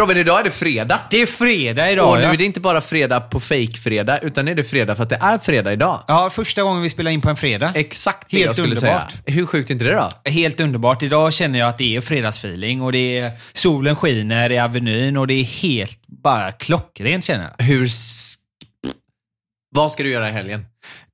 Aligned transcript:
Robin, 0.00 0.16
idag 0.16 0.40
är 0.40 0.44
det 0.44 0.50
fredag. 0.50 1.00
Det 1.10 1.22
är 1.22 1.26
fredag 1.26 1.84
Och 1.86 1.92
idag 1.92 2.16
nu 2.18 2.22
ja. 2.24 2.32
är 2.32 2.36
det 2.36 2.44
inte 2.44 2.60
bara 2.60 2.80
fredag 2.80 3.20
på 3.20 3.40
fake-fredag, 3.40 4.18
utan 4.18 4.44
nu 4.44 4.50
är 4.50 4.54
det 4.54 4.64
fredag 4.64 4.96
för 4.96 5.02
att 5.02 5.08
det 5.08 5.18
är 5.20 5.38
fredag 5.38 5.72
idag. 5.72 6.04
ja, 6.08 6.30
första 6.32 6.62
gången 6.62 6.82
vi 6.82 6.90
spelar 6.90 7.10
in 7.10 7.20
på 7.20 7.28
en 7.30 7.36
fredag. 7.36 7.72
Exakt 7.74 8.30
det 8.30 8.36
Helt 8.36 8.46
jag 8.46 8.56
skulle 8.56 8.76
underbart. 8.76 9.10
säga. 9.10 9.22
Hur 9.26 9.46
sjukt 9.46 9.70
är 9.70 9.74
inte 9.74 9.84
det 9.84 9.94
då? 10.24 10.30
Helt 10.30 10.60
underbart. 10.60 11.02
Idag 11.02 11.32
känner 11.32 11.58
jag 11.58 11.68
att 11.68 11.78
det 11.78 11.96
är 11.96 12.00
fredagsfeeling 12.00 12.82
och 12.82 12.92
det 12.92 13.18
är 13.18 13.32
solen 13.52 13.96
skiner 13.96 14.52
i 14.52 14.58
Avenyn 14.58 15.16
och 15.16 15.26
det 15.26 15.34
är 15.34 15.44
helt 15.44 16.00
bara 16.22 16.52
klockrent 16.52 17.24
känner 17.24 17.50
jag. 17.58 17.64
Hur... 17.64 17.84
s- 17.86 18.34
Vad 19.74 19.92
ska 19.92 20.02
du 20.02 20.10
göra 20.10 20.28
i 20.28 20.32
helgen? 20.32 20.66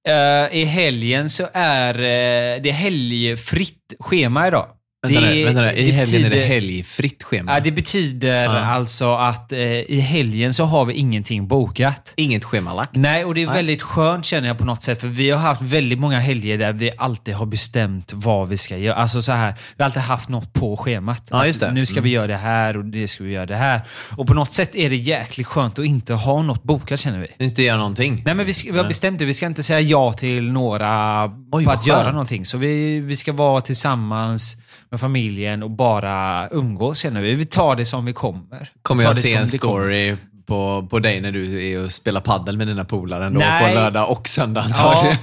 Eh, 0.08 0.56
I 0.60 0.64
helgen 0.64 1.30
så 1.30 1.48
är 1.52 1.94
eh, 1.94 2.62
det 2.62 2.70
helgfritt 2.70 3.94
schema 4.00 4.48
idag. 4.48 4.66
Vänta 5.02 5.20
det, 5.20 5.34
nu, 5.34 5.44
vänta 5.44 5.60
nu. 5.60 5.72
I 5.72 5.90
helgen 5.90 6.20
är 6.20 6.24
det 6.24 6.30
betyder- 6.30 6.46
helgfritt 6.46 7.22
schema. 7.22 7.52
Ja, 7.54 7.60
det 7.60 7.70
betyder 7.72 8.44
Ja. 8.44 8.50
alltså 8.50 9.14
att 9.14 9.52
eh, 9.52 9.58
i 9.80 10.00
helgen 10.00 10.54
så 10.54 10.64
har 10.64 10.84
vi 10.84 10.94
ingenting 10.94 11.48
bokat. 11.48 12.12
Inget 12.16 12.44
schemalagt. 12.44 12.90
Nej, 12.94 13.24
och 13.24 13.34
det 13.34 13.42
är 13.42 13.46
Nej. 13.46 13.56
väldigt 13.56 13.82
skönt 13.82 14.24
känner 14.24 14.48
jag 14.48 14.58
på 14.58 14.64
något 14.64 14.82
sätt. 14.82 15.00
För 15.00 15.08
vi 15.08 15.30
har 15.30 15.38
haft 15.38 15.62
väldigt 15.62 15.98
många 15.98 16.18
helger 16.18 16.58
där 16.58 16.72
vi 16.72 16.90
alltid 16.98 17.34
har 17.34 17.46
bestämt 17.46 18.12
vad 18.14 18.48
vi 18.48 18.56
ska 18.56 18.76
göra. 18.76 18.96
Alltså 18.96 19.22
så 19.22 19.32
här, 19.32 19.54
vi 19.76 19.82
har 19.82 19.84
alltid 19.84 20.02
haft 20.02 20.28
något 20.28 20.52
på 20.52 20.76
schemat. 20.76 21.28
Ja, 21.30 21.46
just 21.46 21.60
det. 21.60 21.68
Att 21.68 21.74
Nu 21.74 21.86
ska 21.86 22.00
vi 22.00 22.10
göra 22.10 22.26
det 22.26 22.36
här 22.36 22.76
och 22.76 22.84
det 22.84 23.08
ska 23.08 23.24
vi 23.24 23.32
göra 23.32 23.46
det 23.46 23.56
här. 23.56 23.80
Och 24.16 24.26
på 24.26 24.34
något 24.34 24.52
sätt 24.52 24.74
är 24.74 24.90
det 24.90 24.96
jäkligt 24.96 25.46
skönt 25.46 25.78
att 25.78 25.84
inte 25.86 26.14
ha 26.14 26.42
något 26.42 26.62
bokat 26.62 27.00
känner 27.00 27.18
vi. 27.38 27.44
Inte 27.44 27.62
göra 27.62 27.78
någonting. 27.78 28.22
Nej 28.24 28.34
men 28.34 28.46
vi, 28.46 28.52
ska, 28.54 28.72
vi 28.72 28.78
har 28.78 28.86
bestämt 28.86 29.18
det, 29.18 29.24
vi 29.24 29.34
ska 29.34 29.46
inte 29.46 29.62
säga 29.62 29.80
ja 29.80 30.12
till 30.12 30.50
några 30.52 31.24
Oj, 31.52 31.64
på 31.64 31.70
att 31.70 31.86
göra 31.86 31.98
skönt. 32.02 32.12
någonting. 32.12 32.44
Så 32.44 32.58
vi, 32.58 33.00
vi 33.00 33.16
ska 33.16 33.32
vara 33.32 33.60
tillsammans 33.60 34.56
med 34.90 35.00
familjen 35.00 35.62
och 35.62 35.70
bara 35.70 36.48
umgås 36.48 36.98
känner 36.98 37.20
vi. 37.20 37.34
Vi 37.34 37.46
tar 37.46 37.76
det 37.76 37.84
som 37.84 38.04
vi 38.04 38.12
kommer. 38.12 38.72
Kommer 38.82 39.02
jag 39.02 39.16
se 39.16 39.34
en 39.34 39.48
story 39.48 40.16
på, 40.46 40.86
på 40.90 40.98
dig 40.98 41.20
när 41.20 41.32
du 41.32 41.70
är 41.72 41.84
och 41.84 41.92
spelar 41.92 42.20
paddel 42.20 42.56
med 42.56 42.66
dina 42.66 42.84
polare 42.84 43.26
ändå 43.26 43.38
Nej. 43.40 43.68
på 43.68 43.74
lördag 43.80 44.10
och 44.10 44.28
söndag 44.28 44.66
Ja, 44.70 44.90
antagligen? 44.94 45.18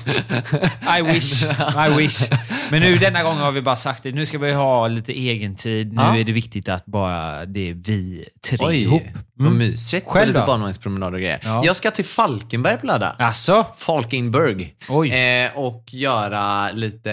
I 0.99 1.13
wish. 1.13 1.43
I 1.87 1.97
wish. 1.97 2.29
Men 2.71 2.81
nu 2.81 2.95
denna 2.97 3.23
gången 3.23 3.37
har 3.41 3.51
vi 3.51 3.61
bara 3.61 3.75
sagt 3.75 4.03
det. 4.03 4.11
Nu 4.11 4.25
ska 4.25 4.37
vi 4.37 4.53
ha 4.53 4.87
lite 4.87 5.11
egen 5.13 5.55
tid. 5.55 5.93
Nu 5.93 6.01
Ja. 6.01 6.17
är 6.17 6.23
det 6.23 6.31
viktigt 6.31 6.69
att 6.69 6.85
bara 6.85 7.45
det 7.45 7.69
är 7.69 7.73
vi 7.73 8.25
tre 8.49 8.57
Oj, 8.61 8.81
ihop. 8.81 9.03
vad 9.35 9.47
Mm. 9.47 9.57
mysigt. 9.59 10.07
Själv 10.07 10.33
då? 10.33 10.45
barnvagnspromenad 10.45 11.13
och 11.13 11.19
grejer. 11.19 11.39
Ja. 11.43 11.61
Jag 11.65 11.75
ska 11.75 11.91
till 11.91 12.05
Falkenberg 12.05 12.77
på 12.77 12.85
lördag. 12.85 13.11
Alltså? 13.19 13.65
Falkenberg. 13.77 14.73
Eh, 14.89 15.57
och 15.57 15.83
göra 15.93 16.71
lite... 16.71 17.09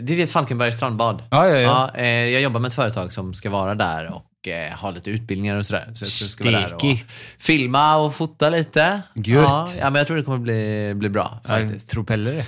Du 0.00 0.16
vet 0.16 0.30
Falkenbergs 0.30 0.76
strandbad? 0.76 1.22
Ja, 1.30 1.48
ja, 1.48 1.58
ja. 1.58 1.90
eh, 2.00 2.06
jag 2.08 2.42
jobbar 2.42 2.60
med 2.60 2.68
ett 2.68 2.74
företag 2.74 3.12
som 3.12 3.34
ska 3.34 3.50
vara 3.50 3.74
där 3.74 4.12
och 4.14 4.22
eh, 4.48 4.78
ha 4.78 4.90
lite 4.90 5.10
utbildningar 5.10 5.56
och 5.56 5.66
sådär. 5.66 5.92
Så 5.94 6.04
jag 6.04 6.10
ska 6.10 6.44
vara 6.44 6.56
där 6.60 6.74
och 6.74 6.80
Stekigt. 6.80 7.10
filma 7.38 7.96
och 7.96 8.14
fota 8.14 8.50
lite. 8.50 9.02
Gött. 9.14 9.48
Ja, 9.50 9.68
ja, 9.78 9.84
men 9.90 9.94
jag 9.94 10.06
tror 10.06 10.16
det 10.16 10.22
kommer 10.22 10.38
bli, 10.38 10.92
bli 10.96 11.08
bra 11.08 11.40
faktiskt. 11.44 11.74
Jag 11.86 11.86
tror 11.86 12.04
Pelle 12.04 12.30
det. 12.30 12.44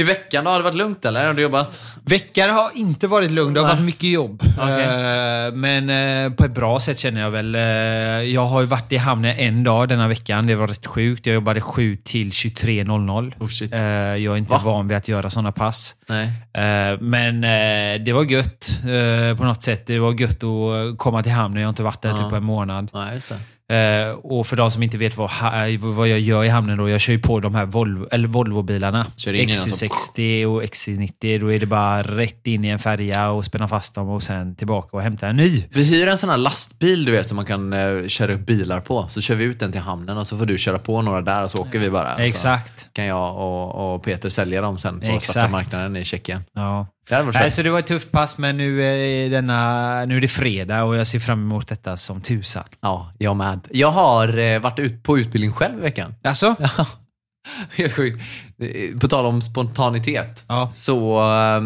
I 0.00 0.02
veckan 0.02 0.44
då, 0.44 0.50
har 0.50 0.58
det 0.58 0.62
varit 0.64 0.74
lugnt 0.76 1.04
eller? 1.04 1.26
Har 1.26 1.34
du 1.34 1.42
jobbat? 1.42 1.80
Veckan 2.04 2.50
har 2.50 2.70
inte 2.74 3.06
varit 3.08 3.30
lugn. 3.30 3.54
Det 3.54 3.60
har 3.60 3.66
Nej. 3.66 3.76
varit 3.76 3.84
mycket 3.86 4.10
jobb. 4.10 4.42
Okej. 4.60 4.84
Eh, 4.84 5.52
Men 5.52 5.90
eh, 6.26 6.32
på 6.32 6.44
ett 6.44 6.54
bra 6.54 6.80
sätt 6.80 6.98
känner 6.98 7.20
jag 7.20 7.30
väl. 7.30 7.54
Eh, 7.54 7.60
Jag 8.32 8.46
har 8.46 8.60
ju 8.60 8.66
varit 8.66 8.92
i 8.92 8.96
hamnen 8.96 9.36
en 9.38 9.64
dag 9.64 9.88
denna 9.88 10.08
veckan. 10.08 10.46
Det 10.46 10.54
var 10.54 10.66
rätt 10.68 10.86
sjukt. 10.86 11.26
Jag 11.26 11.34
jobbade 11.34 11.60
7 11.60 11.96
till 11.96 12.30
23.00. 12.30 13.34
Oh, 13.40 13.46
shit. 13.48 13.70
Jag 13.72 13.80
är 14.24 14.36
inte 14.36 14.52
Va? 14.52 14.60
van 14.64 14.88
vid 14.88 14.96
att 14.96 15.08
göra 15.08 15.30
sådana 15.30 15.52
pass. 15.52 15.94
Nej. 16.08 16.32
Men 17.00 17.40
det 18.04 18.12
var 18.12 18.24
gött 18.24 18.70
på 19.38 19.44
något 19.44 19.62
sätt. 19.62 19.86
Det 19.86 19.98
var 19.98 20.20
gött 20.20 20.42
att 20.44 20.98
komma 20.98 21.22
till 21.22 21.32
hamnen. 21.32 21.60
Jag 21.60 21.66
har 21.66 21.70
inte 21.70 21.82
varit 21.82 22.02
där 22.02 22.08
Ja. 22.10 22.16
typ 22.16 22.28
på 22.30 22.36
en 22.36 22.44
månad. 22.44 22.90
Ja, 22.92 23.12
just 23.12 23.28
det. 23.28 23.38
Eh, 23.70 24.14
Och 24.22 24.46
för 24.46 24.56
de 24.56 24.70
som 24.70 24.82
inte 24.82 24.96
vet 24.98 25.16
vad, 25.16 25.30
ha- 25.30 25.52
vad 25.78 26.08
jag 26.08 26.20
gör 26.20 26.44
i 26.44 26.48
hamnen 26.48 26.78
då. 26.78 26.88
Jag 26.88 27.00
kör 27.00 27.12
ju 27.12 27.18
på 27.18 27.40
de 27.40 27.54
här 27.54 27.66
Volvo, 27.66 28.08
eller 28.10 28.28
Volvo-bilarna. 28.28 29.06
Som- 29.16 29.32
XC60 29.70 30.44
och 30.46 30.62
XC90. 30.62 31.38
Då 31.40 31.52
är 31.52 31.58
det 31.58 31.66
bara 31.66 32.02
rätt 32.02 32.46
in 32.46 32.64
i 32.64 32.68
en 32.68 32.78
färja 32.78 33.30
och 33.30 33.44
spänna 33.44 33.68
fast 33.68 33.94
dem 33.94 34.08
och 34.08 34.22
sen 34.22 34.56
tillbaka 34.56 34.96
och 34.96 35.02
hämta 35.02 35.28
en 35.28 35.36
ny. 35.36 35.64
Vi 35.70 35.84
hyr 35.84 36.06
en 36.08 36.18
sån 36.18 36.30
här 36.30 36.36
lastbil 36.36 37.04
du 37.04 37.12
vet 37.12 37.28
som 37.28 37.36
man 37.36 37.44
kan 37.46 37.72
eh, 37.72 38.06
köra 38.08 38.32
upp 38.32 38.46
bilar 38.46 38.80
på. 38.80 39.06
Så 39.08 39.20
kör 39.20 39.34
vi 39.34 39.44
ut 39.44 39.60
den 39.60 39.72
till 39.72 39.80
hamnen 39.80 40.18
och 40.18 40.26
så 40.26 40.38
får 40.38 40.46
du 40.46 40.58
köra 40.58 40.78
på 40.78 41.02
några 41.02 41.20
där 41.20 41.42
och 41.42 41.50
så 41.50 41.58
åker 41.62 41.78
vi 41.78 41.90
bara. 41.90 42.16
Exakt. 42.16 42.80
Så 42.80 42.86
kan 42.92 43.04
jag 43.04 43.36
och, 43.36 43.94
och 43.94 44.02
Peter 44.02 44.28
sälja 44.28 44.60
dem 44.60 44.78
sen 44.78 44.94
på 45.00 45.06
svarta 45.06 45.16
Exakt. 45.16 45.52
marknaden 45.52 45.96
i 45.96 46.04
Tjeckien. 46.04 46.42
Ja. 46.52 46.86
Nej, 47.34 47.50
så 47.50 47.62
det 47.62 47.70
var 47.70 47.78
ett 47.78 47.86
tufft 47.86 48.10
pass, 48.10 48.38
men 48.38 48.56
nu 48.56 48.82
är, 48.84 49.30
denna, 49.30 50.04
nu 50.04 50.16
är 50.16 50.20
det 50.20 50.28
fredag 50.28 50.84
och 50.84 50.96
jag 50.96 51.06
ser 51.06 51.20
fram 51.20 51.40
emot 51.42 51.68
detta 51.68 51.96
som 51.96 52.20
tusan. 52.20 52.64
Ja, 52.80 53.12
jag 53.18 53.36
med. 53.36 53.60
Jag 53.70 53.90
har 53.90 54.38
eh, 54.38 54.60
varit 54.60 54.78
ut 54.78 55.02
på 55.02 55.18
utbildning 55.18 55.52
själv 55.52 55.78
i 55.78 55.80
veckan. 55.82 56.14
Alltså? 56.24 56.54
Ja, 56.76 56.86
helt 57.76 57.92
sjukt. 57.92 58.20
På 59.00 59.08
tal 59.08 59.26
om 59.26 59.42
spontanitet. 59.42 60.44
Ja. 60.48 60.68
Så, 60.70 61.20
eh, 61.32 61.60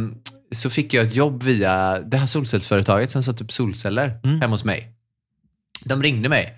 så 0.52 0.70
fick 0.70 0.94
jag 0.94 1.06
ett 1.06 1.14
jobb 1.14 1.42
via 1.42 1.98
det 2.00 2.16
här 2.16 2.26
solcellsföretaget 2.26 3.10
som 3.10 3.22
satt 3.22 3.40
upp 3.40 3.52
solceller 3.52 4.20
Mm. 4.24 4.40
hemma 4.40 4.54
hos 4.54 4.64
mig. 4.64 4.90
De 5.84 6.02
ringde 6.02 6.28
mig 6.28 6.54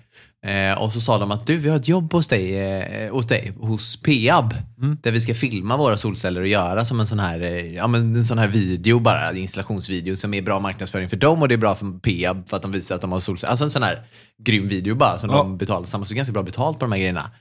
eh, 0.47 0.81
och 0.81 0.91
så 0.93 1.01
sa 1.01 1.17
de 1.17 1.31
att 1.31 1.47
du, 1.47 1.57
vi 1.57 1.69
har 1.69 1.77
ett 1.77 1.87
jobb 1.87 2.13
hos 2.13 2.27
dig, 2.27 2.71
eh, 2.71 3.11
hos, 3.13 3.25
dig 3.27 3.53
hos 3.59 4.01
Peab. 4.01 4.53
Mm. 4.81 4.97
Där 5.03 5.11
vi 5.11 5.21
ska 5.21 5.33
filma 5.33 5.77
våra 5.77 5.97
solceller 5.97 6.41
och 6.41 6.47
göra 6.47 6.85
som 6.85 6.99
en 6.99 7.07
sån 7.07 7.19
här, 7.19 7.41
eh, 7.41 7.73
ja, 7.75 7.87
men 7.87 8.15
en 8.15 8.25
sån 8.25 8.37
här 8.37 8.47
video 8.47 8.99
bara, 8.99 9.33
installationsvideo 9.33 10.15
som 10.15 10.33
är 10.33 10.41
bra 10.41 10.59
marknadsföring 10.59 11.09
för 11.09 11.17
dem 11.17 11.41
och 11.41 11.47
det 11.47 11.55
är 11.55 11.57
bra 11.57 11.75
för 11.75 11.99
Peab 11.99 12.49
för 12.49 12.55
att 12.57 12.61
de 12.63 12.71
visar 12.71 12.95
att 12.95 13.01
de 13.01 13.11
har 13.11 13.19
solceller. 13.19 13.51
Alltså 13.51 13.63
en 13.65 13.71
sån 13.71 13.83
här 13.83 13.99
grym 14.43 14.67
video 14.67 14.95
bara 14.95 15.17
som 15.19 15.29
Ja. 15.29 15.37
de 15.37 15.57
betalar 15.57 15.81
tillsammans. 15.81 16.09
Så 16.09 16.15
ganska 16.15 16.33
bra 16.33 16.43
betalt 16.43 16.79
på 16.79 16.85
de 16.85 16.91
här 16.91 16.99
grejerna. 16.99 17.31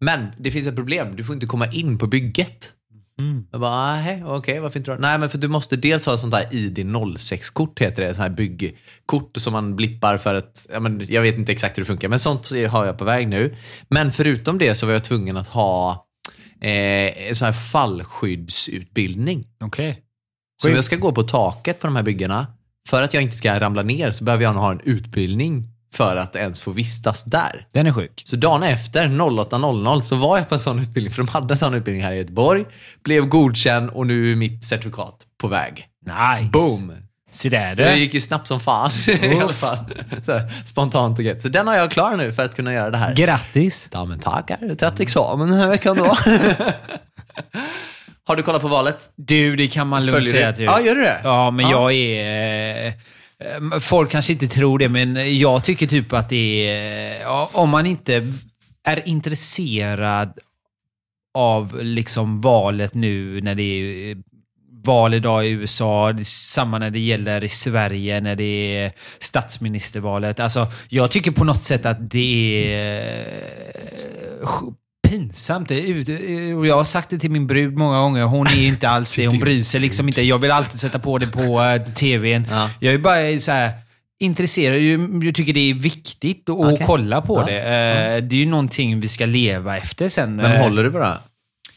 Men 0.00 0.26
det 0.38 0.50
finns 0.50 0.66
ett 0.66 0.76
problem, 0.76 1.16
du 1.16 1.24
får 1.24 1.34
inte 1.34 1.46
komma 1.46 1.66
in 1.72 1.98
på 1.98 2.06
bygget. 2.06 2.70
Jag 3.50 3.60
bara, 3.60 3.96
nej, 3.96 4.24
okej, 4.26 4.60
varför 4.60 4.78
inte 4.78 4.90
då? 4.90 4.96
Nej, 5.00 5.18
men 5.18 5.30
för 5.30 5.38
du 5.38 5.48
måste 5.48 5.76
dels 5.76 6.06
ha 6.06 6.14
ett 6.14 6.20
sånt 6.20 6.32
där 6.32 6.48
ID06-kort, 6.50 7.80
heter 7.80 8.02
det. 8.02 8.14
Sånt 8.14 8.28
här 8.28 8.36
byggkort 8.36 9.36
som 9.36 9.52
man 9.52 9.76
blippar 9.76 10.16
för 10.16 10.34
att, 10.34 10.66
ja, 10.72 10.80
men 10.80 11.06
jag 11.08 11.22
vet 11.22 11.38
inte 11.38 11.52
exakt 11.52 11.78
hur 11.78 11.82
det 11.82 11.86
funkar, 11.86 12.08
men 12.08 12.18
sånt 12.18 12.50
har 12.70 12.86
jag 12.86 12.98
på 12.98 13.04
väg 13.04 13.28
nu. 13.28 13.56
Men 13.88 14.12
förutom 14.12 14.58
det 14.58 14.74
så 14.74 14.86
var 14.86 14.92
jag 14.92 15.04
tvungen 15.04 15.36
att 15.36 15.46
ha 15.46 16.06
eh, 16.60 17.32
sån 17.32 17.46
här 17.46 17.52
fallskyddsutbildning. 17.52 19.44
Okej. 19.64 20.00
Så 20.62 20.68
om 20.68 20.70
Sjukt. 20.70 20.76
jag 20.76 20.84
ska 20.84 20.96
gå 20.96 21.12
på 21.12 21.22
taket 21.22 21.80
på 21.80 21.86
de 21.86 21.96
här 21.96 22.02
byggena, 22.02 22.46
för 22.88 23.02
att 23.02 23.14
jag 23.14 23.22
inte 23.22 23.36
ska 23.36 23.60
ramla 23.60 23.82
ner 23.82 24.12
så 24.12 24.24
behöver 24.24 24.44
jag 24.44 24.54
nog 24.54 24.62
ha 24.62 24.72
en 24.72 24.80
utbildning 24.84 25.73
för 25.94 26.16
att 26.16 26.36
ens 26.36 26.60
få 26.60 26.70
vistas 26.72 27.24
där. 27.24 27.66
Den 27.72 27.86
är 27.86 27.92
sjuk. 27.92 28.22
Så 28.24 28.36
dagen 28.36 28.62
efter, 28.62 29.06
08.00, 29.08 30.00
så 30.00 30.14
var 30.16 30.36
jag 30.38 30.48
på 30.48 30.54
en 30.54 30.60
sån 30.60 30.78
utbildning, 30.78 31.14
för 31.14 31.22
de 31.22 31.28
hade 31.28 31.54
en 31.54 31.58
sån 31.58 31.74
utbildning 31.74 32.04
här 32.04 32.12
i 32.12 32.16
Göteborg, 32.16 32.64
blev 33.04 33.26
godkänd 33.26 33.90
och 33.90 34.06
nu 34.06 34.32
är 34.32 34.36
mitt 34.36 34.64
certifikat 34.64 35.14
på 35.40 35.48
väg. 35.48 35.86
Nice. 36.06 36.50
Boom! 36.52 36.92
Se 37.30 37.48
där 37.48 37.74
Det 37.74 37.90
du. 37.90 37.96
gick 37.96 38.14
ju 38.14 38.20
snabbt 38.20 38.46
som 38.48 38.60
fan 38.60 38.90
i 39.22 39.40
alla 39.40 39.52
fall. 39.52 39.76
Så, 40.26 40.40
spontant 40.66 41.18
och 41.18 41.24
gött. 41.24 41.42
Så 41.42 41.48
den 41.48 41.66
har 41.66 41.74
jag 41.76 41.90
klar 41.90 42.16
nu 42.16 42.32
för 42.32 42.44
att 42.44 42.56
kunna 42.56 42.72
göra 42.72 42.90
det 42.90 42.96
här. 42.98 43.14
Grattis. 43.14 43.88
Ja 43.92 44.04
men 44.04 44.18
tackar, 44.18 44.58
jag 44.60 44.88
har 44.90 45.00
examen 45.02 45.48
den 45.48 45.58
här 45.58 45.68
veckan 45.68 45.96
då. 45.96 46.04
har 48.26 48.36
du 48.36 48.42
kollat 48.42 48.62
på 48.62 48.68
valet? 48.68 49.10
Du, 49.16 49.56
det 49.56 49.66
kan 49.66 49.88
man 49.88 50.06
lugnt 50.06 50.16
Följer 50.16 50.32
säga 50.32 50.48
att 50.48 50.56
du 50.56 50.64
Ja, 50.64 50.80
gör 50.80 50.94
du 50.94 51.00
det? 51.00 51.20
Ja, 51.24 51.50
men 51.50 51.64
Ja. 51.68 51.70
jag 51.70 51.92
är... 51.92 52.86
eh, 52.86 52.92
Ehm, 53.38 53.80
folk 53.80 54.10
kanske 54.10 54.32
inte 54.32 54.48
tror 54.48 54.78
det, 54.78 54.88
men 54.88 55.38
jag 55.38 55.64
tycker 55.64 55.86
typ 55.86 56.12
att 56.12 56.28
det 56.28 56.70
är... 56.70 57.26
Om 57.56 57.70
man 57.70 57.86
inte 57.86 58.32
är 58.86 59.08
intresserad 59.08 60.38
av 61.34 61.82
liksom 61.82 62.40
valet 62.40 62.94
nu 62.94 63.40
när 63.40 63.54
det 63.54 63.62
är 63.62 64.10
eh, 64.10 64.16
val 64.84 65.14
idag 65.14 65.46
i 65.46 65.50
USA, 65.50 66.14
samma 66.24 66.78
när 66.78 66.90
det 66.90 66.98
gäller 66.98 67.44
i 67.44 67.48
Sverige 67.48 68.20
när 68.20 68.36
det 68.36 68.76
är 68.76 68.92
statsministervalet. 69.18 70.40
Alltså, 70.40 70.66
jag 70.88 71.10
tycker 71.10 71.30
på 71.30 71.44
något 71.44 71.62
sätt 71.62 71.86
att 71.86 72.10
det 72.10 72.74
är 72.74 73.26
eh, 74.42 74.58
pinsamt. 75.18 75.70
Och 76.58 76.66
jag 76.66 76.76
har 76.76 76.84
sagt 76.84 77.10
det 77.10 77.18
till 77.18 77.30
min 77.30 77.46
brud 77.46 77.76
många 77.76 77.98
gånger. 77.98 78.22
Hon 78.24 78.46
är 78.46 78.66
inte 78.66 78.88
alls 78.88 79.16
det. 79.16 79.26
Hon 79.26 79.38
bryr 79.40 79.62
sig 79.62 79.80
liksom 79.80 80.08
inte. 80.08 80.22
Jag 80.22 80.38
vill 80.38 80.50
alltid 80.50 80.80
sätta 80.80 80.98
på 80.98 81.18
det 81.18 81.26
på 81.26 81.60
uh, 81.62 81.92
tvn. 81.92 82.46
Ja. 82.50 82.70
Jag 82.80 82.94
är 82.94 82.98
bara 82.98 83.40
så 83.40 83.52
här 83.52 83.70
intresserad. 84.20 84.78
Jag, 85.24 85.34
tycker 85.34 85.52
det 85.52 85.70
är 85.70 85.74
viktigt 85.74 86.48
att 86.48 86.56
Okej. 86.56 86.82
kolla 86.86 87.20
på 87.22 87.40
Ja. 87.40 87.44
det. 87.46 87.58
Eh, 87.58 88.22
Det 88.22 88.36
är 88.36 88.40
ju 88.40 88.46
någonting 88.46 89.00
vi 89.00 89.08
ska 89.08 89.26
leva 89.26 89.76
efter 89.76 90.08
sen. 90.08 90.36
Men 90.36 90.52
Eh, 90.52 90.62
håller 90.62 90.84
du 90.84 90.90
bara? 90.90 91.18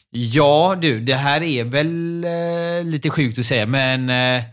Ja, 0.10 0.76
du. 0.82 1.00
Det 1.00 1.16
här 1.16 1.44
är 1.44 1.64
väl 1.64 2.24
eh, 2.24 2.86
lite 2.90 3.10
sjukt 3.10 3.40
att 3.40 3.46
säga, 3.46 3.66
men 3.66 4.10
eh, 4.10 4.44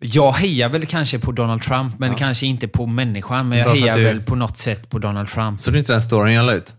jag 0.00 0.32
hejar 0.32 0.68
väl 0.68 0.86
kanske 0.86 1.18
på 1.18 1.32
Donald 1.32 1.62
Trump, 1.62 1.98
men 1.98 2.14
kanske 2.14 2.46
inte 2.46 2.68
på 2.68 2.86
människan. 2.86 3.48
Men 3.48 3.58
jag 3.58 3.74
hejar 3.74 3.96
du- 3.96 4.04
väl 4.04 4.20
på 4.20 4.34
något 4.34 4.58
sätt 4.58 4.90
på 4.90 4.98
Donald 4.98 5.28
Trump. 5.28 5.60
Så 5.60 5.70
du 5.70 5.78
inte 5.78 5.92
den 5.92 6.02
storyn 6.02 6.34
jag 6.34 6.46
la 6.46 6.52
ut? 6.52 6.74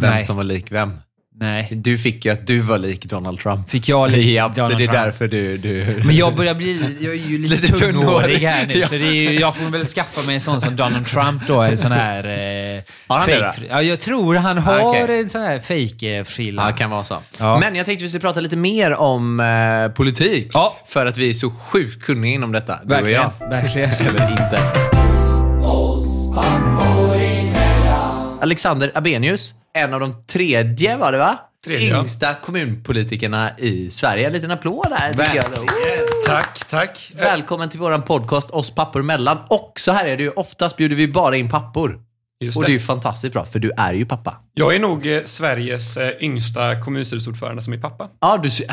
Vem 0.00 0.10
Nej. 0.10 0.22
som 0.22 0.36
var 0.36 0.44
lik 0.44 0.72
vem? 0.72 0.92
Nej. 1.40 1.68
Du 1.72 1.98
fick 1.98 2.24
ju 2.24 2.30
att 2.32 2.46
du 2.46 2.58
var 2.58 2.78
lik 2.78 3.04
Donald 3.04 3.40
Trump. 3.40 3.70
Fick 3.70 3.88
jag 3.88 4.10
lik 4.10 4.26
Ja, 4.36 4.48
så 4.54 4.60
Donald 4.60 4.78
det 4.78 4.84
är 4.84 4.86
Trump? 4.86 4.92
därför 5.04 5.28
du... 5.28 5.56
du... 5.58 6.02
Men 6.04 6.16
jag 6.16 6.34
börjar 6.36 6.54
bli, 6.54 6.96
jag 7.00 7.12
är 7.14 7.18
ju 7.28 7.38
lite, 7.48 7.54
Lite 7.62 7.78
tunnhårig. 7.78 8.38
här 8.38 8.66
nu, 8.66 8.74
Ja. 8.74 8.86
så 8.86 8.94
det 8.94 9.04
är 9.08 9.30
ju, 9.30 9.40
jag 9.40 9.56
får 9.56 9.64
väl 9.70 9.86
skaffa 9.86 10.26
mig 10.26 10.34
en 10.34 10.40
sån 10.40 10.60
som 10.60 10.76
Donald 10.76 11.06
Trump 11.06 11.46
då, 11.46 11.60
en 11.62 11.78
sån 11.78 11.92
här... 11.92 12.24
Eh, 12.24 12.82
Har 13.06 13.18
han 13.18 13.26
det 13.28 13.34
fake- 13.34 13.60
då? 13.60 13.66
Ja, 13.70 13.82
jag 13.82 14.00
tror 14.00 14.34
han 14.34 14.58
har 14.58 14.78
Ah, 14.80 14.90
okej. 14.90 15.20
en 15.20 15.30
sån 15.30 15.42
här 15.42 15.58
fake-frilla. 15.60 16.62
Ja, 16.62 16.70
det 16.72 16.78
kan 16.78 16.90
vara 16.90 17.04
så. 17.04 17.18
Ja. 17.38 17.58
Men 17.60 17.74
jag 17.76 17.86
tänkte 17.86 18.02
vi 18.04 18.08
skulle 18.08 18.20
prata 18.20 18.40
lite 18.40 18.56
mer 18.56 18.94
om 18.94 19.40
eh, 19.40 19.88
politik. 19.96 20.50
Ja. 20.54 20.76
För 20.86 21.06
att 21.06 21.16
vi 21.18 21.28
är 21.28 21.32
så 21.32 21.50
sjukt 21.50 22.02
kunniga 22.04 22.34
inom 22.34 22.52
detta. 22.52 22.78
Du 22.82 22.88
Verkligen, 22.88 23.20
och 23.26 23.32
jag. 23.40 23.48
verkligen. 23.50 23.90
Eller 24.00 24.30
inte. 24.30 24.60
Alexander 28.44 28.90
Abenius, 28.94 29.54
en 29.74 29.94
av 29.94 30.00
de 30.00 30.24
tredje 30.26 30.96
var 30.96 31.12
det 31.12 31.18
va? 31.18 31.38
Tredje, 31.64 31.88
ja. 31.88 32.00
Yngsta 32.00 32.34
kommunpolitikerna 32.34 33.58
i 33.58 33.90
Sverige. 33.90 34.26
En 34.26 34.32
liten 34.32 34.50
applåd 34.50 34.86
där 34.90 35.30
jag. 35.34 35.44
Tack, 36.26 36.58
tack. 36.68 37.12
Välkommen 37.14 37.68
till 37.70 37.80
våran 37.80 38.02
podcast 38.02 38.50
Oss 38.50 38.70
pappor 38.70 39.00
emellan. 39.00 39.38
Och 39.48 39.72
så 39.76 39.92
här 39.92 40.06
är 40.06 40.16
det 40.16 40.22
ju, 40.22 40.30
oftast 40.30 40.76
bjuder 40.76 40.96
vi 40.96 41.08
bara 41.08 41.36
in 41.36 41.48
pappor. 41.48 42.00
Just 42.40 42.56
och 42.56 42.62
det 42.62 42.66
det. 42.66 42.70
är 42.70 42.74
ju 42.74 42.80
fantastiskt 42.80 43.32
bra, 43.32 43.44
för 43.44 43.58
du 43.58 43.70
är 43.76 43.92
ju 43.92 44.06
pappa. 44.06 44.36
Jag 44.54 44.74
är 44.74 44.78
nog 44.78 45.06
eh, 45.06 45.22
Sveriges 45.24 45.96
eh, 45.96 46.10
yngsta 46.20 46.80
kommunstyrelseordförande 46.80 47.62
som 47.62 47.72
är 47.72 47.78
pappa. 47.78 48.08
Ja, 48.20 48.40
du 48.42 48.50
ser... 48.50 48.66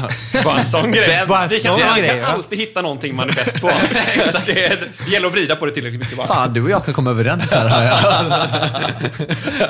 Bara 0.43 0.59
en 0.59 0.65
sån 0.65 0.91
grej. 0.91 1.07
Den- 1.07 1.27
Bara, 1.27 1.47
kan, 1.47 1.57
kan- 1.77 1.87
man 1.87 1.97
grej, 1.99 2.07
kan 2.09 2.17
ja. 2.17 2.25
alltid 2.25 2.59
hitta 2.59 2.81
någonting 2.81 3.15
man 3.15 3.29
är 3.29 3.33
bäst 3.33 3.61
på. 3.61 3.69
Exakt. 4.15 4.45
Det, 4.45 4.65
är- 4.65 4.79
det 5.05 5.11
gäller 5.11 5.27
att 5.27 5.33
vrida 5.33 5.55
på 5.55 5.65
det 5.65 5.71
tillräckligt 5.71 5.99
mycket 6.01 6.17
bara. 6.17 6.27
Fan, 6.27 6.53
du 6.53 6.63
och 6.63 6.69
jag 6.69 6.85
kan 6.85 6.93
komma 6.93 7.09
överens 7.11 7.51
här. 7.51 7.85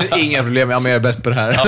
jag. 0.09 0.19
Inga 0.19 0.43
problem, 0.43 0.71
ja, 0.71 0.79
men 0.79 0.91
jag 0.91 0.99
är 0.99 1.03
bäst 1.03 1.23
på 1.23 1.29
det 1.29 1.35
här. 1.35 1.59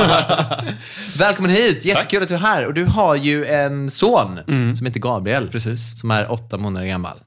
Välkommen 1.17 1.51
hit, 1.51 1.85
jättekul 1.85 2.23
att 2.23 2.29
du 2.29 2.35
är 2.35 2.39
här. 2.39 2.65
Och 2.65 2.73
du 2.73 2.85
har 2.85 3.15
ju 3.15 3.45
en 3.45 3.91
son 3.91 4.39
som 4.77 4.85
heter 4.85 4.99
Gabriel. 4.99 5.47
Precis. 5.51 5.99
Som 5.99 6.11
är 6.11 6.31
åtta 6.31 6.57
månader 6.57 6.87
gammal. 6.87 7.17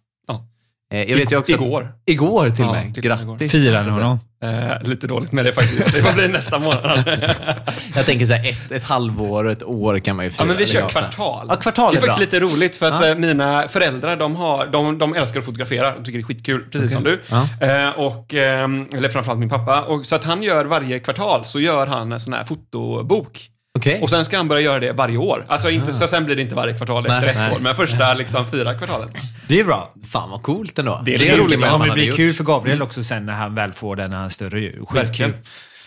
Eh, 0.93 1.03
Jag 1.11 1.17
vet 1.17 1.33
ju 1.33 1.37
också 1.39 1.53
Igår. 1.53 1.93
Igår 2.07 2.51
till 2.51 2.65
Ja, 2.65 2.73
mig. 2.73 2.93
till. 2.95 3.03
Grattis. 3.03 3.53
Firar 3.53 3.85
ni 3.85 3.91
honom? 3.91 4.21
Eh, 4.43 4.83
lite 4.89 5.07
dåligt 5.07 5.33
med 5.33 5.45
det 5.45 5.53
faktiskt. 5.53 5.95
Det 5.95 6.03
får 6.03 6.13
bli 6.15 6.29
nästa 6.29 6.59
månad. 6.59 7.05
Jag 7.95 8.07
tänker 8.07 8.27
så 8.27 8.35
här, 8.35 8.49
ett, 8.51 8.73
ett 8.73 8.85
halvår 8.85 9.45
och 9.45 9.51
ett 9.53 9.63
år 9.65 9.99
kan 9.99 10.17
man 10.17 10.25
ju 10.25 10.31
fira. 10.31 10.43
Ja, 10.43 10.47
men 10.47 10.57
vi 10.57 10.67
kör 10.67 10.83
liksom. 10.83 11.01
kvartal. 11.03 11.47
Ja, 11.51 11.57
kvartal 11.57 11.95
Det 11.95 11.99
är 11.99 12.03
är 12.03 12.07
faktiskt 12.09 12.31
bra. 12.31 12.39
lite 12.41 12.55
roligt 12.55 12.77
för 12.77 12.87
att 12.93 13.01
Ja. 13.01 13.09
eh, 13.09 13.15
mina 13.17 13.69
föräldrar, 13.69 14.17
de, 14.17 14.37
har, 14.37 14.67
de, 14.67 14.99
de 14.99 15.15
älskar 15.15 15.39
att 15.41 15.47
fotografera. 15.47 15.91
De 15.97 16.05
tycker 16.05 16.19
det 16.19 16.23
är 16.23 16.27
skitkul, 16.27 16.65
precis 16.73 16.93
som 16.93 17.05
du. 17.05 17.21
Ja. 17.29 17.49
Eh, 17.61 17.89
och, 17.91 18.35
eh, 18.35 18.69
eller 18.95 19.09
framförallt 19.09 19.41
min 19.41 19.49
pappa. 19.49 19.83
Och, 19.83 20.07
så 20.07 20.17
att 20.17 20.25
han 20.25 20.43
gör 20.43 20.65
varje 20.65 20.99
kvartal, 21.01 21.45
så 21.45 21.61
gör 21.61 21.87
han 21.87 22.13
en 22.13 22.21
sån 22.21 22.33
här 22.33 22.45
fotobok. 22.45 23.49
Okej. 23.77 24.01
Och 24.03 24.11
sen 24.11 24.25
ska 24.25 24.37
han 24.37 24.49
börja 24.49 24.63
göra 24.63 24.81
det 24.81 24.93
varje 24.93 25.17
år. 25.17 25.45
Alltså 25.49 25.71
inte, 25.71 25.93
så 25.93 26.07
sen 26.07 26.25
blir 26.25 26.37
det 26.37 26.43
inte 26.43 26.55
varje 26.55 26.75
kvartal 26.77 27.03
Nej, 27.03 27.13
efter 27.13 27.29
ett 27.31 27.37
nej. 27.37 27.53
år, 27.53 27.59
men 27.61 27.77
första 27.77 28.15
liksom 28.15 28.51
fyra 28.51 28.75
kvartalen. 28.75 29.09
Det 29.49 29.61
är 29.61 29.65
bra. 29.65 29.93
Fan 30.13 30.31
vad 30.31 30.43
coolt 30.43 30.79
ändå. 30.79 31.03
Det 31.05 31.15
är 31.15 31.19
Det 31.19 31.29
är 31.29 31.37
roligt 31.39 31.61
Det 31.61 31.69
kommer 31.69 31.93
bli 31.95 32.05
gjort. 32.07 32.17
kul 32.17 32.35
för 32.35 32.45
Gabriel 32.45 32.83
också 32.83 33.03
sen 33.03 33.27
när 33.27 33.33
han 33.33 33.55
väl 33.55 33.73
får 33.73 33.97
den 33.97 34.11
när 34.11 34.17
han 34.17 34.27
är 34.27 34.31
större. 34.31 34.61
ju. 34.61 34.85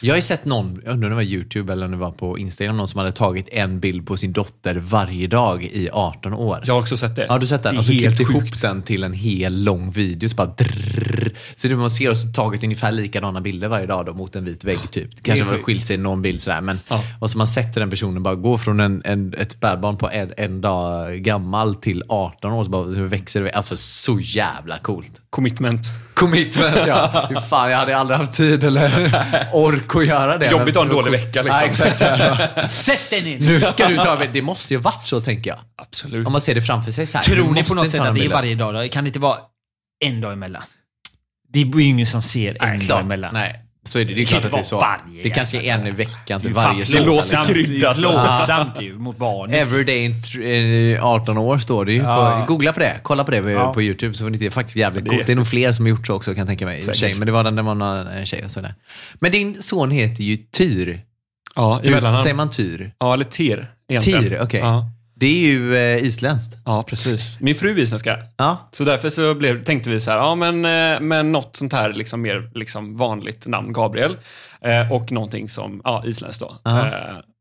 Jag 0.01 0.13
har 0.13 0.18
ju 0.18 0.22
sett 0.22 0.46
någon, 0.46 0.81
jag 0.86 0.94
undrar 0.94 1.07
om 1.07 1.10
det 1.10 1.16
var 1.16 1.31
YouTube 1.31 1.74
eller 1.74 1.86
om 1.86 1.92
det 1.92 1.98
var 1.98 2.12
på 2.12 2.38
Instagram, 2.38 2.78
någon 2.78 2.88
som 2.88 2.98
hade 2.98 3.12
tagit 3.12 3.50
en 3.51 3.80
bild 3.80 4.07
på 4.07 4.18
sin 4.18 4.34
dotter 4.34 4.75
varje 4.75 5.28
dag 5.28 5.63
i 5.63 5.90
18 5.94 6.34
år. 6.34 6.60
Jag 6.66 6.74
har 6.74 6.81
också 6.81 6.98
sett 6.98 7.16
det. 7.16 7.25
Ja, 7.30 7.34
du 7.34 7.40
har 7.40 7.46
sett 7.46 7.63
den? 7.63 7.74
Det 7.74 7.78
är 7.78 7.80
Och 7.80 7.86
så 7.86 7.92
helt 7.92 8.16
klippt 8.16 8.31
ihop 8.31 8.62
den 8.62 8.81
till 8.81 9.04
en 9.04 9.13
hel 9.13 9.63
lång 9.63 9.92
video. 9.92 10.30
Så 10.30 10.36
bara 10.36 10.48
drrrr. 10.57 11.31
Så 11.56 11.68
det 11.68 11.75
man 11.75 11.92
ser 11.92 12.13
så 12.13 12.28
tagit 12.28 12.63
ungefär 12.63 12.92
likadana 12.92 13.42
bilder 13.42 13.68
varje 13.68 13.86
dag 13.86 14.06
då, 14.06 14.13
mot 14.13 14.36
en 14.36 14.46
vit 14.46 14.63
vägg 14.63 14.92
typ. 14.92 15.16
Det 15.16 15.22
kanske 15.22 15.46
är 15.46 15.50
har 15.50 15.57
skilt 15.57 15.88
sig 15.88 15.98
någon 15.98 16.22
bild 16.22 16.42
sådär. 16.42 16.62
Men, 16.62 16.80
Ja. 16.88 17.04
Och 17.19 17.31
så 17.31 17.38
man 17.38 17.48
sätter 17.48 17.80
den 17.80 17.90
personen 17.90 18.24
bara 18.24 18.36
gå 18.36 18.57
från 18.57 18.80
en, 18.80 19.02
en, 19.06 19.34
ett 19.38 19.52
spädbarn 19.52 19.98
på 19.98 20.10
en, 20.10 20.34
en 20.38 20.62
dag 20.62 21.18
gammal 21.18 21.75
till 21.75 22.04
18 22.10 22.52
år. 22.52 22.63
Så 22.63 22.69
bara 22.69 22.84
växer 22.84 23.44
det. 23.44 23.52
Alltså 23.52 23.78
så 23.78 24.19
jävla 24.19 24.78
coolt. 24.78 25.12
Commitment. 25.30 25.81
Commitment 26.13 26.78
ja. 26.88 27.30
Fan, 27.50 27.72
jag 27.72 27.78
hade 27.78 27.98
aldrig 27.98 28.19
haft 28.19 28.31
tid 28.31 28.63
eller 28.63 29.10
ork 29.54 29.88
att 29.95 30.06
göra 30.07 30.38
det. 30.38 30.51
Jobbigt 30.51 30.68
att 30.68 30.75
ha 30.75 30.83
en 30.83 30.89
dålig 30.89 31.12
vecka, 31.12 31.41
liksom. 31.41 31.62
Ja, 31.62 31.65
exakt. 31.65 32.71
Sätt 32.71 33.09
dig 33.09 33.24
ner 33.24 33.47
Nu 33.47 33.59
ska 33.62 33.88
du 33.88 33.97
ta. 33.97 34.15
Det 34.33 34.41
måste 34.41 34.74
ju 34.74 34.77
ha 34.77 34.83
varit 34.83 35.07
så 35.07 35.21
tänker 35.21 35.50
jag. 35.50 35.59
Absolut. 35.75 36.27
Om 36.27 36.31
man 36.31 36.41
ser 36.41 36.56
det 36.56 36.62
framför 36.62 36.91
sig 36.91 37.07
så 37.07 37.18
här. 37.18 37.25
Tror 37.25 37.53
ni 37.53 37.63
på 37.63 37.74
något 37.74 37.89
sätt 37.89 38.01
att 38.01 38.15
det 38.15 38.25
är 38.25 38.30
varje 38.30 38.56
dag 38.56 38.74
då? 38.74 38.89
Kan 38.89 39.03
det 39.03 39.07
inte 39.07 39.19
vara 39.19 39.38
en 40.06 40.21
dag 40.21 40.33
emellan? 40.33 40.63
Det 41.53 41.62
är 41.62 41.65
ju 41.65 41.83
ingen 41.83 42.07
som 42.07 42.21
ser 42.21 42.63
en 42.63 42.69
Nej, 42.69 42.88
dag 42.88 43.01
emellan. 43.01 43.33
Nej, 43.33 43.65
så 43.86 44.00
är 44.00 44.06
det. 44.06 44.14
Det 44.14 44.22
är 44.22 44.26
klart 44.26 44.46
att 44.46 44.52
det 44.52 44.58
är 44.58 44.64
så. 44.64 44.80
varje 44.80 45.24
Det 45.24 45.30
kanske 45.30 45.58
är 45.62 45.74
en 45.74 45.88
i 45.88 45.92
veckan 45.92 46.42
till 46.42 46.54
varje 46.54 46.80
låter 47.06 47.14
liksom. 47.14 47.46
krydda, 47.46 47.90
alltså. 47.90 48.10
Plågsamt 48.12 48.81
ju 48.81 48.94
mot 48.98 49.18
barnet. 49.18 49.56
Everyday 49.62 50.06
in 50.06 50.14
th- 50.14 50.96
eh, 50.98 51.06
18 51.06 51.38
år 51.38 51.58
står 51.58 51.86
det 51.86 51.94
ju. 51.94 51.98
Ja. 52.02 52.44
På, 52.48 52.54
googla 52.54 52.74
på 52.74 52.80
det. 52.80 53.00
Kolla 53.04 53.24
på 53.24 53.31
det 53.31 53.42
på, 53.42 53.50
Ja. 53.50 53.74
på 53.74 53.81
YouTube. 53.81 54.14
Så 54.18 54.24
får 54.24 54.30
ni 54.30 54.38
se. 54.38 54.44
Det 54.44 54.48
är 54.48 54.52
faktiskt 54.52 54.76
jävligt 54.78 55.04
Det 55.06 55.10
är 55.10 55.12
coolt. 55.12 55.26
Det 55.26 55.31
är 55.31 55.36
nog 55.36 55.48
fler 55.48 55.72
som 55.72 55.86
har 55.86 55.90
gjort 55.90 56.08
så 56.08 56.14
också 56.14 56.31
kan 56.31 56.38
jag 56.40 56.48
tänka 56.48 56.66
mig. 56.66 56.81
Säkert. 56.81 57.18
Men 57.18 57.26
det 57.26 57.31
var 57.31 57.44
den 57.44 57.56
där 57.56 57.64
var 57.64 58.06
en 58.12 58.26
tjej 58.26 58.46
och 58.46 58.52
sådär. 58.52 58.76
Men 59.20 59.31
din 59.31 59.62
son 59.62 59.92
heter 59.92 60.24
ju 60.24 60.38
Tyr. 60.38 61.00
Ja, 61.56 61.81
i 61.84 61.90
Hur 61.90 62.22
säger 62.22 62.36
man 62.36 62.50
Tyr? 62.50 62.92
Ja, 63.00 63.14
eller 63.14 63.26
Tir. 63.26 63.68
egentligen. 63.90 64.24
Tyr, 64.24 64.40
okej. 64.42 64.60
Ja. 64.60 64.92
Det 65.19 65.25
är 65.25 65.51
ju 65.51 65.75
eh, 65.75 66.04
isländskt. 66.04 66.57
ja, 66.66 66.83
precis. 66.83 67.39
Min 67.39 67.56
fru 67.56 67.71
är 67.71 67.80
isländska. 67.80 68.18
Ja. 68.38 68.57
Så 68.71 68.83
därför 68.83 69.10
så 69.10 69.36
blev, 69.36 69.63
tänkte 69.63 69.89
vi 69.89 70.00
så 70.00 70.12
här, 70.12 70.18
ja 70.18 70.36
men, 70.36 70.66
eh, 70.66 71.00
men 71.01 71.31
något 71.31 71.56
sånt 71.56 71.74
här 71.74 71.94
liksom 71.94 72.21
mer 72.21 72.52
liksom 72.56 72.97
vanligt 72.97 73.47
namn, 73.47 73.73
Gabriel. 73.73 74.18
Eh, 74.61 74.92
och 74.92 75.11
någonting 75.11 75.49
som, 75.49 75.81
ja, 75.83 76.04
isländskt 76.06 76.42
då. 76.42 76.71
Eh, 76.71 76.83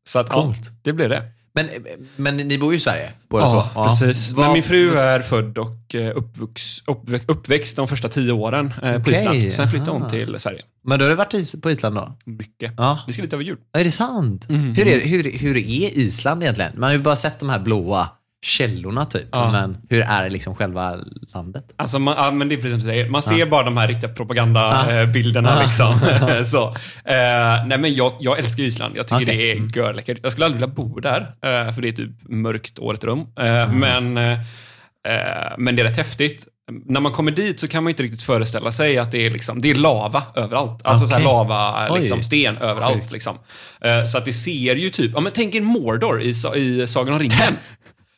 så 0.07 0.19
att, 0.19 0.29
Coolt. 0.29 0.59
ja, 0.63 0.71
det 0.81 0.93
blev 0.93 1.09
det. 1.09 1.23
Men, 1.65 1.97
men 2.15 2.37
ni 2.47 2.57
bor 2.57 2.71
ju 2.73 2.77
i 2.77 2.79
Sverige, 2.81 3.11
båda 3.29 3.45
Ja, 3.45 3.69
två. 3.73 3.83
precis. 3.83 4.35
Men 4.35 4.53
min 4.53 4.63
fru 4.63 4.91
är 4.93 5.19
född 5.19 5.57
och 5.57 5.95
eh, 5.95 6.17
uppvux, 6.17 6.83
uppväxt, 6.87 7.29
uppväxt 7.29 7.75
de 7.75 7.87
första 7.87 8.07
tio 8.07 8.31
åren 8.31 8.73
eh, 8.83 8.93
på 8.93 8.99
Okej, 9.01 9.13
Island. 9.13 9.53
Sen 9.53 9.67
flyttade 9.67 9.91
hon 9.91 10.09
till 10.09 10.35
Sverige. 10.39 10.61
Men 10.83 10.99
då 10.99 11.05
har 11.05 11.09
du 11.09 11.15
varit 11.15 11.61
på 11.61 11.71
Island 11.71 11.95
då? 11.95 12.17
Mycket. 12.25 12.73
Ja. 12.77 12.99
Vi 13.07 13.13
ska 13.13 13.21
lite 13.23 13.35
över 13.35 13.43
jul. 13.43 13.57
Är 13.73 13.83
det 13.83 13.91
sant? 13.91 14.49
Mm. 14.49 14.73
Hur, 14.75 14.87
är, 14.87 14.99
hur, 14.99 15.31
hur 15.39 15.57
är 15.57 15.97
Island 15.97 16.43
egentligen? 16.43 16.71
Man 16.75 16.83
har 16.83 16.91
ju 16.91 16.99
bara 16.99 17.15
sett 17.15 17.39
de 17.39 17.49
här 17.49 17.59
blåa 17.59 18.09
källorna 18.41 19.05
typ. 19.05 19.27
Ja. 19.31 19.51
Men 19.51 19.77
hur 19.89 20.01
är 20.01 20.29
liksom 20.29 20.55
själva 20.55 20.95
landet? 21.33 21.63
Alltså, 21.75 21.99
man, 21.99 22.15
ja, 22.17 22.31
men 22.31 22.49
det 22.49 22.55
är 22.55 22.57
precis 22.57 22.71
som 22.71 22.79
du 22.79 22.85
säger. 22.85 23.09
Man 23.09 23.21
ser 23.21 23.45
bara 23.45 23.63
de 23.63 23.77
här 23.77 23.87
riktiga 23.87 24.09
propagandabilderna. 24.09 25.63
Liksom. 25.63 25.99
så. 26.45 26.67
Eh, 27.05 27.65
nej, 27.65 27.77
men 27.77 27.93
jag, 27.93 28.13
jag 28.19 28.39
älskar 28.39 28.63
Island. 28.63 28.97
Jag 28.97 29.07
tycker 29.07 29.23
Okej. 29.23 29.37
det 29.37 29.51
är 29.51 29.77
görläckert. 29.77 30.19
Jag 30.23 30.31
skulle 30.31 30.45
aldrig 30.45 30.61
vilja 30.61 30.75
bo 30.75 30.99
där, 30.99 31.21
eh, 31.21 31.73
för 31.73 31.81
det 31.81 31.87
är 31.87 31.91
typ 31.91 32.29
mörkt 32.29 32.79
året 32.79 33.03
runt. 33.03 33.39
Eh, 33.39 33.73
men, 33.73 34.17
eh, 34.17 34.31
eh, 34.31 35.53
men 35.57 35.75
det 35.75 35.81
är 35.81 35.83
rätt 35.83 35.97
häftigt. 35.97 36.47
När 36.85 36.99
man 36.99 37.11
kommer 37.11 37.31
dit 37.31 37.59
så 37.59 37.67
kan 37.67 37.83
man 37.83 37.89
inte 37.89 38.03
riktigt 38.03 38.21
föreställa 38.21 38.71
sig 38.71 38.97
att 38.97 39.11
det 39.11 39.25
är, 39.25 39.31
liksom, 39.31 39.61
det 39.61 39.69
är 39.69 39.75
lava 39.75 40.23
överallt. 40.35 40.81
Alltså 40.83 41.07
så 41.07 41.13
här 41.13 41.21
Okej. 41.21 41.33
lava, 41.33 41.95
liksom, 41.95 42.23
sten 42.23 42.57
överallt. 42.57 43.11
Liksom. 43.11 43.37
Eh, 43.81 44.05
så 44.05 44.17
att 44.17 44.25
det 44.25 44.33
ser 44.33 44.75
ju 44.75 44.89
typ, 44.89 45.11
ja 45.13 45.19
men 45.19 45.31
tänk 45.35 45.55
er 45.55 45.61
Mordor 45.61 46.21
i, 46.21 46.33
i 46.55 46.87
Sagan 46.87 47.13
om 47.13 47.19
ringen. 47.19 47.53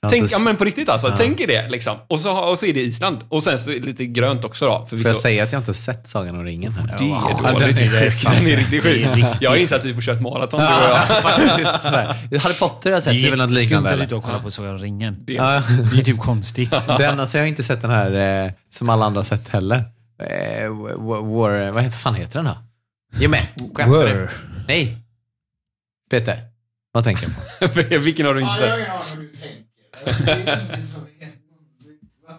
Har 0.02 0.10
Tänk, 0.10 0.22
inte 0.24 0.34
ja 0.34 0.40
men 0.40 0.56
på 0.56 0.64
riktigt 0.66 0.90
alltså. 0.90 1.14
Tänk 1.18 1.40
er 1.40 1.48
det 1.48 1.70
liksom. 1.70 1.98
Och 2.08 2.20
så, 2.20 2.38
och 2.38 2.60
så 2.60 2.66
är 2.66 2.74
det 2.74 2.80
Island. 2.82 3.18
Och 3.30 3.44
sen 3.44 3.60
så 3.60 3.72
är 3.72 3.80
det 3.80 3.86
lite 3.86 4.06
grönt 4.06 4.46
också 4.46 4.66
då. 4.66 4.86
För 4.90 4.98
Får 4.98 5.08
jag 5.08 5.16
säga 5.16 5.44
att 5.44 5.52
jag 5.52 5.60
inte 5.60 5.70
har 5.70 5.74
sett 5.74 6.08
Sagan 6.08 6.36
om 6.36 6.44
ringen? 6.46 6.72
Här? 6.72 6.98
det 6.98 7.06
Ja, 7.06 7.40
är 7.50 7.54
dåligt. 7.60 7.76
den 7.78 8.04
är 8.04 8.10
fan- 8.10 8.34
Den 8.36 8.48
är 8.48 8.58
riktigt 8.58 8.84
sjuk. 8.84 9.02
det 9.16 9.22
är 9.22 9.38
Jag 9.40 9.58
inser 9.58 9.76
att 9.76 9.86
vi 9.86 9.94
får 9.94 10.02
köra 10.02 10.16
ett 10.16 10.22
maraton 10.22 10.62
jag. 10.62 11.08
Faktiskt. 11.08 11.86
Harry 12.44 12.54
Potter 12.60 12.90
har 12.90 12.96
jag 12.96 13.04
sett, 13.04 13.14
det 13.14 13.26
är 13.28 13.30
väl 13.30 13.40
något 13.40 13.52
liknande? 13.52 13.90
Skumt 13.90 13.94
Eller? 13.94 14.06
att 14.06 14.12
inte 14.12 14.28
kolla 14.28 14.40
på 14.44 14.52
Sagan 14.52 14.72
om 14.72 14.78
ringen. 14.80 15.16
Det- 15.26 15.34
Ja, 15.34 15.64
Det 15.94 16.00
är 16.00 16.04
typ 16.04 16.20
konstigt. 16.20 16.72
den, 16.98 17.20
alltså 17.20 17.38
jag 17.38 17.44
har 17.44 17.48
inte 17.48 17.64
sett 17.64 17.82
den 17.82 17.92
här 17.92 18.44
eh, 18.46 18.52
som 18.70 18.90
alla 18.90 19.06
andra 19.06 19.20
har 19.20 19.24
sett 19.26 19.50
heller. 19.50 19.78
Eh, 19.78 20.70
War, 20.98 21.72
vad 21.72 21.84
heter- 21.84 21.98
fan 21.98 22.16
heter 22.16 22.36
den 22.40 22.46
då? 22.46 22.58
Ge 23.20 23.28
med. 23.28 23.48
Skämtar 23.76 24.06
du? 24.06 24.30
Nej. 24.68 24.98
Peter, 26.12 26.42
vad 26.94 27.04
tänker 27.04 27.28
du 27.28 27.68
på? 27.68 27.98
Vilken 28.00 28.26
har 28.26 28.34
du 28.34 28.42
inte 28.42 28.56
sett? 28.56 28.80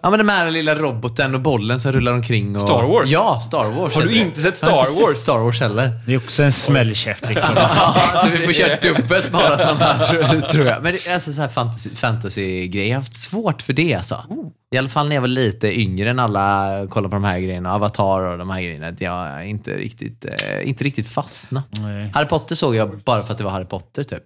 Ja 0.03 0.09
men 0.09 0.19
den 0.19 0.29
här 0.29 0.51
lilla 0.51 0.75
roboten 0.75 1.35
och 1.35 1.41
bollen 1.41 1.79
som 1.79 1.91
rullar 1.91 2.13
omkring. 2.13 2.55
Och... 2.55 2.61
Star 2.61 2.83
Wars? 2.83 3.09
Ja, 3.09 3.39
Star 3.39 3.65
Wars. 3.65 3.95
Har 3.95 4.01
du 4.01 4.15
inte 4.15 4.39
sett 4.39 4.61
Jag 4.61 4.69
har 4.69 4.79
inte 4.79 4.91
Star 4.91 5.05
Wars? 5.05 5.17
Sett 5.17 5.23
Star 5.23 5.37
Wars 5.37 5.59
heller. 5.59 5.91
Det 6.05 6.13
är 6.13 6.17
också 6.17 6.43
en 6.43 6.51
smällkäft 6.51 7.29
liksom. 7.29 7.53
Ja, 7.57 7.95
så 8.23 8.27
vi 8.29 8.37
får 8.37 8.53
köra 8.53 8.75
dubbelt 8.75 9.31
maraton 9.31 9.77
här 9.77 10.41
tror, 10.41 10.65
jag. 10.65 10.83
Men 10.83 10.93
det 10.93 11.07
är 11.07 11.13
alltså 11.13 11.33
så 11.33 11.41
här 11.41 11.49
fantasy, 11.49 11.89
fantasy-grejer. 11.95 12.87
Jag 12.87 12.95
har 12.95 13.01
haft 13.01 13.15
svårt 13.15 13.61
för 13.61 13.73
det 13.73 13.93
alltså. 13.93 14.23
I 14.71 14.77
alla 14.77 14.89
fall 14.89 15.07
när 15.07 15.15
jag 15.15 15.21
var 15.21 15.27
lite 15.27 15.79
yngre 15.79 16.09
än 16.09 16.19
alla 16.19 16.87
kollade 16.89 17.09
på 17.09 17.15
de 17.15 17.23
här 17.23 17.39
grejerna. 17.39 17.73
Avatar 17.73 18.19
och 18.21 18.37
de 18.37 18.49
här 18.49 18.61
grejerna. 18.61 18.87
att 18.87 19.01
Jag 19.01 19.47
inte 19.47 19.77
riktigt, 19.77 20.25
eh, 20.25 20.69
inte 20.69 20.83
riktigt 20.83 21.07
fastnat. 21.07 21.65
Nej. 21.79 22.11
Harry 22.13 22.27
Potter 22.27 22.55
såg 22.55 22.75
jag 22.75 22.97
bara 23.03 23.23
för 23.23 23.31
att 23.31 23.37
det 23.37 23.43
var 23.43 23.51
Harry 23.51 23.65
Potter 23.65 24.03
typ. 24.03 24.23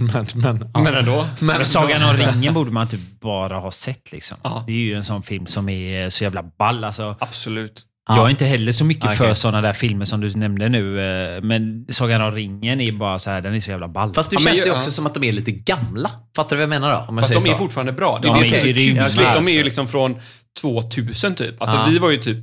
Men, 0.00 0.10
men, 0.12 0.26
men, 0.34 0.70
ja. 0.74 0.80
Men 0.82 0.94
ändå. 0.94 1.26
Men, 1.40 1.56
Men 1.56 1.64
Sagan 1.64 2.02
om 2.10 2.16
ringen 2.16 2.54
borde 2.54 2.70
man 2.70 2.88
typ 2.88 3.20
bara 3.20 3.58
ha 3.58 3.70
sett 3.70 4.12
liksom. 4.12 4.38
Ja. 4.42 4.64
Det 4.66 4.72
är 4.72 4.76
ju 4.76 4.94
en 4.94 5.04
sån 5.04 5.22
film 5.22 5.46
som 5.46 5.68
är 5.68 6.10
så 6.10 6.24
jävla 6.24 6.42
ball. 6.58 6.84
Alltså, 6.84 7.16
Absolut. 7.20 7.82
Jag 8.08 8.26
är 8.26 8.30
inte 8.30 8.44
heller 8.44 8.72
så 8.72 8.84
mycket 8.84 9.04
Okej. 9.04 9.16
för 9.16 9.34
såna 9.34 9.60
där 9.60 9.72
filmer 9.72 10.04
som 10.04 10.20
du 10.20 10.34
nämnde 10.34 10.68
nu. 10.68 11.00
eh, 11.36 11.42
Men 11.42 11.86
Sagan 11.90 12.22
om 12.22 12.32
ringen 12.32 12.80
är 12.80 12.92
bara 12.92 13.18
så 13.18 13.30
här, 13.30 13.40
den 13.40 13.54
är 13.54 13.60
så 13.60 13.70
jävla 13.70 13.88
ball. 13.88 14.14
Fast 14.14 14.32
men 14.32 14.38
känns 14.38 14.58
det 14.60 14.64
ju- 14.66 14.70
också 14.72 14.88
ja. 14.88 14.92
som 14.92 15.06
att 15.06 15.14
de 15.14 15.24
är 15.24 15.32
lite 15.32 15.50
gamla. 15.50 16.10
Fattar 16.36 16.50
du 16.50 16.56
vad 16.56 16.62
jag 16.62 16.68
menar 16.80 16.90
då? 16.92 17.04
Om 17.08 17.16
Fast 17.18 17.28
säger 17.28 17.40
de 17.40 17.48
är 17.50 17.52
så. 17.52 17.58
fortfarande 17.58 17.92
bra. 17.92 18.18
Det 18.22 18.28
är 18.28 18.32
Ja, 18.32 18.38
det 18.40 18.56
är 18.56 18.60
så 18.60 18.66
grymma, 18.66 19.02
kusligt. 19.02 19.34
De 19.34 19.48
är 19.48 19.52
ju 19.52 19.64
liksom 19.64 19.88
från 19.88 20.16
2000 20.60 21.34
typ. 21.34 21.62
Alltså 21.62 21.76
Ja. 21.76 21.86
vi 21.90 21.98
var 21.98 22.10
ju 22.10 22.16
typ 22.16 22.36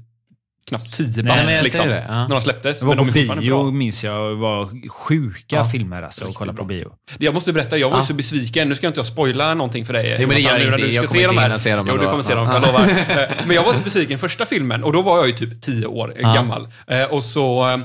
knappt 0.68 0.94
10 0.94 1.08
Nej, 1.16 1.24
bast 1.24 1.54
jag 1.54 1.64
liksom, 1.64 1.88
det, 1.88 2.06
ja. 2.08 2.14
när 2.14 2.30
de 2.30 2.42
släpptes. 2.42 2.82
jag 2.82 2.88
var 2.88 2.96
Men 2.96 3.06
på 3.06 3.12
de 3.14 3.28
bio 3.28 3.64
bra. 3.64 3.72
minns 3.72 4.04
jag. 4.04 4.36
var 4.36 4.90
sjuka 4.90 5.56
Ja. 5.56 5.66
filmer 5.66 6.02
alltså 6.02 6.26
att 6.28 6.36
kolla 6.36 6.54
på 6.54 6.64
bio. 6.66 6.92
Jag 7.18 7.34
måste 7.34 7.54
berätta, 7.54 7.78
jag 7.78 7.90
var 7.90 7.98
Ja. 7.98 8.06
så 8.06 8.14
besviken. 8.14 8.70
Nu 8.70 8.76
ska 8.76 8.88
inte 8.88 9.00
jag 9.00 9.08
spoila 9.08 9.54
någonting 9.54 9.86
för 9.86 9.94
dig. 9.94 10.18
Jo, 10.20 10.28
men 10.28 10.36
det 10.36 10.42
gör 10.42 10.60
ingenting. 10.60 10.86
du 10.86 10.92
Jag 10.92 11.04
ska 11.04 11.08
kommer 11.08 11.22
se 11.22 11.28
de 11.28 11.32
inte 11.34 11.44
hinna 11.44 11.60
se 11.60 11.76
dem 11.76 11.88
Jo, 11.92 11.98
du 11.98 12.06
kommer 12.08 12.24
se 12.24 12.36
dem. 12.36 12.48
Ja. 12.48 12.54
Jag 12.54 12.62
lovar. 12.62 12.82
Eh, 13.24 13.30
Men 13.48 13.56
jag 13.56 13.64
var 13.64 13.74
så 13.74 13.84
besviken 13.84 14.20
första 14.20 14.46
filmen 14.46 14.84
och 14.84 14.94
då 14.94 15.02
var 15.02 15.18
jag 15.18 15.28
ju 15.28 15.34
typ 15.34 15.62
10 15.62 15.86
år 15.86 16.14
eh, 16.16 16.22
Ja. 16.22 16.34
gammal. 16.34 16.68
Eh, 16.88 17.04
Och 17.04 17.24
så... 17.24 17.80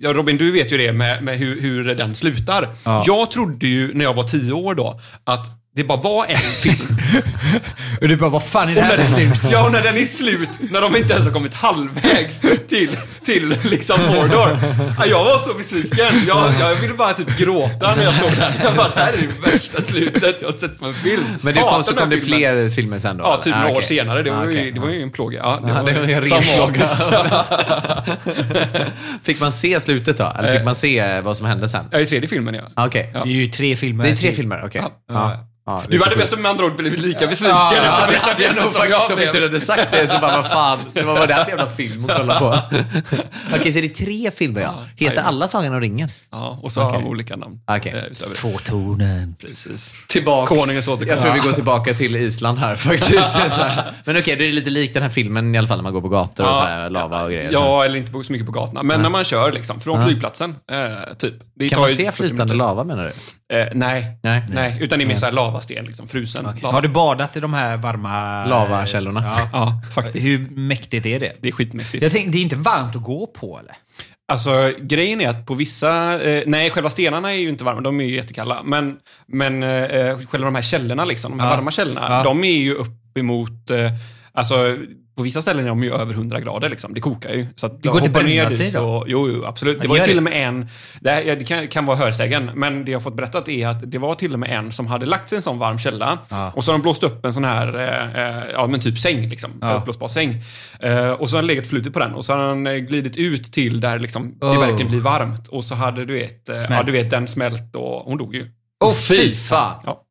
Ja, 0.00 0.12
Robin, 0.12 0.36
du 0.36 0.50
vet 0.50 0.72
ju 0.72 0.76
det 0.78 0.92
med, 0.92 1.22
med 1.22 1.38
hur, 1.38 1.60
hur 1.60 1.94
den 1.94 2.14
slutar. 2.14 2.68
Ja. 2.84 3.02
Jag 3.06 3.30
trodde 3.30 3.66
ju 3.66 3.94
när 3.94 4.04
jag 4.04 4.14
var 4.14 4.22
10 4.24 4.52
år 4.52 4.74
då 4.74 5.00
att 5.24 5.46
det 5.76 5.84
bara 5.84 5.98
var 6.00 6.26
en 6.26 6.36
film. 6.36 6.98
Och 8.00 8.08
du 8.08 8.16
bara, 8.16 8.30
vad 8.30 8.44
fan 8.44 8.68
är 8.68 8.74
det 8.74 8.80
Och 8.80 8.86
här 8.86 8.96
när, 8.96 9.04
för 9.04 9.14
slut? 9.14 9.52
ja, 9.52 9.64
och 9.66 9.72
när 9.72 9.82
den 9.82 9.96
är 9.96 10.04
slut, 10.04 10.48
när 10.70 10.80
de 10.80 10.96
inte 10.96 11.12
ens 11.12 11.26
har 11.26 11.32
kommit 11.32 11.54
halvvägs 11.54 12.40
till, 12.68 12.96
till 13.24 13.56
liksom 13.62 13.96
Mordor. 14.06 14.58
Ja, 14.98 15.06
Jag 15.06 15.24
var 15.24 15.38
så 15.38 15.54
besviken. 15.54 16.06
Jag, 16.28 16.52
jag 16.60 16.74
ville 16.74 16.94
bara 16.94 17.12
typ 17.12 17.38
gråta 17.38 17.94
när 17.94 18.04
jag 18.04 18.14
såg 18.14 18.30
den. 18.38 18.52
Jag 18.64 18.74
bara, 18.74 18.88
det 18.88 19.00
här 19.00 19.12
är 19.12 19.16
det 19.16 19.50
värsta 19.50 19.82
slutet 19.82 20.36
jag 20.42 20.48
har 20.48 20.58
sett 20.58 20.78
på 20.78 20.86
en 20.86 20.94
film. 20.94 21.24
Men 21.40 21.54
det 21.54 21.60
kom, 21.60 21.82
så 21.84 21.94
kom 21.94 22.10
det 22.10 22.16
filmen. 22.20 22.38
fler 22.38 22.68
filmer 22.70 22.98
sen 22.98 23.16
då? 23.16 23.24
Ja, 23.24 23.36
typ 23.42 23.54
Ah, 23.54 23.58
några 23.58 23.70
år 23.72 23.76
okej. 23.76 23.84
senare. 23.88 24.22
Det 24.22 24.30
var, 24.30 24.38
Ah, 24.42 24.44
ju, 24.44 24.50
okej. 24.50 24.72
det 24.72 24.80
var 24.80 24.88
ju 24.88 25.02
en 25.02 25.10
plåga. 25.10 25.38
Ja, 25.38 25.60
det 25.62 25.68
Ja, 25.68 25.74
var, 25.82 25.90
det 25.92 26.00
var 26.00 26.06
ju 26.06 26.12
en 26.14 26.20
ren 26.22 26.42
traumatiskt. 26.42 27.10
Fick 29.22 29.40
man 29.40 29.52
se 29.52 29.80
slutet 29.80 30.18
då? 30.18 30.32
Eller 30.38 30.52
fick 30.56 30.64
man 30.64 30.74
se 30.74 31.20
vad 31.20 31.36
som 31.36 31.46
hände 31.46 31.68
sen? 31.68 31.84
Ja, 31.90 31.98
i 32.00 32.06
tredje 32.06 32.28
filmen 32.28 32.54
ja. 32.54 32.62
Ah, 32.74 32.86
Okej. 32.86 33.10
Ja. 33.14 33.20
Det 33.24 33.28
är 33.28 33.32
ju 33.32 33.48
tre 33.48 33.76
filmer. 33.76 34.04
Det 34.04 34.10
är 34.10 34.14
tre 34.16 34.32
filmer, 34.32 34.62
okej. 34.66 34.82
Ja. 34.84 34.90
Ja. 35.08 35.42
Ja, 35.68 35.82
det 35.88 35.94
är 35.96 35.98
Du 35.98 36.04
hade 36.24 36.36
med 36.42 36.50
andra 36.50 36.64
ord 36.66 36.76
blivit 36.76 37.00
lika 37.00 37.26
besviken 37.26 37.56
Ja, 37.56 37.70
efter 37.86 38.12
det 38.12 38.18
hade 38.18 38.42
jag 38.42 38.56
nog 38.56 38.74
faktiskt 38.74 39.10
om 39.10 39.18
inte 39.22 39.38
du 39.38 39.42
hade 39.46 39.60
sagt 39.60 39.90
det. 39.90 40.08
Så 40.08 40.18
bara, 40.20 40.36
vad 40.42 40.50
fan, 40.50 40.78
det 40.92 41.02
var 41.02 41.18
vad 41.18 41.28
det 41.28 41.34
här 41.34 41.44
för 41.44 41.50
jävla 41.50 41.66
film 41.68 42.04
att 42.10 42.16
kolla 42.16 42.38
på? 42.38 42.58
Okej, 43.54 43.72
så 43.72 43.78
det 43.80 43.86
är 43.86 44.04
tre 44.04 44.30
filmer 44.30 44.60
ja. 44.60 44.74
Heter 44.96 45.22
alla 45.22 45.48
Sagan 45.48 45.74
om 45.74 45.80
ringen? 45.80 46.08
Ja, 46.32 46.58
och 46.62 46.72
så 46.72 46.80
har 46.80 46.92
de 46.92 47.06
olika 47.06 47.36
namn. 47.36 47.60
Okej. 47.66 47.94
eh. 48.20 48.28
Två 48.34 48.58
tornen. 48.64 49.36
Precis. 49.40 49.96
Tillbaks. 50.08 50.48
Konungens 50.48 50.88
återkomst. 50.88 51.24
Jag 51.24 51.32
tror 51.32 51.42
vi 51.42 51.48
går 51.48 51.54
tillbaka 51.54 51.94
till 51.94 52.16
Island 52.16 52.58
här 52.58 52.76
faktiskt. 52.76 53.36
Men 54.04 54.18
okej, 54.18 54.36
det 54.36 54.44
är 54.48 54.52
lite 54.52 54.70
likt 54.70 54.94
den 54.94 55.02
här 55.02 55.10
filmen 55.10 55.54
i 55.54 55.58
alla 55.58 55.68
fall 55.68 55.78
när 55.78 55.82
man 55.82 55.92
går 55.92 56.00
på 56.00 56.08
gator 56.08 56.48
och 56.48 56.54
så 56.54 56.62
här, 56.62 56.90
lava 56.90 57.22
och 57.24 57.30
grejer. 57.30 57.50
Ja, 57.52 57.84
eller 57.84 57.96
inte 57.96 58.24
så 58.24 58.32
mycket 58.32 58.46
på 58.46 58.52
gatorna. 58.52 58.82
Men 58.82 59.02
när 59.02 59.08
man 59.08 59.24
kör 59.24 59.52
liksom, 59.52 59.80
från 59.80 60.06
flygplatsen, 60.06 60.54
eh, 60.72 61.14
typ. 61.18 61.34
Kan 61.70 61.80
man 61.80 61.90
se 61.90 62.04
40 62.04 62.12
flytande 62.12 62.54
lava 62.54 62.84
menar 62.84 63.04
du? 63.04 63.12
Eh, 63.52 63.66
nej. 63.74 64.18
Nej. 64.22 64.42
nej. 64.48 64.76
Utan 64.80 64.98
det 64.98 65.04
är 65.04 65.06
mer 65.06 65.16
såhär 65.16 65.32
lavasten, 65.32 65.84
liksom, 65.84 66.08
frusen. 66.08 66.44
Lava. 66.44 66.74
Har 66.74 66.82
du 66.82 66.88
badat 66.88 67.36
i 67.36 67.40
de 67.40 67.54
här 67.54 67.76
varma... 67.76 68.46
Lavakällorna. 68.46 69.22
Ja. 69.24 69.48
Ja, 69.52 69.80
faktiskt. 69.94 70.26
Hur 70.28 70.48
mäktigt 70.50 71.06
är 71.06 71.20
det? 71.20 71.32
Det 71.40 71.48
är 71.48 71.52
skitmäktigt. 71.52 72.02
Jag 72.02 72.12
tänkte, 72.12 72.30
det 72.30 72.38
är 72.38 72.42
inte 72.42 72.56
varmt 72.56 72.96
att 72.96 73.02
gå 73.02 73.26
på 73.26 73.58
eller? 73.58 73.74
Alltså, 74.32 74.72
grejen 74.80 75.20
är 75.20 75.28
att 75.28 75.46
på 75.46 75.54
vissa... 75.54 76.22
Eh, 76.22 76.42
nej, 76.46 76.70
själva 76.70 76.90
stenarna 76.90 77.32
är 77.32 77.36
ju 77.38 77.48
inte 77.48 77.64
varma, 77.64 77.80
de 77.80 78.00
är 78.00 78.04
ju 78.04 78.14
jättekalla. 78.14 78.62
Men, 78.64 78.96
men 79.28 79.62
eh, 79.62 80.18
själva 80.30 80.44
de 80.44 80.54
här 80.54 80.62
källorna, 80.62 81.04
liksom, 81.04 81.30
de 81.30 81.40
här 81.40 81.50
Ja. 81.50 81.56
varma 81.56 81.70
källorna, 81.70 82.06
Ja. 82.08 82.22
de 82.24 82.44
är 82.44 82.58
ju 82.58 82.74
uppemot... 82.74 83.70
Eh, 83.70 83.92
alltså, 84.32 84.76
på 85.16 85.22
vissa 85.22 85.42
ställen 85.42 85.64
är 85.64 85.68
de 85.68 85.82
ju 85.82 85.94
över 85.94 86.14
100 86.14 86.40
grader. 86.40 86.68
Liksom. 86.68 86.94
Det 86.94 87.00
kokar 87.00 87.30
ju. 87.30 87.46
Så 87.56 87.66
att 87.66 87.82
Det 87.82 87.88
går 87.88 87.98
inte 88.04 88.18
att 88.18 88.24
bränna 88.24 88.50
sig 88.50 88.70
då? 88.72 89.04
Jo, 89.08 89.28
jo, 89.28 89.44
absolut. 89.44 89.80
Det 89.82 89.88
var 89.88 89.98
till 89.98 90.12
det. 90.12 90.16
och 90.16 90.22
med 90.22 90.48
en... 90.48 90.68
Det, 91.00 91.10
här, 91.10 91.24
det 91.36 91.44
kan, 91.44 91.68
kan 91.68 91.86
vara 91.86 91.96
hörsägen, 91.96 92.50
men 92.54 92.84
det 92.84 92.90
jag 92.92 93.02
fått 93.02 93.16
berättat 93.16 93.48
är 93.48 93.68
att 93.68 93.90
det 93.90 93.98
var 93.98 94.14
till 94.14 94.32
och 94.32 94.38
med 94.38 94.50
en 94.50 94.72
som 94.72 94.86
hade 94.86 95.06
lagt 95.06 95.28
sig 95.28 95.36
i 95.36 95.38
en 95.38 95.42
sån 95.42 95.58
varm 95.58 95.78
källa. 95.78 96.18
Ja. 96.28 96.52
Och 96.54 96.64
så 96.64 96.70
har 96.72 96.78
de 96.78 96.82
blåst 96.82 97.02
upp 97.02 97.24
en 97.24 97.32
sån 97.32 97.44
här, 97.44 97.78
eh, 97.78 98.38
eh, 98.38 98.44
ja 98.52 98.66
men 98.66 98.80
typ 98.80 98.98
säng 98.98 99.28
liksom. 99.28 99.50
Ja. 99.60 99.74
Uppblåsbar 99.74 100.08
säng. 100.08 100.42
Eh, 100.80 101.10
och 101.10 101.30
så 101.30 101.36
har 101.36 101.42
han 101.42 101.46
legat 101.46 101.66
flutit 101.66 101.92
på 101.92 101.98
den 101.98 102.14
och 102.14 102.24
så 102.24 102.32
har 102.32 102.40
han 102.48 102.66
eh, 102.66 102.74
glidit 102.74 103.16
ut 103.16 103.52
till 103.52 103.80
där 103.80 103.98
liksom 103.98 104.34
det 104.40 104.46
Oh. 104.46 104.60
verkligen 104.60 104.90
blir 104.90 105.00
varmt. 105.00 105.48
Och 105.48 105.64
så 105.64 105.74
hade 105.74 106.04
du 106.04 106.14
vet, 106.14 106.48
eh, 106.48 106.56
ja, 106.70 106.82
du 106.82 106.92
vet 106.92 107.10
den 107.10 107.26
smält 107.26 107.76
och 107.76 108.02
hon 108.04 108.18
dog 108.18 108.34
ju. 108.34 108.46
Åh 108.84 108.92
fy 108.94 109.32
fan! 109.32 109.80
Ja. 109.84 110.02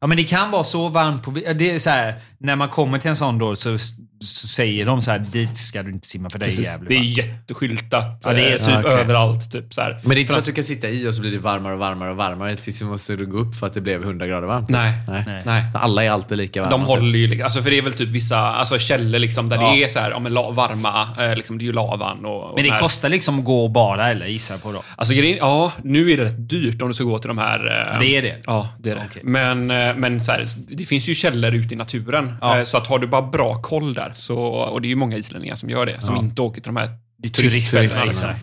Ja, 0.00 0.06
men 0.06 0.16
det 0.16 0.24
kan 0.24 0.50
vara 0.50 0.64
så 0.64 0.88
varmt 0.88 1.22
på... 1.22 1.30
Det 1.30 1.70
är 1.70 1.78
så 1.78 1.90
här, 1.90 2.14
när 2.38 2.56
man 2.56 2.68
kommer 2.68 2.98
till 2.98 3.10
en 3.10 3.16
sån 3.16 3.38
då 3.38 3.56
så, 3.56 3.78
så 4.20 4.46
säger 4.46 4.86
de 4.86 5.02
så 5.02 5.10
här, 5.10 5.18
dit 5.18 5.56
ska 5.56 5.82
du 5.82 5.90
inte 5.90 6.08
simma 6.08 6.30
för 6.30 6.38
det 6.38 6.44
är 6.44 6.46
Precis. 6.46 6.66
jävligt 6.66 6.88
Det 6.88 6.94
är 6.96 7.26
jätteskyltat. 7.26 8.22
Ja, 8.24 8.32
det 8.32 8.46
är 8.48 8.52
eh, 8.52 8.56
typ 8.56 8.84
Okej. 8.84 9.00
överallt. 9.00 9.52
Typ, 9.52 9.74
så 9.74 9.80
här. 9.80 9.98
Men 10.02 10.10
det 10.10 10.16
är 10.16 10.20
inte 10.20 10.32
så 10.32 10.34
För 10.34 10.40
att 10.40 10.46
du 10.46 10.52
kan 10.52 10.64
sitta 10.64 10.88
i 10.88 11.08
och 11.08 11.14
så 11.14 11.20
blir 11.20 11.30
det 11.32 11.38
varmare 11.38 11.72
och 11.72 11.78
varmare 11.78 12.10
och 12.10 12.16
varmare 12.16 12.56
tills 12.56 12.82
vi 12.82 12.86
måste 12.86 13.16
gå 13.16 13.38
upp 13.38 13.56
för 13.56 13.66
att 13.66 13.74
det 13.74 13.80
blev 13.80 14.02
100 14.02 14.26
grader 14.26 14.46
varmt? 14.46 14.68
Nej. 14.68 14.92
Nej. 15.08 15.22
Nej. 15.26 15.42
Nej. 15.46 15.64
Alla 15.74 16.04
är 16.04 16.10
alltid 16.10 16.38
lika 16.38 16.62
varma. 16.62 16.70
De 16.70 16.80
typ. 16.80 16.88
håller 16.88 17.18
ju, 17.18 17.42
alltså 17.42 17.62
för 17.62 17.70
det 17.70 17.78
är 17.78 17.82
väl 17.82 17.92
typ 17.92 18.08
vissa 18.08 18.38
alltså 18.38 18.78
källor 18.78 19.18
liksom 19.18 19.48
där 19.48 19.56
Ja. 19.56 19.72
det 19.72 19.84
är 19.84 19.88
så 19.88 19.98
här, 19.98 20.10
ja, 20.10 20.18
men 20.18 20.34
la, 20.34 20.50
varma, 20.50 21.08
eh, 21.18 21.36
liksom, 21.36 21.58
det 21.58 21.62
är 21.62 21.66
ju 21.66 21.72
lavan 21.72 22.24
och, 22.24 22.50
och 22.50 22.54
Men 22.56 22.64
det 22.64 22.70
här. 22.72 22.80
kostar 22.80 23.08
liksom 23.08 23.38
att 23.38 23.44
gå 23.44 23.64
och 23.64 23.70
bada 23.70 24.10
eller 24.10 24.26
gissar 24.26 24.54
jag 24.54 24.62
på 24.62 24.72
då? 24.72 24.82
Alltså 24.96 25.14
grejen, 25.14 25.38
ja, 25.40 25.72
nu 25.82 26.10
är 26.10 26.16
det 26.16 26.24
rätt 26.24 26.48
dyrt 26.48 26.82
om 26.82 26.88
du 26.88 26.94
ska 26.94 27.04
gå 27.04 27.18
till 27.18 27.28
de 27.28 27.38
här... 27.38 27.66
eh, 27.66 27.92
Ja, 27.94 28.00
det 28.00 28.16
är 28.16 28.22
det? 28.22 28.36
Ja, 28.46 28.68
det 28.78 28.90
är 28.90 28.94
det. 28.94 29.02
Okej. 29.10 29.22
Men, 29.24 29.70
eh, 29.70 29.87
men 29.94 30.20
så 30.20 30.32
här, 30.32 30.46
det 30.68 30.84
finns 30.86 31.08
ju 31.08 31.14
källor 31.14 31.54
ute 31.54 31.74
i 31.74 31.76
naturen. 31.76 32.34
Ja. 32.40 32.58
Eh, 32.58 32.64
Så 32.64 32.78
att 32.78 32.86
har 32.86 32.98
du 32.98 33.06
bara 33.06 33.22
bra 33.22 33.62
koll 33.62 33.94
där, 33.94 34.12
så, 34.14 34.38
och 34.38 34.82
det 34.82 34.88
är 34.88 34.90
ju 34.90 34.96
många 34.96 35.16
islänningar 35.16 35.54
som 35.54 35.70
gör 35.70 35.86
det, 35.86 36.00
som 36.00 36.14
Ja. 36.14 36.20
inte 36.20 36.42
åker 36.42 36.60
till 36.60 36.72
de 36.74 36.76
här 36.76 36.90
turistställena. 37.36 38.34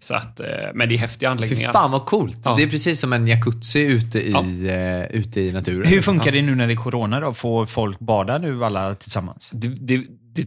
Så 0.00 0.14
att, 0.14 0.40
eh, 0.40 0.46
men 0.74 0.88
det 0.88 0.94
är 0.94 0.98
häftiga 0.98 1.28
Fy 1.28 1.32
anläggningar. 1.32 1.72
fan 1.72 1.90
vad 1.90 2.06
coolt. 2.06 2.38
Ja. 2.44 2.54
Det 2.56 2.62
är 2.62 2.66
precis 2.70 3.00
som 3.00 3.12
en 3.12 3.26
jacuzzi 3.26 3.80
ute 3.80 4.18
i, 4.18 4.32
eh, 4.32 5.16
ute 5.20 5.40
i 5.40 5.52
naturen. 5.52 5.86
Hur 5.86 6.02
funkar 6.02 6.32
det 6.32 6.42
nu 6.42 6.54
när 6.54 6.66
det 6.66 6.72
är 6.72 6.76
corona 6.76 7.20
då? 7.20 7.32
Får 7.32 7.66
folk 7.66 7.98
bada 7.98 8.38
nu 8.38 8.64
alla 8.64 8.94
tillsammans? 8.94 9.50
Det, 9.54 9.68
det, 9.68 10.02
det 10.34 10.42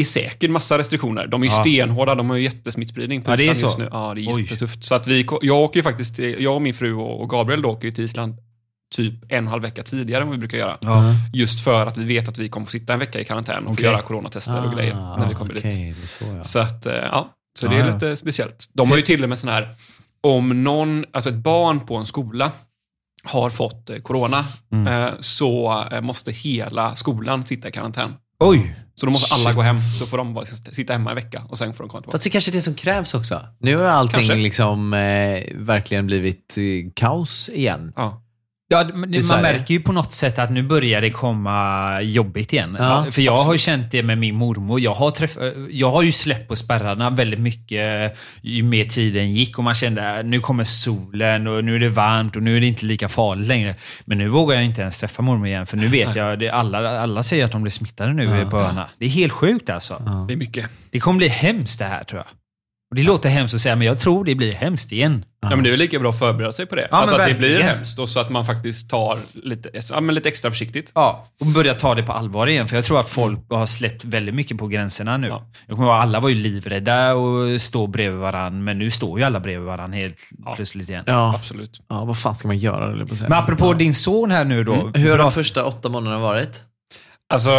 är 0.00 0.04
säkert 0.04 0.50
massa 0.50 0.78
restriktioner. 0.78 1.26
De 1.26 1.42
är 1.42 1.46
ju 1.46 1.52
Ja. 1.52 1.60
stenhårda, 1.60 2.14
de 2.14 2.30
har 2.30 2.36
ju 2.36 2.42
jättesmittspridning 2.42 3.22
på 3.22 3.30
Ja, 3.30 3.34
Island 3.34 3.56
just 3.58 3.78
nu. 3.78 3.88
Ja, 3.92 4.12
det 4.14 4.20
är 4.20 4.34
Oj. 4.34 4.42
jättetufft. 4.42 4.84
Så 4.84 4.94
att 4.94 5.06
vi, 5.06 5.26
jag 5.42 5.56
åker 5.56 5.78
ju 5.78 5.82
faktiskt, 5.82 6.18
jag 6.18 6.54
och 6.54 6.62
min 6.62 6.74
fru 6.74 6.94
och 6.94 7.30
Gabriel 7.30 7.62
då 7.62 7.68
åker 7.68 7.86
ju 7.86 7.92
till 7.92 8.04
Island 8.04 8.34
typ 8.96 9.14
en 9.28 9.46
halv 9.46 9.62
vecka 9.62 9.82
tidigare 9.82 10.22
än 10.22 10.28
vad 10.28 10.36
vi 10.36 10.40
brukar 10.40 10.58
göra. 10.58 10.78
Ja. 10.80 11.02
Just 11.32 11.60
för 11.60 11.86
att 11.86 11.96
vi 11.96 12.04
vet 12.04 12.28
att 12.28 12.38
vi 12.38 12.48
kommer 12.48 12.66
få 12.66 12.70
sitta 12.70 12.92
en 12.92 12.98
vecka 12.98 13.20
i 13.20 13.24
karantän 13.24 13.56
och 13.58 13.62
få 13.64 13.70
Okej. 13.72 13.84
göra 13.84 14.02
coronatester 14.02 14.66
och 14.66 14.72
grejer 14.74 14.94
när 14.94 15.28
vi 15.28 15.34
kommer 15.34 15.54
Ah, 15.54 15.58
okej, 15.58 15.94
dit. 16.00 16.08
så, 16.08 16.24
ja. 16.24 16.44
Så 16.44 16.58
att, 16.58 16.86
eh, 16.86 16.94
ja. 16.94 17.34
Så 17.58 17.66
Ja, 17.66 17.70
det 17.70 17.76
är 17.76 17.86
ja. 17.86 17.92
lite 17.94 18.16
speciellt. 18.16 18.66
De 18.72 18.90
har 18.90 18.96
ju 18.96 19.02
till 19.02 19.22
och 19.22 19.28
med 19.28 19.38
sån 19.38 19.50
här, 19.50 19.68
om 20.22 20.64
någon, 20.64 21.04
alltså 21.12 21.30
ett 21.30 21.36
barn 21.36 21.80
på 21.86 21.96
en 21.96 22.06
skola 22.06 22.50
har 23.24 23.50
fått 23.50 23.90
eh, 23.90 23.96
corona, 23.98 24.44
Mm. 24.72 25.04
eh, 25.04 25.10
så 25.20 25.84
måste 26.02 26.32
hela 26.32 26.94
skolan 26.94 27.46
sitta 27.46 27.68
i 27.68 27.72
karantän. 27.72 28.14
Oj! 28.40 28.76
Så 28.94 29.06
då 29.06 29.12
måste 29.12 29.34
alla 29.34 29.44
Shit. 29.44 29.56
gå 29.56 29.62
hem, 29.62 29.78
så 29.78 30.06
får 30.06 30.18
de 30.18 30.32
bara 30.32 30.44
sitta 30.44 30.92
hemma 30.92 31.10
en 31.10 31.16
vecka 31.16 31.42
och 31.48 31.58
sen 31.58 31.74
får 31.74 31.84
de 31.84 31.90
komma 31.90 32.00
tillbaka. 32.00 32.14
Fast 32.14 32.24
det 32.24 32.30
kanske 32.30 32.50
är 32.50 32.52
det 32.52 32.62
som 32.62 32.74
krävs 32.74 33.14
också. 33.14 33.40
Nu 33.60 33.76
har 33.76 33.84
allting 33.84 34.14
Kanske. 34.14 34.34
liksom 34.36 34.94
eh, 34.94 35.44
verkligen 35.54 36.06
blivit 36.06 36.56
eh, 36.58 36.90
kaos 36.96 37.48
igen. 37.48 37.92
Ja. 37.96 38.20
Ja, 38.68 38.84
man 38.94 39.22
Sverige. 39.22 39.42
märker 39.42 39.74
ju 39.74 39.80
på 39.80 39.92
något 39.92 40.12
sätt 40.12 40.38
att 40.38 40.50
nu 40.50 40.62
börjar 40.62 41.00
det 41.00 41.10
komma 41.10 42.00
jobbigt 42.02 42.52
igen. 42.52 42.76
Ja, 42.80 43.06
För 43.10 43.22
jag 43.22 43.36
har 43.36 43.52
ju 43.52 43.58
känt 43.58 43.90
det 43.90 44.02
med 44.02 44.18
min 44.18 44.34
mormor. 44.34 44.80
Jag 44.80 44.94
har, 44.94 45.10
träff- 45.10 45.68
jag 45.70 45.90
har 45.90 46.02
ju 46.02 46.12
släppt 46.12 46.48
på 46.48 46.56
spärrarna 46.56 47.10
väldigt 47.10 47.40
mycket 47.40 48.16
ju 48.42 48.62
mer 48.62 48.84
tiden 48.84 49.32
gick 49.32 49.58
och 49.58 49.64
man 49.64 49.74
kände 49.74 50.18
att 50.18 50.26
nu 50.26 50.40
kommer 50.40 50.64
solen 50.64 51.46
och 51.46 51.64
nu 51.64 51.76
är 51.76 51.80
det 51.80 51.88
varmt 51.88 52.36
och 52.36 52.42
nu 52.42 52.56
är 52.56 52.60
det 52.60 52.66
inte 52.66 52.86
lika 52.86 53.08
farligt 53.08 53.46
längre. 53.48 53.74
Men 54.04 54.18
nu 54.18 54.28
vågar 54.28 54.56
jag 54.56 54.64
inte 54.64 54.80
ens 54.82 54.98
träffa 54.98 55.22
mormor 55.22 55.46
igen 55.46 55.66
för 55.66 55.76
nu 55.76 55.88
vet 55.88 56.14
jag, 56.16 56.38
det, 56.38 56.48
alla, 56.50 57.00
alla 57.00 57.22
säger 57.22 57.44
att 57.44 57.52
de 57.52 57.62
blir 57.62 57.70
smittade 57.72 58.12
nu 58.12 58.46
på 58.50 58.58
öarna. 58.58 58.88
Det 58.98 59.04
är 59.04 59.08
helt 59.08 59.32
sjukt 59.32 59.70
alltså. 59.70 60.24
Det 60.28 60.34
är 60.34 60.36
mycket. 60.36 60.66
Det 60.90 61.00
kommer 61.00 61.18
bli 61.18 61.28
hemskt 61.28 61.78
det 61.78 61.84
här 61.84 62.04
tror 62.04 62.18
jag. 62.18 62.26
Och 62.94 62.98
det 62.98 63.06
låter 63.06 63.28
hemskt 63.28 63.54
att 63.54 63.60
säga, 63.60 63.76
men 63.76 63.86
jag 63.86 63.98
tror 63.98 64.24
det 64.24 64.34
blir 64.34 64.52
hemskt 64.52 64.92
igen. 64.92 65.24
Ja, 65.42 65.48
men 65.50 65.62
det 65.62 65.68
är 65.68 65.70
väl 65.70 65.80
lika 65.80 65.98
bra 65.98 66.10
att 66.10 66.18
förbereda 66.18 66.52
sig 66.52 66.66
på 66.66 66.74
det. 66.74 66.88
Ja, 66.90 66.96
alltså 66.96 67.16
men 67.16 67.22
att 67.24 67.28
det 67.28 67.34
blir 67.38 67.48
verkligen. 67.48 67.76
hemskt 67.76 67.98
och 67.98 68.08
så 68.08 68.20
att 68.20 68.30
man 68.30 68.46
faktiskt 68.46 68.90
tar 68.90 69.18
lite, 69.32 69.70
ja, 69.90 70.00
men 70.00 70.14
lite 70.14 70.28
extra 70.28 70.50
försiktigt. 70.50 70.92
Ja, 70.94 71.26
och 71.40 71.46
börja 71.46 71.74
ta 71.74 71.94
det 71.94 72.02
på 72.02 72.12
allvar 72.12 72.46
igen. 72.46 72.68
För 72.68 72.76
jag 72.76 72.84
tror 72.84 73.00
att 73.00 73.08
folk 73.08 73.40
har 73.50 73.66
släppt 73.66 74.04
väldigt 74.04 74.34
mycket 74.34 74.58
på 74.58 74.66
gränserna 74.66 75.16
nu. 75.16 75.26
Ja. 75.28 75.46
Jag 75.66 75.76
kommer 75.76 75.88
ihåg, 75.88 75.96
alla 75.96 76.20
var 76.20 76.28
ju 76.28 76.34
livrädda 76.34 77.14
och 77.14 77.60
stå 77.60 77.86
bredvid 77.86 78.20
varandra, 78.20 78.60
men 78.60 78.78
nu 78.78 78.90
står 78.90 79.18
ju 79.18 79.24
alla 79.24 79.40
bredvid 79.40 79.66
varandra 79.66 79.98
helt 79.98 80.20
plötsligt 80.56 80.88
igen. 80.88 81.04
Ja. 81.06 81.34
Absolut. 81.34 81.80
ja, 81.88 82.04
vad 82.04 82.18
fan 82.18 82.34
ska 82.36 82.48
man 82.48 82.56
göra? 82.56 83.06
Men 83.20 83.32
apropå 83.32 83.74
din 83.74 83.94
son 83.94 84.30
här 84.30 84.44
nu 84.44 84.64
då. 84.64 84.74
Hur 84.94 85.10
har 85.10 85.16
bra- 85.16 85.24
de 85.24 85.32
första 85.32 85.64
åtta 85.64 85.88
månaderna 85.88 86.20
varit? 86.22 86.62
Alltså, 87.34 87.50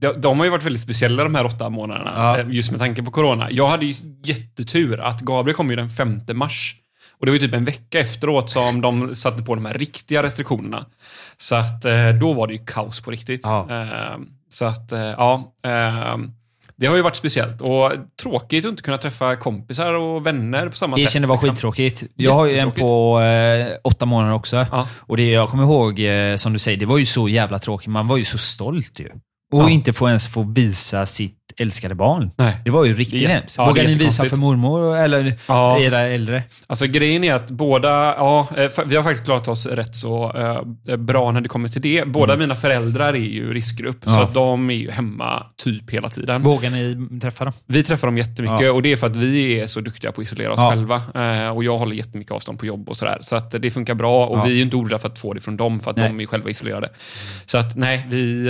de, 0.00 0.12
de 0.20 0.38
har 0.38 0.44
ju 0.44 0.50
varit 0.50 0.62
väldigt 0.66 0.82
speciella 0.82 1.24
de 1.24 1.34
här 1.34 1.46
åtta 1.46 1.68
månaderna. 1.68 2.12
Ja. 2.16 2.38
eh, 2.38 2.46
Just 2.50 2.70
med 2.70 2.80
tanke 2.80 3.02
på 3.02 3.10
corona. 3.10 3.48
Jag 3.50 3.68
hade 3.68 3.86
ju 3.86 3.94
jättetur 4.24 5.00
att 5.00 5.20
Gabriel 5.20 5.56
kom 5.56 5.70
ju 5.70 5.76
den 5.76 5.90
5 5.90 6.20
mars. 6.34 6.76
Och 7.20 7.26
det 7.26 7.32
var 7.32 7.38
ju 7.38 7.46
typ 7.46 7.54
en 7.54 7.64
vecka 7.64 8.00
efteråt 8.00 8.50
som 8.50 8.80
de 8.80 9.14
satte 9.14 9.42
på 9.42 9.54
de 9.54 9.64
här 9.66 9.74
riktiga 9.74 10.22
restriktionerna. 10.22 10.84
Så 11.36 11.54
att 11.56 11.84
eh, 11.84 12.08
då 12.20 12.32
var 12.32 12.46
det 12.46 12.52
ju 12.52 12.64
kaos 12.64 13.00
på 13.00 13.10
riktigt. 13.10 13.40
Ja. 13.44 13.66
Eh, 13.70 14.18
Så 14.50 14.64
att, 14.64 14.92
ja. 14.92 15.52
Det 16.80 16.86
har 16.86 16.96
ju 16.96 17.02
varit 17.02 17.16
speciellt 17.16 17.60
och 17.60 17.92
tråkigt 18.22 18.64
att 18.64 18.70
inte 18.70 18.82
kunna 18.82 18.98
träffa 18.98 19.36
kompisar 19.36 19.94
och 19.94 20.26
vänner 20.26 20.68
på 20.68 20.76
samma 20.76 20.98
Jag 20.98 21.00
sätt. 21.08 21.12
känner 21.12 21.26
det 21.26 21.28
var 21.28 21.36
liksom. 21.36 21.50
skittråkigt. 21.54 22.02
Jag 22.14 22.32
har 22.34 22.46
ju 22.46 22.58
en 22.58 22.70
på 22.72 23.20
eh, 23.20 23.66
åtta 23.84 24.06
månader 24.06 24.34
också. 24.34 24.66
Ja. 24.70 24.88
Och 25.00 25.16
det 25.16 25.30
jag 25.30 25.48
kommer 25.48 25.64
ihåg, 25.64 26.00
eh, 26.00 26.36
som 26.36 26.52
du 26.52 26.58
säger, 26.58 26.78
det 26.78 26.86
var 26.86 26.98
ju 26.98 27.06
så 27.06 27.28
jävla 27.28 27.58
tråkigt. 27.58 27.88
Man 27.88 28.08
var 28.08 28.16
ju 28.16 28.24
så 28.24 28.38
stolt 28.38 29.00
ju. 29.00 29.08
Och 29.52 29.60
Ja. 29.62 29.70
inte 29.70 29.92
få 29.92 30.08
ens 30.08 30.28
få 30.28 30.42
visa 30.42 31.06
sitt 31.06 31.37
älskade 31.60 31.94
barn. 31.94 32.30
Nej. 32.36 32.56
Det 32.64 32.70
var 32.70 32.84
ju 32.84 32.94
riktigt 32.94 33.22
är- 33.22 33.26
hemskt. 33.28 33.54
ja, 33.58 33.66
Vågar 33.66 33.84
ni 33.84 33.94
visa 33.94 34.24
för 34.24 34.36
mormor 34.36 34.96
eller 34.96 35.34
Ja. 35.48 35.78
era 35.78 36.00
äldre? 36.00 36.42
Alltså 36.66 36.86
grejen 36.86 37.24
är 37.24 37.34
att 37.34 37.50
båda, 37.50 37.88
ja, 38.18 38.48
eh, 38.56 38.70
vi 38.86 38.96
har 38.96 39.02
faktiskt 39.02 39.24
klarat 39.24 39.48
oss 39.48 39.66
rätt 39.66 39.94
så 39.96 40.32
eh, 40.88 40.96
bra 40.96 41.30
när 41.32 41.40
det 41.40 41.48
kommer 41.48 41.68
till 41.68 41.82
det. 41.82 42.04
Båda 42.08 42.36
mina 42.36 42.54
föräldrar 42.54 43.08
är 43.14 43.16
ju 43.18 43.54
riskgrupp, 43.54 44.04
så 44.04 44.10
Ja. 44.10 44.22
att 44.22 44.34
de 44.34 44.70
är 44.70 44.74
ju 44.74 44.90
hemma 44.90 45.46
typ 45.64 45.90
hela 45.90 46.08
tiden. 46.08 46.42
Vågar 46.42 46.70
ni 46.70 47.20
träffa 47.20 47.44
dem? 47.44 47.52
Vi 47.66 47.82
träffar 47.82 48.08
dem 48.08 48.18
jättemycket 48.18 48.60
Ja. 48.60 48.72
och 48.72 48.82
det 48.82 48.92
är 48.92 48.96
för 48.96 49.06
att 49.06 49.16
vi 49.16 49.60
är 49.60 49.66
så 49.66 49.80
duktiga 49.80 50.12
på 50.12 50.20
att 50.20 50.26
isolera 50.26 50.52
oss 50.52 50.60
Ja. 50.62 50.70
själva. 50.70 51.02
Eh, 51.14 51.48
och 51.50 51.64
jag 51.64 51.78
håller 51.78 51.96
jättemycket 51.96 52.32
avstånd 52.32 52.58
på 52.58 52.66
jobb 52.66 52.88
och 52.88 52.96
sådär. 52.96 53.18
Så 53.20 53.36
att 53.36 53.50
det 53.50 53.70
funkar 53.70 53.94
bra 53.94 54.26
och 54.26 54.38
Ja. 54.38 54.44
vi 54.44 54.50
är 54.50 54.56
ju 54.56 54.62
inte 54.62 54.76
oroliga 54.76 54.98
för 54.98 55.08
att 55.08 55.18
få 55.18 55.32
det 55.34 55.40
från 55.40 55.56
dem, 55.56 55.80
för 55.80 55.90
att 55.90 55.96
Nej. 55.96 56.08
de 56.08 56.20
är 56.20 56.26
själva 56.26 56.50
isolerade. 56.50 56.88
Så 57.46 57.58
att 57.58 57.76
nej, 57.76 58.06
vi, 58.10 58.46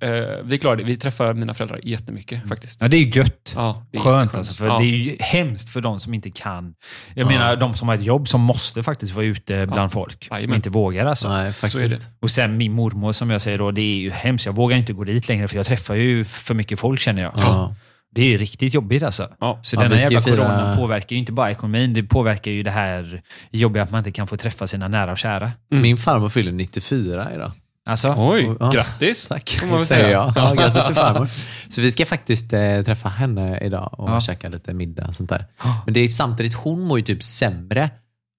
eh, 0.00 0.08
eh, 0.10 0.24
vi 0.44 0.58
klarar 0.58 0.76
det. 0.76 0.84
Vi 0.84 0.96
träffar 0.96 1.34
mina 1.34 1.54
föräldrar 1.54 1.80
jättemycket 1.82 2.25
faktiskt. 2.48 2.80
Ja, 2.80 2.88
det 2.88 2.96
är 2.96 3.00
ju 3.00 3.10
gött. 3.20 3.52
Ja, 3.54 3.86
det 3.92 3.98
är 3.98 4.02
Skönt 4.02 4.34
alltså, 4.34 4.52
för 4.52 4.66
Ja. 4.66 4.78
det 4.78 4.84
är 4.84 4.96
ju 4.96 5.16
hemskt 5.20 5.68
för 5.72 5.80
de 5.80 6.00
som 6.00 6.14
inte 6.14 6.30
kan. 6.30 6.74
Jag 7.14 7.26
menar, 7.26 7.56
de 7.56 7.74
som 7.74 7.88
har 7.88 7.94
ett 7.94 8.02
jobb 8.04 8.28
som 8.28 8.40
måste 8.40 8.82
faktiskt 8.82 9.12
vara 9.14 9.24
ute 9.24 9.66
bland 9.66 9.92
folk. 9.92 10.28
Jajamän. 10.30 10.50
Men 10.50 10.56
inte 10.56 10.70
vågar 10.70 11.06
alltså. 11.06 11.28
Nej, 11.28 11.52
Så 11.52 11.66
är 11.66 11.70
faktiskt. 11.82 12.00
det. 12.00 12.12
Och 12.22 12.30
sen 12.30 12.56
min 12.56 12.72
mormor 12.72 13.12
som 13.12 13.30
jag 13.30 13.42
säger 13.42 13.58
då, 13.58 13.70
det 13.70 13.80
är 13.80 13.98
ju 13.98 14.10
hemskt. 14.10 14.46
Jag 14.46 14.56
vågar 14.56 14.76
inte 14.76 14.92
gå 14.92 15.04
dit 15.04 15.28
längre 15.28 15.48
för 15.48 15.56
jag 15.56 15.66
träffar 15.66 15.94
ju 15.94 16.24
för 16.24 16.54
mycket 16.54 16.78
folk 16.80 17.00
känner 17.00 17.22
jag. 17.22 17.32
Ja. 17.36 17.74
Det 18.14 18.22
är 18.22 18.28
ju 18.28 18.36
riktigt 18.38 18.74
jobbigt 18.74 19.02
alltså. 19.02 19.28
Ja. 19.40 19.58
Så 19.62 19.76
Ja, 19.76 19.88
vi 19.88 19.98
ska 19.98 20.10
jävla 20.12 20.20
fira- 20.20 20.36
corona 20.36 20.76
påverkar 20.76 21.14
ju 21.16 21.18
inte 21.20 21.32
bara 21.32 21.50
ekonomin, 21.50 21.94
det 21.94 22.02
påverkar 22.02 22.50
ju 22.50 22.62
det 22.62 22.70
här 22.70 23.22
jobbiga 23.50 23.82
att 23.82 23.90
man 23.90 23.98
inte 23.98 24.12
kan 24.12 24.26
få 24.26 24.36
träffa 24.36 24.66
sina 24.66 24.88
nära 24.88 25.12
och 25.12 25.18
kära. 25.18 25.52
Min 25.70 25.96
farmor 25.96 26.28
fyller 26.28 26.52
94 26.52 27.34
idag. 27.34 27.52
Alltså, 27.86 28.14
Oj, 28.18 28.56
Ja. 28.60 28.70
grattis! 28.70 29.26
Tack, 29.28 29.50
får 29.60 29.66
man 29.66 29.78
väl 29.78 29.86
säger 29.86 30.10
jag. 30.10 30.32
Ja, 30.36 30.54
grattis 30.54 30.86
till 30.86 30.94
farmor. 30.94 31.28
Så 31.68 31.80
vi 31.80 31.90
ska 31.90 32.06
faktiskt 32.06 32.52
eh, 32.52 32.82
träffa 32.82 33.08
henne 33.08 33.58
idag 33.60 33.94
och 33.98 34.10
Ja. 34.10 34.20
käka 34.20 34.48
lite 34.48 34.74
middag 34.74 35.06
och 35.08 35.14
sånt 35.14 35.30
där. 35.30 35.46
Men 35.84 35.94
det 35.94 36.00
är 36.00 36.08
samtidigt, 36.08 36.54
hon 36.54 36.80
mår 36.80 36.98
ju 36.98 37.04
typ 37.04 37.22
sämre 37.24 37.90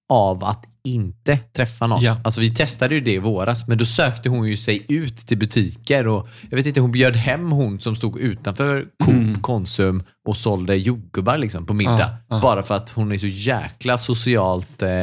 av 0.08 0.44
att 0.44 0.64
inte 0.84 1.36
träffa 1.38 1.86
någon. 1.86 2.02
Ja. 2.02 2.20
Alltså 2.24 2.40
vi 2.40 2.54
testade 2.54 2.94
ju 2.94 3.00
det 3.00 3.12
i 3.12 3.18
våras, 3.18 3.68
men 3.68 3.78
då 3.78 3.84
sökte 3.86 4.28
hon 4.28 4.48
ju 4.48 4.56
sig 4.56 4.86
ut 4.88 5.16
till 5.16 5.38
butiker 5.38 6.06
och 6.08 6.28
jag 6.50 6.56
vet 6.56 6.66
inte, 6.66 6.80
hon 6.80 6.92
bjöd 6.92 7.16
hem 7.16 7.52
hon 7.52 7.80
som 7.80 7.96
stod 7.96 8.18
utanför 8.18 8.84
Coop, 9.04 9.42
Konsum 9.42 10.02
och 10.28 10.36
sålde 10.36 10.74
jordgubbar 10.76 11.38
liksom 11.38 11.66
på 11.66 11.74
middag. 11.74 11.98
Ja, 12.28 12.36
ja. 12.36 12.40
Bara 12.40 12.62
för 12.62 12.76
att 12.76 12.90
hon 12.90 13.12
är 13.12 13.18
så 13.18 13.26
jäkla 13.26 13.98
socialt, 13.98 14.82
eh, 14.82 15.02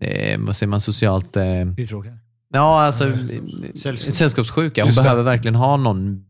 eh, 0.00 0.38
vad 0.38 0.56
säger 0.56 0.70
man, 0.70 0.80
socialt 0.80 1.36
eh, 1.36 1.44
Ja, 2.52 2.82
alltså 2.82 3.12
Sällskap. 3.74 4.14
sällskapssjuka. 4.14 4.82
Hon 4.82 4.86
Just 4.88 4.98
det. 4.98 5.02
behöver 5.02 5.22
verkligen 5.22 5.54
ha 5.54 5.76
någon 5.76 6.22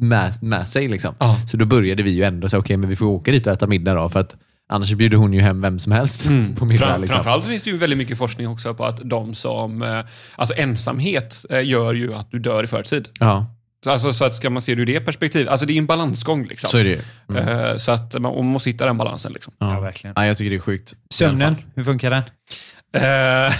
med, 0.00 0.32
med 0.42 0.68
sig. 0.68 0.88
Liksom. 0.88 1.14
Ja. 1.18 1.36
Så 1.50 1.56
då 1.56 1.64
började 1.64 2.02
vi 2.02 2.10
ju 2.10 2.22
ändå 2.22 2.48
säga, 2.48 2.60
okej, 2.60 2.76
men 2.76 2.88
vi 2.88 2.96
får 2.96 3.06
åka 3.06 3.30
dit 3.30 3.46
och 3.46 3.52
äta 3.52 3.66
middag 3.66 3.94
då, 3.94 4.08
för 4.08 4.20
att 4.20 4.36
annars 4.68 4.92
bjuder 4.94 5.16
hon 5.16 5.32
ju 5.32 5.40
hem 5.40 5.60
vem 5.60 5.78
som 5.78 5.92
helst 5.92 6.24
på 6.56 6.64
middag. 6.64 6.86
Fram, 6.86 7.00
liksom. 7.00 7.14
Framförallt 7.16 7.44
så 7.44 7.50
finns 7.50 7.62
det 7.62 7.70
ju 7.70 7.76
väldigt 7.76 7.98
mycket 7.98 8.18
forskning 8.18 8.48
också 8.48 8.74
på 8.74 8.84
att 8.84 9.00
de 9.04 9.34
som... 9.34 9.82
eh, 9.82 10.00
Alltså 10.36 10.54
ensamhet 10.56 11.44
eh, 11.50 11.64
gör 11.66 11.94
ju 11.94 12.14
att 12.14 12.30
du 12.30 12.38
dör 12.38 12.64
i 12.64 12.66
förtid. 12.66 13.08
Ja, 13.20 13.46
Så, 13.84 13.90
alltså, 13.90 14.12
så 14.12 14.24
att 14.24 14.34
ska 14.34 14.50
man 14.50 14.62
se 14.62 14.74
det 14.74 14.82
ur 14.82 14.86
det 14.86 15.00
perspektivet, 15.00 15.48
alltså 15.48 15.66
det 15.66 15.72
är 15.72 15.78
en 15.78 15.86
balansgång 15.86 16.46
liksom. 16.46 16.68
så 16.70 16.78
är 16.78 16.84
det 16.84 16.90
ju. 16.90 17.00
Mm. 17.30 17.48
Eh, 17.48 17.76
Så 17.76 17.92
att 17.92 18.12
man, 18.14 18.22
man 18.34 18.44
måste 18.46 18.70
hitta 18.70 18.86
den 18.86 18.96
balansen 18.98 19.32
liksom. 19.32 19.52
ja, 19.58 19.80
verkligen. 19.80 20.14
Ja, 20.16 20.26
jag 20.26 20.36
tycker 20.36 20.50
det 20.50 20.56
är 20.56 20.60
sjukt. 20.60 20.94
Sömnen, 21.14 21.56
hur 21.74 21.84
funkar 21.84 22.10
den? 22.10 22.22
Eh, 22.94 23.52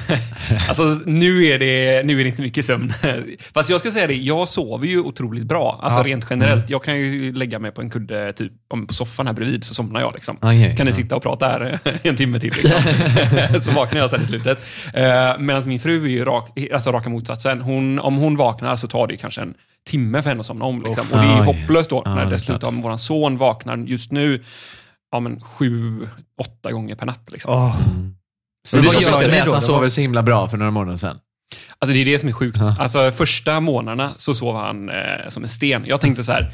alltså 0.68 0.83
nu 1.07 1.44
är, 1.44 1.59
det, 1.59 2.07
nu 2.07 2.20
är 2.20 2.25
det 2.25 2.31
inte 2.31 2.42
mycket 2.42 2.64
sömn. 2.64 2.92
Fast 3.55 3.70
jag 3.70 3.81
ska 3.81 3.90
säga 3.90 4.07
det, 4.07 4.14
jag 4.14 4.49
sover 4.49 4.87
ju 4.87 5.01
otroligt 5.01 5.44
bra. 5.44 5.81
Alltså 5.83 6.01
Ja. 6.01 6.07
rent 6.07 6.27
generellt. 6.31 6.70
Jag 6.70 6.85
kan 6.85 6.97
ju 6.97 7.33
lägga 7.33 7.59
mig 7.59 7.70
på 7.70 7.81
en 7.81 7.90
kudde 7.90 8.33
typ 8.33 8.53
på 8.88 8.94
soffan 8.94 9.27
här 9.27 9.35
bredvid 9.35 9.64
så 9.64 9.75
somnar 9.75 10.01
jag. 10.01 10.14
Liksom. 10.14 10.37
Okej, 10.37 10.75
kan 10.77 10.87
ni 10.87 10.90
ja. 10.92 10.97
sitta 10.97 11.16
och 11.16 11.23
prata 11.23 11.47
här 11.47 11.79
en 12.03 12.16
timme 12.16 12.40
till. 12.40 12.53
Liksom. 12.55 12.81
så 13.61 13.70
vaknar 13.70 14.01
jag 14.01 14.11
sen 14.11 14.23
i 14.23 14.25
slutet. 14.25 14.59
Uh, 14.97 15.38
Medan 15.38 15.68
min 15.68 15.81
fru 15.81 16.05
är 16.05 16.09
ju 16.09 16.25
rak, 16.25 16.59
alltså 16.73 16.92
raka 16.92 17.09
motsatsen. 17.09 17.61
Hon, 17.61 17.99
om 17.99 18.16
hon 18.16 18.37
vaknar 18.37 18.77
så 18.77 18.88
tar 18.88 19.07
det 19.07 19.16
kanske 19.16 19.42
en 19.42 19.55
timme 19.90 20.23
för 20.23 20.29
henne 20.29 20.40
att 20.40 20.47
somna 20.47 20.64
om. 20.64 20.83
Liksom. 20.83 21.07
och 21.12 21.18
det 21.18 21.27
är 21.27 21.42
hopplöst 21.42 21.90
då 21.90 22.03
Ja, 22.05 22.14
när 22.14 22.27
är 22.27 22.31
dessutom 22.31 22.81
vår 22.81 22.97
son 22.97 23.37
vaknar 23.37 23.77
just 23.77 24.12
nu 24.12 24.42
ja, 25.12 25.20
men 25.20 25.40
sju, 25.40 26.01
åtta 26.40 26.73
gånger 26.73 26.94
per 26.94 27.07
natt. 27.07 27.29
Liksom. 27.33 27.53
Åh. 27.55 27.77
Så 28.66 28.77
det 28.77 28.83
vad 28.83 29.03
gör 29.03 29.20
ni 29.20 29.29
med 29.29 29.42
att 29.42 29.46
han 29.48 29.55
Det 29.55 29.62
sover 29.62 29.88
så 29.88 30.00
himla 30.00 30.22
bra 30.22 30.48
för 30.48 30.57
några 30.57 30.70
månader 30.70 30.98
sedan. 30.98 31.18
Alltså 31.79 31.94
det 31.94 32.00
är 32.00 32.05
det 32.05 32.18
som 32.18 32.29
är 32.29 32.33
sjukt. 32.33 32.59
Alltså 32.79 33.12
första 33.12 33.61
månaderna 33.61 34.12
så 34.16 34.35
sov 34.35 34.57
han 34.57 34.88
eh, 34.88 34.94
som 35.29 35.42
en 35.42 35.48
sten. 35.48 35.85
Jag 35.87 36.00
tänkte 36.00 36.24
så 36.24 36.33
här. 36.33 36.53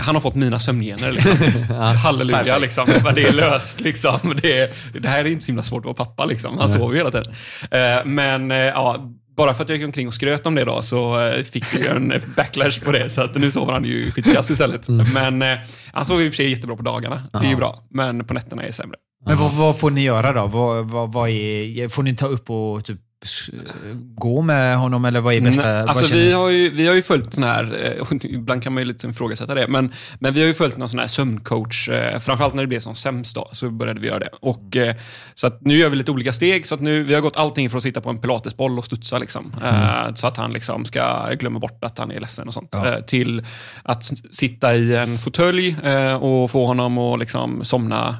Han 0.00 0.14
har 0.14 0.22
fått 0.22 0.34
mina 0.34 0.58
sömngener. 0.58 1.12
Liksom. 1.12 1.36
Halleluja, 2.04 2.38
perfekt. 2.38 2.60
liksom. 2.60 2.86
Det 3.14 3.22
är 3.22 3.32
löst. 3.32 3.80
Liksom. 3.80 4.18
Det, 4.42 4.58
är, 4.58 4.68
det 5.00 5.08
här 5.08 5.18
är 5.18 5.28
inte 5.28 5.44
så 5.44 5.48
himla 5.48 5.62
svårt 5.62 5.80
att 5.80 5.84
vara 5.84 5.94
pappa. 5.94 6.24
Liksom. 6.24 6.58
Han 6.58 6.68
sover 6.68 6.92
ju 6.92 6.96
hela 6.96 7.10
tiden. 7.10 7.32
Eh, 7.70 8.04
men 8.04 8.50
eh, 8.50 8.56
ja, 8.56 9.10
bara 9.36 9.54
för 9.54 9.62
att 9.62 9.68
jag 9.68 9.78
gick 9.78 9.86
omkring 9.86 10.08
och 10.08 10.14
skröt 10.14 10.46
om 10.46 10.54
det 10.54 10.64
då, 10.64 10.82
så 10.82 11.20
eh, 11.20 11.42
fick 11.44 11.64
jag 11.74 11.96
en 11.96 12.12
backlash 12.36 12.80
på 12.84 12.92
det. 12.92 13.10
Så 13.10 13.22
att 13.22 13.34
nu 13.34 13.50
sover 13.50 13.72
han 13.72 13.84
ju 13.84 14.10
skitkass 14.10 14.50
istället. 14.50 14.88
Men 14.88 15.42
eh, 15.42 15.58
han 15.92 16.04
sover 16.04 16.24
i 16.24 16.28
och 16.28 16.32
för 16.32 16.36
sig 16.36 16.50
jättebra 16.50 16.76
på 16.76 16.82
dagarna. 16.82 17.22
Det 17.32 17.46
är 17.46 17.50
ju 17.50 17.56
bra. 17.56 17.84
Men 17.90 18.24
på 18.24 18.34
nätterna 18.34 18.62
är 18.62 18.66
det 18.66 18.72
sämre. 18.72 18.96
Men 19.24 19.36
vad, 19.36 19.52
vad 19.52 19.78
får 19.78 19.90
ni 19.90 20.02
göra 20.02 20.32
då? 20.32 20.46
Vad, 20.46 20.90
vad, 20.90 21.12
vad 21.12 21.28
är, 21.28 21.88
får 21.88 22.02
ni 22.02 22.16
ta 22.16 22.26
upp 22.26 22.50
och 22.50 22.84
typ 22.84 23.00
gå 24.14 24.42
med 24.42 24.76
honom 24.78 25.04
eller 25.04 25.20
vad 25.20 25.34
är 25.34 25.40
bästa? 25.40 25.72
Nej, 25.72 25.82
Alltså 25.82 26.14
vi 26.14 26.32
har, 26.32 26.50
ju, 26.50 26.70
vi 26.70 26.86
har 26.86 26.94
ju 26.94 27.02
följt 27.02 27.34
sån 27.34 27.44
här, 27.44 27.96
eh, 28.00 28.16
ibland 28.30 28.62
kan 28.62 28.72
man 28.72 28.80
ju 28.80 28.84
lite 28.84 29.06
ifrågasätta 29.08 29.54
det, 29.54 29.68
men, 29.68 29.92
men 30.18 30.34
vi 30.34 30.40
har 30.40 30.48
ju 30.48 30.54
följt 30.54 30.76
någon 30.76 30.88
sån 30.88 30.98
här 31.00 31.06
sömncoach, 31.06 31.88
eh, 31.88 32.18
framförallt 32.18 32.54
när 32.54 32.62
det 32.62 32.66
blev 32.66 32.80
som 32.80 32.94
sämst 32.94 33.34
då, 33.36 33.48
så 33.52 33.70
började 33.70 34.00
vi 34.00 34.06
göra 34.06 34.18
det. 34.18 34.28
Och, 34.40 34.76
eh, 34.76 34.94
så 35.34 35.46
att 35.46 35.60
nu 35.60 35.76
gör 35.78 35.88
vi 35.90 35.96
lite 35.96 36.10
olika 36.10 36.32
steg, 36.32 36.66
så 36.66 36.74
att 36.74 36.80
nu, 36.80 37.04
vi 37.04 37.14
har 37.14 37.20
gått 37.20 37.36
allting 37.36 37.70
från 37.70 37.76
att 37.76 37.82
sitta 37.82 38.00
på 38.00 38.10
en 38.10 38.18
pilatesboll 38.18 38.78
och 38.78 38.84
studsa, 38.84 39.18
liksom, 39.18 39.54
eh, 39.64 40.14
så 40.14 40.26
att 40.26 40.36
han 40.36 40.52
liksom 40.52 40.84
ska 40.84 41.28
glömma 41.32 41.58
bort 41.58 41.84
att 41.84 41.98
han 41.98 42.10
är 42.10 42.20
ledsen 42.20 42.48
och 42.48 42.54
sånt, 42.54 42.68
Ja. 42.72 43.00
till 43.06 43.46
att 43.82 44.04
sitta 44.30 44.74
i 44.76 44.96
en 44.96 45.18
fåtölj 45.18 45.76
och 46.20 46.50
få 46.50 46.66
honom 46.66 46.98
att 46.98 47.18
liksom 47.18 47.64
somna 47.64 48.16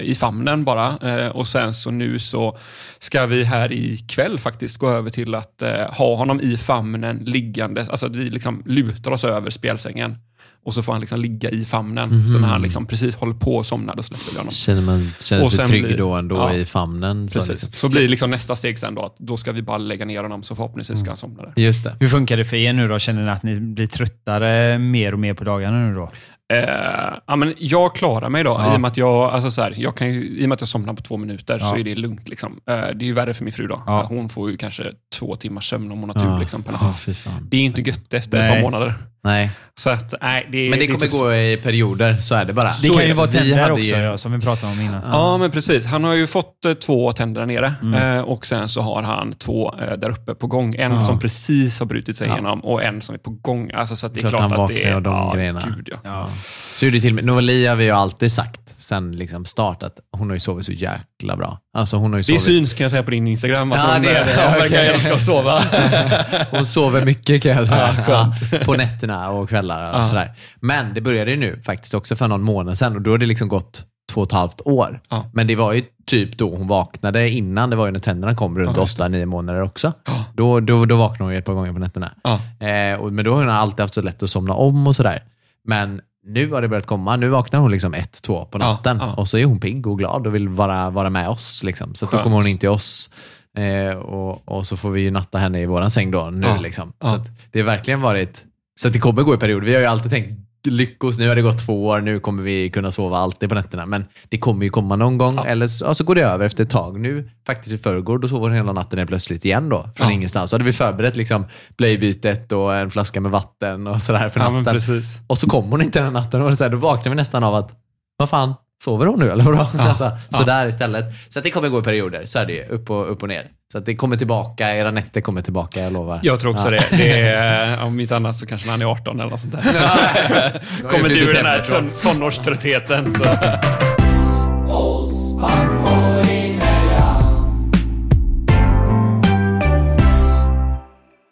i 0.00 0.14
famnen 0.14 0.64
bara. 0.64 0.96
Och 1.32 1.46
sen 1.48 1.74
så 1.74 1.90
nu 1.90 2.18
så 2.18 2.58
ska 2.98 3.26
vi 3.26 3.44
här 3.44 3.72
ikväll 4.04 4.38
faktiskt 4.38 4.76
gå 4.78 4.90
över 4.90 5.10
till 5.10 5.34
att 5.34 5.62
eh, 5.62 5.70
ha 5.90 6.16
honom 6.16 6.40
i 6.40 6.56
famnen 6.56 7.16
liggande, 7.16 7.86
alltså 7.90 8.06
att 8.06 8.16
vi 8.16 8.24
liksom 8.24 8.62
lutar 8.66 9.10
oss 9.10 9.24
över 9.24 9.50
spjälsängen. 9.50 10.16
Och 10.64 10.74
så 10.74 10.82
får 10.82 10.92
han 10.92 11.00
liksom 11.00 11.20
ligga 11.20 11.50
i 11.50 11.64
famnen. 11.64 12.28
Så 12.28 12.38
när 12.38 12.48
han 12.48 12.62
liksom 12.62 12.86
precis 12.86 13.14
håller 13.14 13.34
på 13.34 13.60
att 13.60 13.66
somna, 13.66 13.94
då 13.94 14.02
släpper 14.02 14.30
vi 14.32 14.38
honom. 14.38 14.52
Känner 14.52 14.82
man 14.82 15.10
känner 15.20 15.42
Och 15.44 15.52
sig 15.52 15.66
trygg 15.66 15.84
blir- 15.84 15.98
då 15.98 16.14
ändå 16.14 16.36
ja. 16.36 16.52
i 16.54 16.64
famnen? 16.66 17.28
Så 17.28 17.38
Precis. 17.38 17.50
liksom. 17.50 17.72
Så 17.90 17.98
blir 17.98 18.08
liksom 18.08 18.30
nästa 18.30 18.56
steg 18.56 18.78
sen 18.78 18.94
då, 18.94 19.02
att 19.04 19.16
då 19.18 19.36
ska 19.36 19.52
vi 19.52 19.62
bara 19.62 19.78
lägga 19.78 20.04
ner 20.04 20.22
honom 20.22 20.42
så 20.42 20.54
förhoppningsvis 20.54 21.00
ska 21.00 21.10
han 21.10 21.16
somna 21.16 21.42
där. 21.42 21.52
Just 21.56 21.84
det. 21.84 21.96
Hur 22.00 22.08
funkar 22.08 22.36
det 22.36 22.44
för 22.44 22.56
er 22.56 22.72
nu 22.72 22.88
då? 22.88 22.98
Känner 22.98 23.24
ni 23.24 23.30
att 23.30 23.42
ni 23.42 23.60
blir 23.60 23.86
tröttare 23.86 24.78
mer 24.78 25.12
och 25.12 25.18
mer 25.18 25.34
på 25.34 25.44
dagarna 25.44 25.78
nu 25.78 25.94
då? 25.94 26.10
Eh, 26.52 27.14
ja, 27.26 27.36
men 27.36 27.54
jag 27.58 27.94
klarar 27.94 28.28
mig 28.28 28.44
då, 28.44 28.50
Ja. 28.50 28.72
i, 28.72 28.76
och 28.76 28.80
med 28.80 28.88
att 28.88 28.96
jag, 28.96 29.32
alltså 29.34 29.50
så 29.50 29.62
här, 29.62 29.74
jag 29.76 29.96
kan 29.96 30.06
i 30.08 30.44
och 30.44 30.48
med 30.48 30.52
att 30.52 30.60
jag 30.60 30.68
somnar 30.68 30.94
på 30.94 31.02
två 31.02 31.16
minuter 31.16 31.58
så 31.58 31.64
Ja. 31.64 31.78
är 31.78 31.84
det 31.84 31.94
lugnt. 31.94 32.28
Liksom. 32.28 32.60
Eh, 32.70 32.74
det 32.76 33.04
är 33.04 33.06
ju 33.06 33.12
värre 33.12 33.34
för 33.34 33.44
min 33.44 33.52
fru 33.52 33.66
då. 33.66 33.82
Ja. 33.86 34.04
Hon 34.08 34.28
får 34.28 34.50
ju 34.50 34.56
kanske 34.56 34.84
två 35.18 35.34
timmars 35.36 35.68
sömn 35.70 35.92
om 35.92 36.00
hon 36.00 36.10
har 36.10 36.22
tur 36.22 36.40
liksom, 36.40 36.62
på 36.62 36.72
fan. 36.72 37.48
Det 37.50 37.56
är 37.56 37.60
inte 37.64 37.80
gött 37.80 38.14
efter 38.14 38.38
ett 38.38 38.44
Nej. 38.44 38.54
par 38.54 38.62
månader. 38.70 38.94
Nej. 39.24 39.50
Så 39.74 39.90
att, 39.90 40.14
nej, 40.22 40.48
det, 40.52 40.70
Men 40.70 40.78
det 40.78 40.84
är 40.84 40.86
kommer 40.86 40.98
tufft. 41.00 41.12
gå 41.18 41.34
i 41.34 41.56
perioder, 41.62 42.16
så 42.16 42.34
är 42.34 42.44
det 42.44 42.52
bara. 42.52 42.70
Det 42.82 42.88
kan 42.88 43.06
ju 43.06 43.12
vara 43.12 43.26
tänder 43.26 43.70
också, 43.72 43.96
ju- 43.96 44.18
som 44.18 44.32
vi 44.32 44.40
pratade 44.40 44.72
om 44.72 44.80
innan. 44.80 45.02
Ja, 45.12 45.38
men 45.38 45.50
precis. 45.50 45.86
Han 45.86 46.04
har 46.04 46.14
ju 46.14 46.26
fått 46.26 46.64
eh, 46.64 46.72
två 46.72 47.12
tänder 47.12 47.40
där 47.40 47.46
nere 47.46 47.74
Mm. 47.82 48.16
eh, 48.16 48.20
och 48.22 48.46
sen 48.46 48.68
så 48.68 48.80
har 48.82 49.02
han 49.02 49.32
två 49.32 49.74
eh, 49.80 49.92
där 49.98 50.10
uppe 50.10 50.34
på 50.34 50.46
gång. 50.46 50.74
En 50.74 51.02
som 51.02 51.18
precis 51.18 51.78
har 51.78 51.86
brutit 51.86 52.16
sig 52.16 52.28
igenom 52.28 52.60
och 52.64 52.82
en 52.82 53.00
som 53.00 53.14
är 53.14 53.18
på 53.18 53.30
gång. 53.30 53.70
Alltså, 53.74 53.96
så 53.96 54.06
att 54.06 54.14
det 54.14 54.18
är 54.18 54.20
Klart 54.20 54.30
klart, 54.30 54.40
han 54.42 54.52
att 54.52 54.58
vaknar 54.58 54.76
det 54.78 54.84
är... 54.88 54.94
av 54.94 55.02
de 55.02 55.14
ja, 55.14 55.32
grejerna. 55.34 55.62
Gud, 55.76 55.88
ja. 56.04 56.28
Ja. 56.42 56.74
Så 56.74 56.84
gjorde 56.84 56.96
det 56.96 57.00
till 57.00 57.28
har 57.68 57.76
vi 57.76 57.84
ju 57.84 57.90
alltid 57.90 58.32
sagt 58.32 58.74
sen 58.76 59.16
liksom 59.16 59.44
start 59.44 59.82
att 59.82 59.98
hon 60.16 60.28
har 60.28 60.34
ju 60.34 60.40
sovit 60.40 60.66
så 60.66 60.72
jäkla 60.72 61.36
bra. 61.36 61.58
Alltså 61.76 61.96
hon 61.96 62.12
har 62.12 62.18
ju 62.18 62.22
Det 62.22 62.26
sovit... 62.26 62.42
syns 62.42 62.74
kan 62.74 62.84
jag 62.84 62.90
säga 62.90 63.02
på 63.02 63.10
din 63.10 63.26
Instagram 63.26 63.72
att 63.72 63.78
Ja, 63.78 63.92
hon 63.92 64.02
det 64.02 64.10
är 64.10 64.24
det. 64.24 64.32
eh, 64.42 64.52
verkar 64.52 64.78
älska 64.78 65.14
att 65.14 65.22
sova. 65.22 65.62
Hon 66.50 66.66
sover 66.66 67.04
mycket 67.04 67.42
kan 67.42 67.52
jag 67.52 67.68
säga. 67.68 67.94
Ja, 68.08 68.34
på 68.64 68.74
nätterna 68.74 69.30
och 69.30 69.48
kvällar 69.48 70.00
och 70.02 70.08
sådär. 70.08 70.32
Men 70.60 70.94
det 70.94 71.00
började 71.00 71.30
ju 71.30 71.36
nu 71.36 71.62
faktiskt 71.66 71.94
också 71.94 72.16
för 72.16 72.28
någon 72.28 72.42
månad 72.42 72.78
sedan 72.78 72.96
och 72.96 73.02
då 73.02 73.10
har 73.10 73.18
det 73.18 73.26
liksom 73.26 73.48
gått 73.48 73.84
två 74.12 74.20
och 74.20 74.26
ett 74.26 74.32
halvt 74.32 74.60
år. 74.64 75.00
Ja. 75.10 75.30
Men 75.32 75.46
det 75.46 75.56
var 75.56 75.72
ju 75.72 75.82
typ 76.06 76.38
då 76.38 76.56
hon 76.56 76.68
vaknade 76.68 77.30
innan, 77.30 77.70
det 77.70 77.76
var 77.76 77.86
ju 77.86 77.92
när 77.92 78.00
tänderna 78.00 78.34
kom 78.34 78.58
runt 78.58 78.78
åtta, 78.78 79.08
nio 79.08 79.26
månader 79.26 79.62
också. 79.62 79.92
Då, 80.34 80.60
då, 80.60 80.84
då 80.84 80.96
vaknade 80.96 81.24
hon 81.24 81.32
ju 81.32 81.38
ett 81.38 81.44
par 81.44 81.52
gånger 81.52 81.72
på 81.72 81.78
nätterna. 81.78 82.12
Ja. 82.24 82.66
Eh, 82.66 83.00
och, 83.00 83.12
men 83.12 83.24
då 83.24 83.34
har 83.34 83.38
hon 83.38 83.50
alltid 83.50 83.80
haft 83.80 83.94
så 83.94 84.02
lätt 84.02 84.22
att 84.22 84.30
somna 84.30 84.54
om 84.54 84.86
och 84.86 84.96
sådär. 84.96 85.22
Men 85.68 86.00
nu 86.26 86.50
har 86.52 86.62
det 86.62 86.68
börjat 86.68 86.86
komma. 86.86 87.16
Nu 87.16 87.28
vaknar 87.28 87.60
hon 87.60 87.70
liksom 87.70 87.94
ett, 87.94 88.22
två 88.22 88.44
på 88.44 88.58
Ja, 88.58 88.72
natten 88.72 88.98
ja. 89.00 89.14
och 89.14 89.28
så 89.28 89.38
är 89.38 89.44
hon 89.44 89.60
pigg 89.60 89.86
och 89.86 89.98
glad 89.98 90.26
och 90.26 90.34
vill 90.34 90.48
vara, 90.48 90.90
vara 90.90 91.10
med 91.10 91.28
oss. 91.28 91.62
Liksom. 91.62 91.94
Så 91.94 92.06
då 92.06 92.18
kommer 92.18 92.36
hon 92.36 92.46
in 92.46 92.58
till 92.58 92.68
oss 92.68 93.10
eh, 93.58 93.96
och, 93.98 94.48
och 94.48 94.66
så 94.66 94.76
får 94.76 94.90
vi 94.90 95.00
ju 95.00 95.10
natta 95.10 95.38
henne 95.38 95.60
i 95.60 95.66
våran 95.66 95.90
säng 95.90 96.10
då 96.10 96.30
nu. 96.30 96.46
Ja, 96.46 96.60
Liksom. 96.60 96.92
ja. 96.98 97.06
Så 97.08 97.24
det 97.50 97.60
har 97.60 97.66
verkligen 97.66 98.00
varit, 98.00 98.44
så 98.80 98.88
det 98.88 98.98
kommer 98.98 99.22
gå 99.22 99.34
i 99.34 99.36
perioder. 99.36 99.66
Vi 99.66 99.74
har 99.74 99.80
ju 99.80 99.86
alltid 99.86 100.10
tänkt 100.10 100.38
lyckos, 100.70 101.18
nu 101.18 101.28
har 101.28 101.34
det 101.36 101.42
gått 101.42 101.66
två 101.66 101.86
år, 101.86 102.00
nu 102.00 102.20
kommer 102.20 102.42
vi 102.42 102.70
kunna 102.70 102.90
sova 102.90 103.16
alltid 103.18 103.48
på 103.48 103.54
nätterna. 103.54 103.86
Men 103.86 104.04
det 104.28 104.38
kommer 104.38 104.64
ju 104.64 104.70
komma 104.70 104.96
någon 104.96 105.18
gång, 105.18 105.38
eller 105.46 105.68
så, 105.68 105.84
ja, 105.84 105.94
så 105.94 106.04
går 106.04 106.14
det 106.14 106.22
över 106.22 106.44
efter 106.46 106.64
ett 106.64 106.70
tag. 106.70 107.00
Nu 107.00 107.30
faktiskt 107.46 107.74
i 107.74 107.78
förrgår, 107.78 108.18
då 108.18 108.28
sov 108.28 108.40
hon 108.40 108.52
hela 108.52 108.72
natten 108.72 108.98
helt 108.98 109.08
plötsligt 109.10 109.44
igen 109.44 109.68
då, 109.68 109.88
från 109.96 110.06
Ja. 110.08 110.12
ingenstans. 110.12 110.50
Så 110.50 110.54
hade 110.54 110.64
vi 110.64 110.72
förberett 110.72 111.16
liksom 111.16 111.44
blöjbytet 111.76 112.52
och 112.52 112.74
en 112.76 112.90
flaska 112.90 113.20
med 113.20 113.30
vatten 113.32 113.86
och 113.86 114.02
sådär 114.02 114.28
för 114.28 114.40
Ja, 114.40 114.50
natten. 114.50 114.80
och 115.26 115.38
så 115.38 115.46
kom 115.46 115.70
hon 115.70 115.82
inte 115.82 116.00
den 116.00 116.12
natten 116.12 116.42
och 116.42 116.58
så 116.58 116.64
här, 116.64 116.70
då 116.70 116.76
vaknade 116.76 117.10
vi 117.10 117.16
nästan 117.16 117.44
av 117.44 117.54
att, 117.54 117.70
vad 118.16 118.28
fan, 118.30 118.54
sover 118.84 119.06
hon 119.06 119.18
nu 119.18 119.30
eller 119.30 119.44
vadå? 119.44 119.68
Alltså, 119.78 120.10
så 120.30 120.42
där 120.42 120.66
istället. 120.66 121.04
Så 121.28 121.40
det 121.40 121.50
kommer 121.50 121.68
gå 121.68 121.78
i 121.78 121.82
perioder, 121.82 122.22
så 122.26 122.38
är 122.38 122.46
det 122.46 122.52
ju, 122.52 122.64
upp 122.64 122.90
och, 122.90 123.12
upp 123.12 123.22
och 123.22 123.28
ner. 123.28 123.46
Så 123.72 123.78
det 123.78 123.96
kommer 123.96 124.16
tillbaka, 124.16 124.76
era 124.76 124.90
nätter 124.90 125.20
kommer 125.20 125.42
tillbaka, 125.42 125.80
jag 125.80 125.92
lovar. 125.92 126.20
Jag 126.22 126.40
tror 126.40 126.50
också 126.52 126.64
Ja. 126.64 126.70
det. 126.70 126.96
det 126.96 127.20
är, 127.20 127.84
om 127.84 128.00
inte 128.00 128.16
annat 128.16 128.36
så 128.36 128.46
kanske 128.46 128.66
när 128.66 128.72
han 128.72 128.82
är 128.82 128.86
18 128.86 129.20
eller 129.20 129.30
något 129.30 129.40
sånt 129.40 129.52
där. 129.52 129.62
Kommer 130.90 131.06
inte 131.06 131.18
ur 131.18 131.34
den 131.34 131.46
här 131.46 131.62
ton, 131.62 131.90
tonårströttheten. 132.02 133.12
Så. 133.12 133.24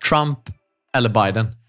Trump 0.09 0.39
eller 0.97 1.09
Biden? 1.09 1.60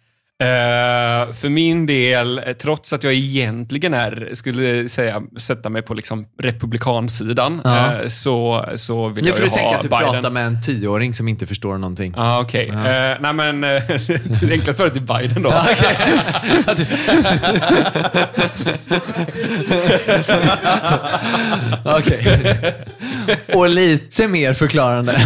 Eh, 0.41 1.33
för 1.33 1.49
min 1.49 1.85
del, 1.85 2.41
trots 2.61 2.93
att 2.93 3.03
jag 3.03 3.13
egentligen 3.13 3.93
är, 3.93 4.29
skulle 4.33 4.89
säga, 4.89 5.21
sätta 5.37 5.69
mig 5.69 5.81
på 5.81 5.93
liksom 5.93 6.25
republikansidan, 6.41 7.61
Ja. 7.63 7.93
eh, 8.01 8.07
så, 8.07 8.65
så 8.75 9.07
vill 9.07 9.23
Nu 9.23 9.29
jag 9.29 9.37
får 9.37 9.45
ju 9.45 9.49
du 9.51 9.55
tänka 9.57 9.69
ha 9.69 9.75
att 9.75 9.81
du 9.81 9.89
Biden. 9.89 10.13
pratar 10.13 10.29
med 10.31 10.45
en 10.45 10.61
tioåring 10.61 11.13
som 11.13 11.27
inte 11.27 11.47
förstår 11.47 11.77
någonting. 11.77 12.13
Ja, 12.17 12.23
ah, 12.23 12.41
okej. 12.41 12.69
Eh, 12.69 12.75
nej, 13.19 13.33
men 13.33 13.61
det 14.41 14.51
enklaste 14.51 14.73
svaret 14.73 14.95
är 14.95 14.99
Biden 15.19 15.43
då. 15.43 15.53
Okej. 21.85 22.73
och 23.55 23.69
lite 23.69 24.27
mer 24.27 24.53
förklarande. 24.53 25.21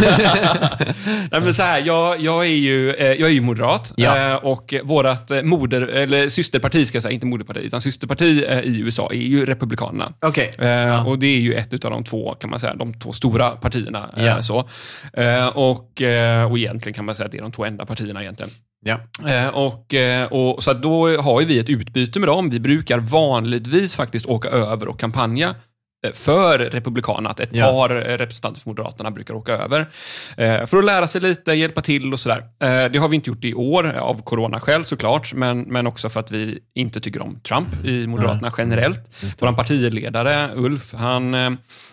Nej, 1.30 1.40
men 1.40 1.54
så 1.54 1.62
här, 1.62 1.82
jag, 1.86 2.20
jag, 2.20 2.44
är 2.46 2.50
ju, 2.50 2.90
eh, 2.90 3.06
jag 3.06 3.28
är 3.28 3.32
ju 3.34 3.40
moderat 3.40 3.92
Ja. 3.96 4.30
eh, 4.30 4.34
och 4.34 4.74
vårt 4.84 5.30
eh, 5.30 5.42
moder, 5.42 5.80
eller 5.82 6.28
systerparti, 6.28 6.86
ska 6.88 6.96
jag 6.96 7.02
säga, 7.02 7.12
inte 7.12 7.26
moderparti, 7.26 7.58
utan 7.60 7.80
systerparti 7.80 8.44
i 8.64 8.80
USA 8.80 9.10
är 9.12 9.16
ju 9.16 9.46
Republikanerna. 9.46 10.12
Okej. 10.20 10.54
Eh, 10.58 11.06
Och 11.08 11.18
det 11.18 11.26
är 11.26 11.38
ju 11.38 11.54
ett 11.54 11.84
av 11.84 11.90
de 11.90 12.04
två, 12.04 12.34
kan 12.34 12.50
man 12.50 12.58
säga, 12.60 12.74
de 12.74 12.94
två 12.98 13.12
stora 13.12 13.50
partierna. 13.50 14.10
Ja. 14.16 14.42
så. 14.42 14.56
Och, 15.54 16.02
och 16.50 16.58
egentligen 16.58 16.94
kan 16.94 17.04
man 17.04 17.14
säga 17.14 17.26
att 17.26 17.32
det 17.32 17.38
är 17.38 17.42
de 17.42 17.52
två 17.52 17.64
enda 17.64 17.86
partierna 17.86 18.22
egentligen. 18.22 18.50
Ja. 18.84 18.98
Och, 19.50 19.94
och, 20.30 20.62
så 20.62 20.72
då 20.72 21.22
har 21.22 21.40
ju 21.40 21.46
vi 21.46 21.58
ett 21.58 21.68
utbyte 21.70 22.20
med 22.20 22.28
dem. 22.28 22.50
Vi 22.50 22.60
brukar 22.60 22.98
vanligtvis 22.98 23.94
faktiskt 23.94 24.26
åka 24.26 24.48
över 24.48 24.88
och 24.88 25.00
kampanja 25.00 25.54
för 26.14 26.58
Republikanerna, 26.58 27.30
att 27.30 27.40
ett 27.40 27.48
Ja. 27.52 27.66
par 27.66 27.90
eh, 27.90 28.16
representanter 28.18 28.60
för 28.60 28.70
Moderaterna 28.70 29.10
brukar 29.10 29.34
åka 29.34 29.52
över. 29.52 29.80
Eh, 30.36 30.66
för 30.66 30.76
att 30.78 30.84
lära 30.84 31.06
sig 31.08 31.20
lite, 31.20 31.52
hjälpa 31.52 31.80
till 31.80 32.12
och 32.12 32.20
sådär. 32.20 32.38
Eh, 32.38 32.90
det 32.92 32.98
har 32.98 33.08
vi 33.08 33.16
inte 33.16 33.30
gjort 33.30 33.44
i 33.44 33.54
år, 33.54 33.94
eh, 33.96 34.02
av 34.02 34.22
coronaskäl 34.22 34.84
såklart, 34.84 35.34
men, 35.34 35.60
men 35.60 35.86
också 35.86 36.08
för 36.08 36.20
att 36.20 36.30
vi 36.30 36.58
inte 36.74 37.00
tycker 37.00 37.22
om 37.22 37.40
Trump 37.40 37.84
i 37.84 38.06
Moderaterna 38.06 38.52
generellt. 38.58 39.00
Vår 39.40 39.52
partiledare, 39.52 40.50
Ulf, 40.54 40.94
han, 40.94 41.34
eh, 41.34 41.50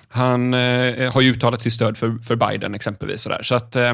han 0.09 0.53
eh, 0.53 1.13
har 1.13 1.21
ju 1.21 1.31
uttalat 1.31 1.61
sitt 1.61 1.73
stöd 1.73 1.97
för, 1.97 2.23
för 2.23 2.35
Biden 2.35 2.75
exempelvis. 2.75 3.21
Sådär. 3.21 3.39
Så 3.43 3.55
att, 3.55 3.75
eh, 3.75 3.93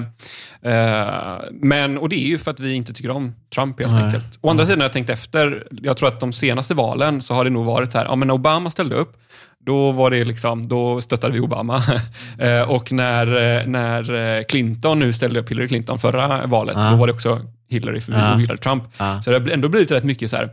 eh, 0.61 1.39
men, 1.51 1.97
och 1.97 2.09
det 2.09 2.15
är 2.15 2.27
ju 2.27 2.37
för 2.37 2.51
att 2.51 2.59
vi 2.59 2.73
inte 2.73 2.93
tycker 2.93 3.09
om 3.09 3.35
Trump 3.55 3.79
helt 3.79 3.93
Nej. 3.93 4.03
enkelt. 4.03 4.39
Å 4.41 4.49
andra 4.49 4.65
sidan 4.65 4.79
har 4.79 4.85
jag 4.85 4.93
tänkt 4.93 5.09
efter, 5.09 5.67
jag 5.81 5.97
tror 5.97 6.07
att 6.09 6.19
de 6.19 6.33
senaste 6.33 6.73
valen 6.73 7.21
så 7.21 7.33
har 7.33 7.43
det 7.43 7.49
nog 7.49 7.65
varit 7.65 7.91
så 7.91 7.97
här, 7.97 8.05
ja 8.05 8.15
men 8.15 8.31
Obama 8.31 8.71
ställde 8.71 8.95
upp, 8.95 9.17
då 9.65 9.91
var 9.91 10.09
det 10.11 10.23
liksom, 10.23 10.67
då 10.67 11.01
stöttade 11.01 11.33
vi 11.33 11.39
Obama. 11.39 11.83
Eh, 12.39 12.61
och 12.61 12.91
när, 12.91 13.27
eh, 13.59 13.65
när 13.67 14.13
eh, 14.37 14.43
Clinton 14.43 14.99
nu 14.99 15.13
ställde 15.13 15.39
upp 15.39 15.51
Hillary 15.51 15.67
Clinton 15.67 15.99
förra 15.99 16.47
valet, 16.47 16.75
Ja. 16.77 16.89
då 16.91 16.95
var 16.97 17.07
det 17.07 17.13
också 17.13 17.41
Hillary, 17.69 18.01
för 18.01 18.11
vi 18.11 18.17
Ja. 18.17 18.35
ogillar 18.35 18.57
Trump. 18.57 18.83
Ja. 18.97 19.21
Så 19.21 19.31
det 19.31 19.39
har 19.39 19.49
ändå 19.49 19.69
blivit 19.69 19.91
rätt 19.91 20.03
mycket 20.03 20.29
så 20.29 20.37
här, 20.37 20.49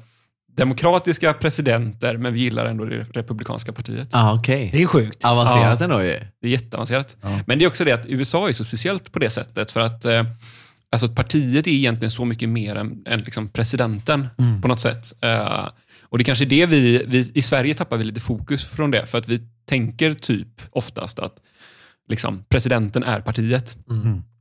demokratiska 0.56 1.32
presidenter, 1.32 2.16
men 2.16 2.32
vi 2.34 2.40
gillar 2.40 2.66
ändå 2.66 2.84
det 2.84 3.06
republikanska 3.14 3.72
partiet. 3.72 4.08
Ah, 4.12 4.34
okej. 4.34 4.68
Det 4.72 4.82
är 4.82 4.86
sjukt. 4.86 5.24
Avancerat 5.24 5.80
ändå 5.80 6.02
ju. 6.02 6.20
Det 6.42 6.46
är 6.48 6.50
jätteavancerat. 6.52 7.16
Men 7.46 7.58
det 7.58 7.64
är 7.64 7.68
också 7.68 7.84
det 7.84 7.92
att 7.92 8.06
USA 8.06 8.48
är 8.48 8.52
så 8.52 8.64
speciellt 8.64 9.12
på 9.12 9.18
det 9.18 9.30
sättet 9.30 9.72
för 9.72 9.80
att 9.80 10.04
eh, 10.04 10.24
alltså, 10.92 11.08
partiet 11.08 11.66
är 11.66 11.70
egentligen 11.70 12.10
så 12.10 12.24
mycket 12.24 12.48
mer 12.48 12.76
än, 12.76 13.02
än 13.06 13.20
liksom 13.20 13.48
presidenten 13.48 14.28
på 14.62 14.68
något 14.68 14.80
sätt. 14.80 15.12
Eh, 15.20 15.66
och 16.08 16.18
det 16.18 16.24
kanske 16.24 16.44
är 16.44 16.46
det 16.46 16.66
vi, 16.66 17.04
vi, 17.06 17.30
i 17.34 17.42
Sverige 17.42 17.74
tappar 17.74 17.96
vi 17.96 18.04
lite 18.04 18.20
fokus 18.20 18.64
från 18.64 18.90
det 18.90 19.06
för 19.06 19.18
att 19.18 19.28
vi 19.28 19.40
tänker 19.68 20.14
typ 20.14 20.62
oftast 20.70 21.18
att 21.18 21.34
liksom, 22.08 22.44
presidenten 22.48 23.02
är 23.02 23.20
partiet. 23.20 23.76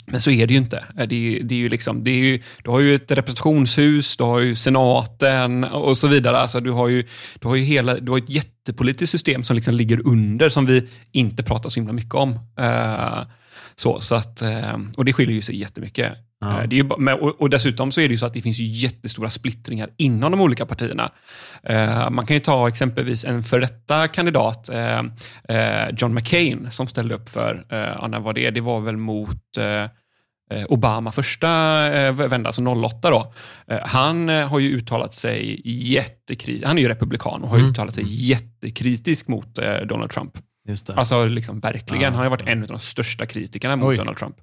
Men 0.08 0.22
så 0.22 0.32
är 0.32 0.48
det 0.48 0.54
ju 0.54 0.60
inte. 0.60 0.86
Det 0.96 1.16
är, 1.16 1.44
det 1.44 1.56
är 1.56 1.60
ju 1.60 1.70
liksom, 1.70 2.04
det 2.04 2.12
är 2.12 2.18
ju, 2.18 2.42
du 2.64 2.70
har 2.70 2.80
ju 2.80 2.96
ett 2.96 3.12
representationshus, 3.12 4.18
du 4.18 4.24
har 4.24 4.40
ju 4.40 4.56
senaten 4.56 5.64
och 5.64 5.98
så 5.98 6.08
vidare. 6.08 6.38
Alltså 6.38 6.60
du, 6.60 6.72
har 6.72 6.88
ju, 6.88 7.08
du, 7.40 7.48
har 7.48 7.56
ju 7.56 7.64
hela, 7.64 8.00
du 8.00 8.12
har 8.12 8.18
ett 8.18 8.30
jättepolitiskt 8.30 9.12
system 9.12 9.44
som 9.44 9.56
liksom 9.56 9.74
ligger 9.74 10.08
under 10.08 10.50
som 10.50 10.66
vi 10.66 10.90
inte 11.12 11.44
pratar 11.44 11.70
så 11.70 11.80
himla 11.80 11.94
mycket 11.94 12.14
om. 12.14 12.40
Eh, 12.60 13.22
så, 13.76 14.02
så 14.02 14.16
att, 14.16 14.42
eh, 14.42 14.78
och 14.98 15.06
det 15.06 15.14
skiljer 15.14 15.36
ju 15.36 15.42
sig 15.42 15.60
jättemycket. 15.60 16.14
Ja. 16.42 16.62
Eh, 16.62 16.68
Det 16.68 16.76
är 16.80 16.84
ju, 16.84 16.90
och, 17.22 17.50
dessutom 17.50 17.92
så 17.92 18.02
är 18.02 18.08
det 18.08 18.12
ju 18.12 18.18
så 18.18 18.26
att 18.26 18.34
det 18.34 18.42
finns 18.42 18.60
jättestora 18.60 19.30
splittringar 19.30 19.90
inom 19.98 20.32
de 20.32 20.42
olika 20.42 20.66
partierna. 20.66 21.12
Eh, 21.64 22.10
man 22.10 22.26
kan 22.26 22.36
ju 22.36 22.40
ta 22.40 22.68
exempelvis 22.68 23.26
en 23.26 23.44
för 23.44 23.60
detta 23.60 24.08
kandidat, 24.08 24.70
eh, 24.70 25.02
John 25.98 26.14
McCain, 26.14 26.68
som 26.72 26.88
ställde 26.88 27.16
upp 27.16 27.30
för, 27.30 27.66
ja, 27.70 28.08
när 28.08 28.20
var 28.20 28.34
det? 28.34 28.50
Det 28.50 28.62
var 28.62 28.80
väl 28.82 28.98
mot 28.98 29.42
Obama 30.68 31.12
första 31.12 31.48
vända, 32.12 32.48
alltså 32.48 32.62
08 32.62 33.10
då. 33.10 33.34
Han 33.86 34.30
har 34.30 34.60
ju 34.60 34.78
uttalat 34.78 35.14
sig 35.14 35.62
jättekritiskt, 35.94 36.68
han 36.68 36.78
är 36.78 36.82
ju 36.82 36.88
republikan 36.88 37.42
och 37.44 37.50
har 37.50 37.58
Mm. 37.58 37.70
uttalat 37.72 37.96
sig 37.96 38.04
jättekritiskt 38.08 39.28
mot 39.28 39.56
Donald 39.90 40.12
Trump. 40.12 40.32
Alltså 40.96 41.26
liksom 41.26 41.60
verkligen. 41.60 42.02
Ja. 42.02 42.08
Han 42.08 42.16
har 42.18 42.24
ju 42.24 42.30
varit 42.30 42.48
en 42.48 42.62
av 42.62 42.68
de 42.68 42.80
största 42.80 43.26
kritikerna 43.26 43.76
mot 43.76 43.90
Oj. 43.90 43.98
Donald 43.98 44.18
Trump. 44.18 44.36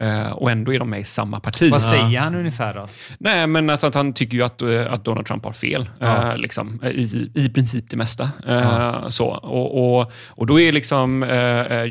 Eh, 0.00 0.32
och 0.32 0.50
ändå 0.50 0.74
är 0.74 0.78
de 0.78 0.90
med 0.90 1.00
i 1.00 1.04
samma 1.04 1.40
parti. 1.40 1.70
Vad 1.70 1.82
säger 1.82 2.20
han 2.20 2.34
ungefär 2.34 2.74
då? 2.74 2.88
Nej, 3.18 3.46
men 3.46 3.70
alltså 3.70 3.86
att 3.86 3.94
han 3.94 4.12
tycker 4.12 4.36
ju 4.36 4.42
att, 4.42 4.62
eh, 4.62 4.92
att 4.92 5.04
Donald 5.04 5.26
Trump 5.26 5.44
har 5.44 5.52
fel. 5.52 5.90
Eh, 6.00 6.36
liksom, 6.36 6.80
eh, 6.82 6.90
i, 6.90 7.30
I 7.34 7.48
princip 7.48 7.90
det 7.90 7.96
mesta. 7.96 8.30
Eh, 8.48 9.08
så. 9.08 9.26
Och, 9.26 9.98
och, 10.00 10.12
och 10.28 10.46
då 10.46 10.60
är 10.60 10.72
liksom 10.72 11.24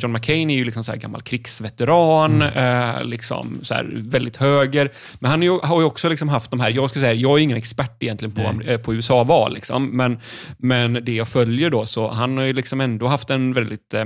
John 0.02 0.12
McCain 0.12 0.50
är 0.50 0.56
ju 0.56 0.66
liksom 0.66 0.84
så 0.84 0.94
gammal 0.96 1.22
krigsveteran, 1.22 2.42
eh, 2.42 3.04
liksom 3.04 3.60
så 3.62 3.74
här 3.74 3.90
väldigt 3.96 4.38
höger. 4.38 4.92
Men 5.20 5.32
han 5.32 5.44
ju, 5.44 5.60
har 5.60 5.80
ju 5.80 5.86
också 5.86 6.10
liksom 6.10 6.30
haft 6.30 6.52
de 6.52 6.60
här, 6.60 6.70
jag 6.70 6.90
ska 6.90 7.00
säga, 7.00 7.14
jag 7.14 7.40
är 7.40 7.44
ingen 7.44 7.58
expert 7.58 8.04
egentligen 8.04 8.36
på, 8.36 8.62
eh, 8.64 8.78
på 8.78 8.94
USA-val, 8.94 9.54
liksom, 9.54 9.98
men, 9.98 10.20
men 10.58 10.94
det 10.94 11.14
jag 11.14 11.28
följer 11.28 11.70
då, 11.70 11.86
så 11.86 12.12
han 12.12 12.38
har 12.38 12.46
ju 12.46 12.54
liksom 12.54 12.82
ändå 12.82 13.08
haft 13.08 13.30
en 13.30 13.54
väldigt 13.54 13.73
eh, 13.94 14.04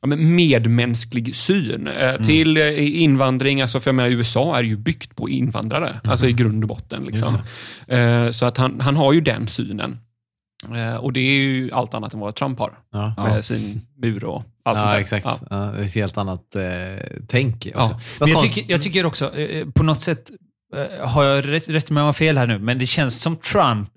ja, 0.00 0.06
men 0.06 0.34
medmänsklig 0.34 1.36
syn 1.36 1.86
eh, 1.86 2.16
till 2.22 2.56
eh, 2.56 3.02
invandring. 3.02 3.60
Alltså, 3.60 3.80
för 3.80 3.88
jag 3.88 3.94
menar, 3.94 4.10
USA 4.10 4.56
är 4.58 4.62
ju 4.62 4.76
byggt 4.76 5.16
på 5.16 5.28
invandrare, 5.28 6.00
alltså 6.04 6.26
i 6.26 6.32
grund 6.32 6.64
och 6.64 6.68
botten. 6.68 7.04
Liksom. 7.04 7.38
Så 8.32 8.46
att 8.46 8.56
han, 8.56 8.80
han 8.80 8.96
har 8.96 9.12
ju 9.12 9.20
den 9.20 9.48
synen. 9.48 9.98
Och 11.00 11.12
det 11.12 11.20
är 11.20 11.34
ju 11.34 11.70
allt 11.72 11.94
annat 11.94 12.14
än 12.14 12.20
vad 12.20 12.34
Trump 12.34 12.58
har. 12.58 12.78
Ja. 12.92 13.14
Med 13.16 13.44
sin 13.44 13.80
mur 14.02 14.24
och 14.24 14.42
allt 14.64 14.80
sånt 14.80 14.90
Ja, 14.90 14.94
där. 14.94 15.00
exakt. 15.00 15.24
Ja. 15.24 15.38
Ja. 15.50 15.56
det 15.56 15.78
är 15.78 15.84
ett 15.84 15.94
helt 15.94 16.16
annat 16.16 16.54
eh, 16.56 16.62
tänk. 17.28 17.56
Också. 17.56 17.70
Ja. 17.74 18.00
Men 18.20 18.28
jag, 18.28 18.42
tycker, 18.42 18.72
jag 18.72 18.82
tycker 18.82 19.06
också, 19.06 19.34
eh, 19.38 19.66
på 19.68 19.82
något 19.82 20.02
sätt, 20.02 20.30
eh, 20.76 21.08
har 21.08 21.24
jag 21.24 21.48
rätt, 21.48 21.68
rätt 21.68 21.90
med 21.90 22.00
om 22.00 22.04
jag 22.04 22.08
har 22.08 22.12
fel 22.12 22.38
här 22.38 22.46
nu, 22.46 22.58
men 22.58 22.78
det 22.78 22.86
känns 22.86 23.20
som 23.22 23.36
Trump 23.36 23.90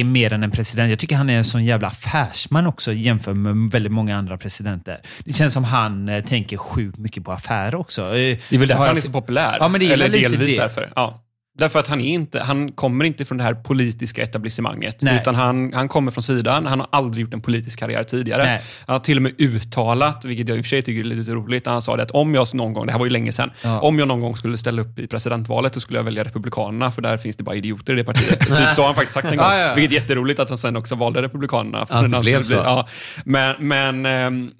är 0.00 0.04
mer 0.04 0.32
än 0.32 0.42
en 0.42 0.50
president. 0.50 0.90
Jag 0.90 0.98
tycker 0.98 1.16
han 1.16 1.30
är 1.30 1.36
en 1.38 1.44
sån 1.44 1.64
jävla 1.64 1.88
affärsman 1.88 2.66
också 2.66 2.92
jämfört 2.92 3.36
med 3.36 3.70
väldigt 3.72 3.92
många 3.92 4.16
andra 4.16 4.38
presidenter. 4.38 5.00
Det 5.24 5.32
känns 5.32 5.54
som 5.54 5.64
han 5.64 6.08
eh, 6.08 6.24
tänker 6.24 6.56
sjukt 6.56 6.98
mycket 6.98 7.24
på 7.24 7.32
affärer 7.32 7.74
också. 7.74 8.02
Eh, 8.02 8.10
Det 8.12 8.52
är 8.52 8.58
väl 8.58 8.68
därför 8.68 8.86
han 8.86 8.96
är 8.96 9.00
så 9.00 9.12
populär. 9.12 9.56
Ja, 9.60 9.68
men 9.68 9.80
det 9.80 9.86
är 9.86 9.92
Eller 9.92 10.08
lite 10.08 10.28
delvis 10.28 10.50
det. 10.52 10.56
därför. 10.62 10.88
Ja. 10.96 11.20
Därför 11.58 11.78
att 11.78 11.88
han, 11.88 12.00
är 12.00 12.14
inte, 12.14 12.40
han 12.40 12.72
kommer 12.72 13.04
inte 13.04 13.24
från 13.24 13.38
det 13.38 13.44
här 13.44 13.54
politiska 13.54 14.22
etablissemanget. 14.22 15.02
Nej. 15.02 15.16
Utan 15.16 15.34
han, 15.34 15.72
han 15.72 15.88
kommer 15.88 16.10
från 16.10 16.22
sidan. 16.22 16.66
Han 16.66 16.80
har 16.80 16.88
aldrig 16.92 17.22
gjort 17.22 17.34
en 17.34 17.40
politisk 17.40 17.78
karriär 17.78 18.02
tidigare. 18.04 18.42
Nej. 18.44 18.60
Han 18.86 18.94
har 18.94 19.00
till 19.00 19.16
och 19.18 19.22
med 19.22 19.32
uttalat, 19.40 20.24
vilket 20.24 20.48
jag 20.48 20.58
i 20.58 20.60
och 20.60 20.64
för 20.64 20.68
sig 20.68 20.82
tycker 20.82 21.00
är 21.00 21.04
lite 21.04 21.30
roligt, 21.30 21.66
han 21.66 21.82
sa 21.82 21.96
det 21.96 22.02
att 22.02 22.10
om 22.10 22.34
jag 22.34 22.54
någon 22.54 22.72
gång, 22.72 22.86
det 22.86 22.92
här 22.92 22.98
var 22.98 23.06
ju 23.06 23.10
länge 23.12 23.32
sedan, 23.32 23.50
Ja. 23.62 23.80
om 23.80 23.98
jag 23.98 24.08
någon 24.08 24.20
gång 24.20 24.36
skulle 24.36 24.56
ställa 24.58 24.82
upp 24.82 24.98
i 24.98 25.06
presidentvalet 25.06 25.74
så 25.74 25.80
skulle 25.80 25.98
jag 25.98 26.04
välja 26.04 26.24
Republikanerna 26.24 26.90
för 26.90 27.02
där 27.02 27.16
finns 27.16 27.36
det 27.36 27.44
bara 27.44 27.56
idioter 27.56 27.92
i 27.92 27.96
det 27.96 28.04
partiet. 28.04 28.40
typ 28.56 28.56
så 28.74 28.82
har 28.82 28.86
han 28.86 28.94
faktiskt 28.94 29.14
sagt 29.14 29.24
en 29.26 29.36
gång. 29.36 29.46
Ja, 29.46 29.58
ja. 29.58 29.74
Vilket 29.74 29.92
är 29.92 30.00
jätteroligt 30.02 30.40
att 30.40 30.48
han 30.48 30.58
sen 30.58 30.76
också 30.76 30.94
valde 30.94 31.22
Republikanerna. 31.22 31.86
För 31.86 31.94
Att 31.94 32.02
det 32.02 32.08
när 32.08 32.22
blev 32.22 32.42
så. 32.42 32.54
ja. 32.54 32.86
Men, 33.24 33.68
men 33.68 34.06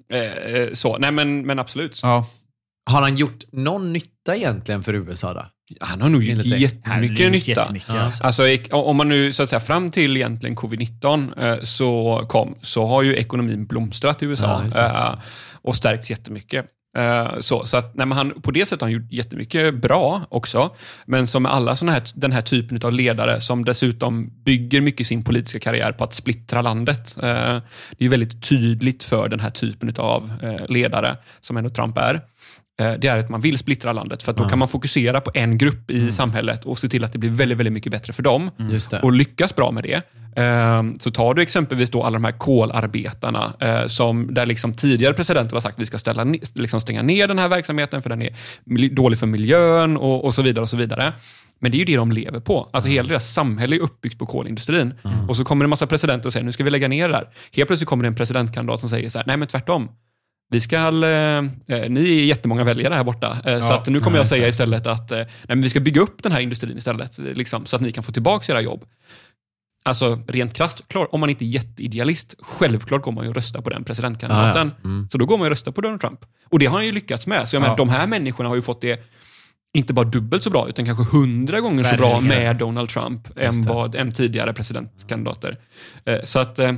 eh, 0.09 0.73
så, 0.73 0.97
nej 0.97 1.11
men, 1.11 1.45
men 1.45 1.59
absolut. 1.59 1.99
Ja. 2.03 2.25
Har 2.89 3.01
han 3.01 3.15
gjort 3.15 3.43
någon 3.51 3.93
nytta 3.93 4.35
egentligen 4.35 4.83
för 4.83 4.93
USA 4.95 5.33
då? 5.33 5.45
Han 5.79 6.01
har 6.01 6.09
nog 6.09 6.23
gjort 6.23 6.45
jättemycket 6.45 7.31
nytta. 7.31 7.49
jättemycket, 7.61 7.89
alltså. 7.89 8.23
Alltså, 8.23 8.47
ek- 8.47 8.67
om 8.71 8.95
man 8.97 9.09
nu, 9.09 9.33
så 9.33 9.43
att 9.43 9.49
säga, 9.49 9.59
fram 9.59 9.89
till 9.89 10.17
egentligen 10.17 10.55
covid-19 10.55 11.43
eh, 11.43 11.61
så 11.63 12.21
kom, 12.29 12.55
så 12.61 12.85
har 12.87 13.01
ju 13.03 13.15
ekonomin 13.15 13.65
blomstrat 13.65 14.21
i 14.21 14.25
Ja, 14.25 14.29
USA 14.29 14.61
det. 14.73 14.79
eh, 14.79 15.15
och 15.61 15.75
stärkts 15.75 16.09
jättemycket. 16.09 16.65
Eh, 16.97 17.27
Så, 17.39 17.65
så 17.65 17.77
att, 17.77 17.95
nej, 17.95 18.07
han, 18.07 18.41
på 18.41 18.51
det 18.51 18.65
sättet 18.65 18.81
har 18.81 18.87
han 18.87 18.93
gjort 18.93 19.11
jättemycket 19.11 19.81
bra 19.81 20.25
också. 20.29 20.75
Men 21.05 21.27
som 21.27 21.43
med 21.43 21.51
alla 21.53 21.75
såna 21.75 21.91
här, 21.91 22.01
den 22.15 22.31
här 22.31 22.41
typen 22.41 22.79
av 22.83 22.93
ledare 22.93 23.41
som 23.41 23.65
dessutom 23.65 24.43
bygger 24.45 24.81
mycket 24.81 25.07
sin 25.07 25.23
politiska 25.23 25.59
karriär 25.59 25.91
på 25.91 26.03
att 26.03 26.13
splittra 26.13 26.61
landet. 26.61 27.17
Eh, 27.23 27.57
Det 27.97 28.05
är 28.05 28.09
väldigt 28.09 28.43
tydligt 28.49 29.03
för 29.03 29.29
den 29.29 29.39
här 29.39 29.49
typen 29.49 29.93
av 29.97 30.31
eh, 30.43 30.65
ledare, 30.69 31.17
som 31.41 31.57
ändå 31.57 31.69
Trump 31.69 31.97
är. 31.97 32.21
Eh, 32.81 32.93
Det 32.93 33.07
är 33.07 33.17
att 33.17 33.29
man 33.29 33.41
vill 33.41 33.57
splittra 33.57 33.93
landet 33.93 34.23
för 34.23 34.33
då 34.33 34.49
kan 34.49 34.59
man 34.59 34.67
fokusera 34.67 35.21
på 35.21 35.31
en 35.33 35.57
grupp 35.57 35.91
i 35.91 36.11
samhället 36.11 36.65
och 36.65 36.79
se 36.79 36.87
till 36.87 37.03
att 37.03 37.11
det 37.11 37.17
blir 37.19 37.29
väldigt, 37.29 37.57
väldigt 37.57 37.73
mycket 37.73 37.91
bättre 37.91 38.13
för 38.13 38.23
dem 38.23 38.51
det. 38.91 38.99
och 39.03 39.11
lyckas 39.13 39.55
bra 39.55 39.71
med 39.71 39.83
det. 39.83 40.01
Eh, 40.41 40.83
Så 40.99 41.11
tar 41.11 41.33
du 41.33 41.41
exempelvis 41.41 41.89
då 41.91 42.03
alla 42.03 42.13
de 42.13 42.23
här 42.25 42.31
kolarbetarna 42.31 43.53
eh, 43.59 43.87
som 43.87 44.33
där 44.33 44.45
liksom 44.45 44.73
tidigare 44.73 45.13
presidenter 45.13 45.55
har 45.55 45.61
sagt 45.61 45.75
att 45.75 45.81
vi 45.81 45.85
ska 45.85 45.97
ställa, 45.97 46.23
liksom 46.55 46.79
stänga 46.81 47.01
ner 47.01 47.27
den 47.27 47.39
här 47.39 47.47
verksamheten 47.49 48.01
för 48.01 48.09
den 48.09 48.21
är 48.21 48.35
dålig 48.95 49.19
för 49.19 49.27
miljön 49.27 49.97
och, 49.97 50.25
och 50.25 50.33
så 50.33 50.41
vidare. 50.41 50.61
och 50.63 50.69
så 50.69 50.77
vidare. 50.77 51.13
Men 51.59 51.71
det 51.71 51.75
är 51.77 51.79
ju 51.79 51.85
det 51.85 51.95
de 51.95 52.11
lever 52.11 52.39
på. 52.39 52.69
Alltså 52.73 52.89
hela 52.89 53.09
deras 53.09 53.33
samhälle 53.33 53.75
är 53.75 53.79
uppbyggt 53.79 54.19
på 54.19 54.25
kolindustrin. 54.25 54.93
Och 55.27 55.35
så 55.37 55.43
kommer 55.43 55.63
det 55.63 55.65
en 55.65 55.69
massa 55.69 55.87
presidenter 55.87 56.29
och 56.29 56.33
säger 56.33 56.43
nu 56.45 56.51
ska 56.51 56.63
vi 56.63 56.69
lägga 56.71 56.87
ner 56.87 57.07
det 57.09 57.13
där. 57.13 57.27
Helt 57.55 57.67
plötsligt 57.67 57.89
kommer 57.89 58.03
det 58.03 58.07
en 58.07 58.15
presidentkandidat 58.15 58.79
som 58.79 58.89
säger 58.89 59.09
så 59.09 59.19
här, 59.19 59.25
nej 59.27 59.37
men 59.37 59.47
tvärtom. 59.47 59.89
Vi 60.49 60.59
ska, 60.59 60.75
eh, 60.75 61.37
eh, 61.77 61.89
ni 61.89 62.19
är 62.19 62.23
jättemånga 62.25 62.63
väljare 62.63 62.93
här 62.93 63.03
borta, 63.03 63.37
eh, 63.45 63.59
så 63.59 63.73
att 63.73 63.87
nu 63.87 63.99
kommer 63.99 64.17
jag 64.17 64.27
säga 64.27 64.47
istället 64.47 64.85
att 64.87 65.11
eh, 65.11 65.17
nej, 65.47 65.57
vi 65.61 65.69
ska 65.69 65.79
bygga 65.79 66.01
upp 66.01 66.23
den 66.23 66.31
här 66.31 66.39
industrin 66.39 66.77
istället, 66.77 67.17
liksom, 67.17 67.65
så 67.65 67.75
att 67.75 67.81
ni 67.81 67.91
kan 67.91 68.03
få 68.03 68.11
tillbaka 68.11 68.51
era 68.51 68.61
jobb. 68.61 68.85
Alltså 69.85 70.19
rent 70.27 70.53
krasst, 70.53 70.87
klar, 70.87 71.13
om 71.15 71.19
man 71.19 71.29
inte 71.29 71.45
är 71.45 71.47
jätteidealist, 71.47 72.35
självklart 72.39 73.01
går 73.01 73.11
man 73.11 73.23
ju 73.23 73.29
och 73.29 73.35
rösta 73.35 73.61
på 73.61 73.69
den 73.69 73.83
presidentkandidaten. 73.83 74.67
Ja, 74.67 74.73
ja. 74.83 74.89
Mm. 74.89 75.07
Så 75.11 75.17
då 75.17 75.25
går 75.25 75.37
man 75.37 75.45
ju 75.45 75.47
och 75.47 75.49
röstar 75.51 75.71
på 75.71 75.81
Donald 75.81 76.01
Trump. 76.01 76.19
Och 76.49 76.59
det 76.59 76.65
har 76.65 76.77
han 76.77 76.85
ju 76.85 76.91
lyckats 76.91 77.27
med. 77.27 77.47
Så 77.47 77.55
jag 77.55 77.61
menar, 77.61 77.73
Ja. 77.73 77.77
de 77.77 77.89
här 77.89 78.07
människorna 78.07 78.49
har 78.49 78.55
ju 78.55 78.61
fått 78.61 78.81
det 78.81 78.99
inte 79.77 79.93
bara 79.93 80.05
dubbelt 80.05 80.43
så 80.43 80.49
bra, 80.49 80.69
utan 80.69 80.85
kanske 80.85 81.17
hundra 81.17 81.59
gånger 81.59 81.83
så 81.83 81.95
bra 81.95 82.19
med 82.27 82.55
Donald 82.55 82.89
Trump 82.89 83.27
än, 83.37 83.61
vad, 83.61 83.95
än 83.95 84.11
tidigare 84.11 84.53
presidentkandidater. 84.53 85.57
Eh, 86.05 86.17
Så 86.23 86.39
att 86.39 86.59
eh, 86.59 86.71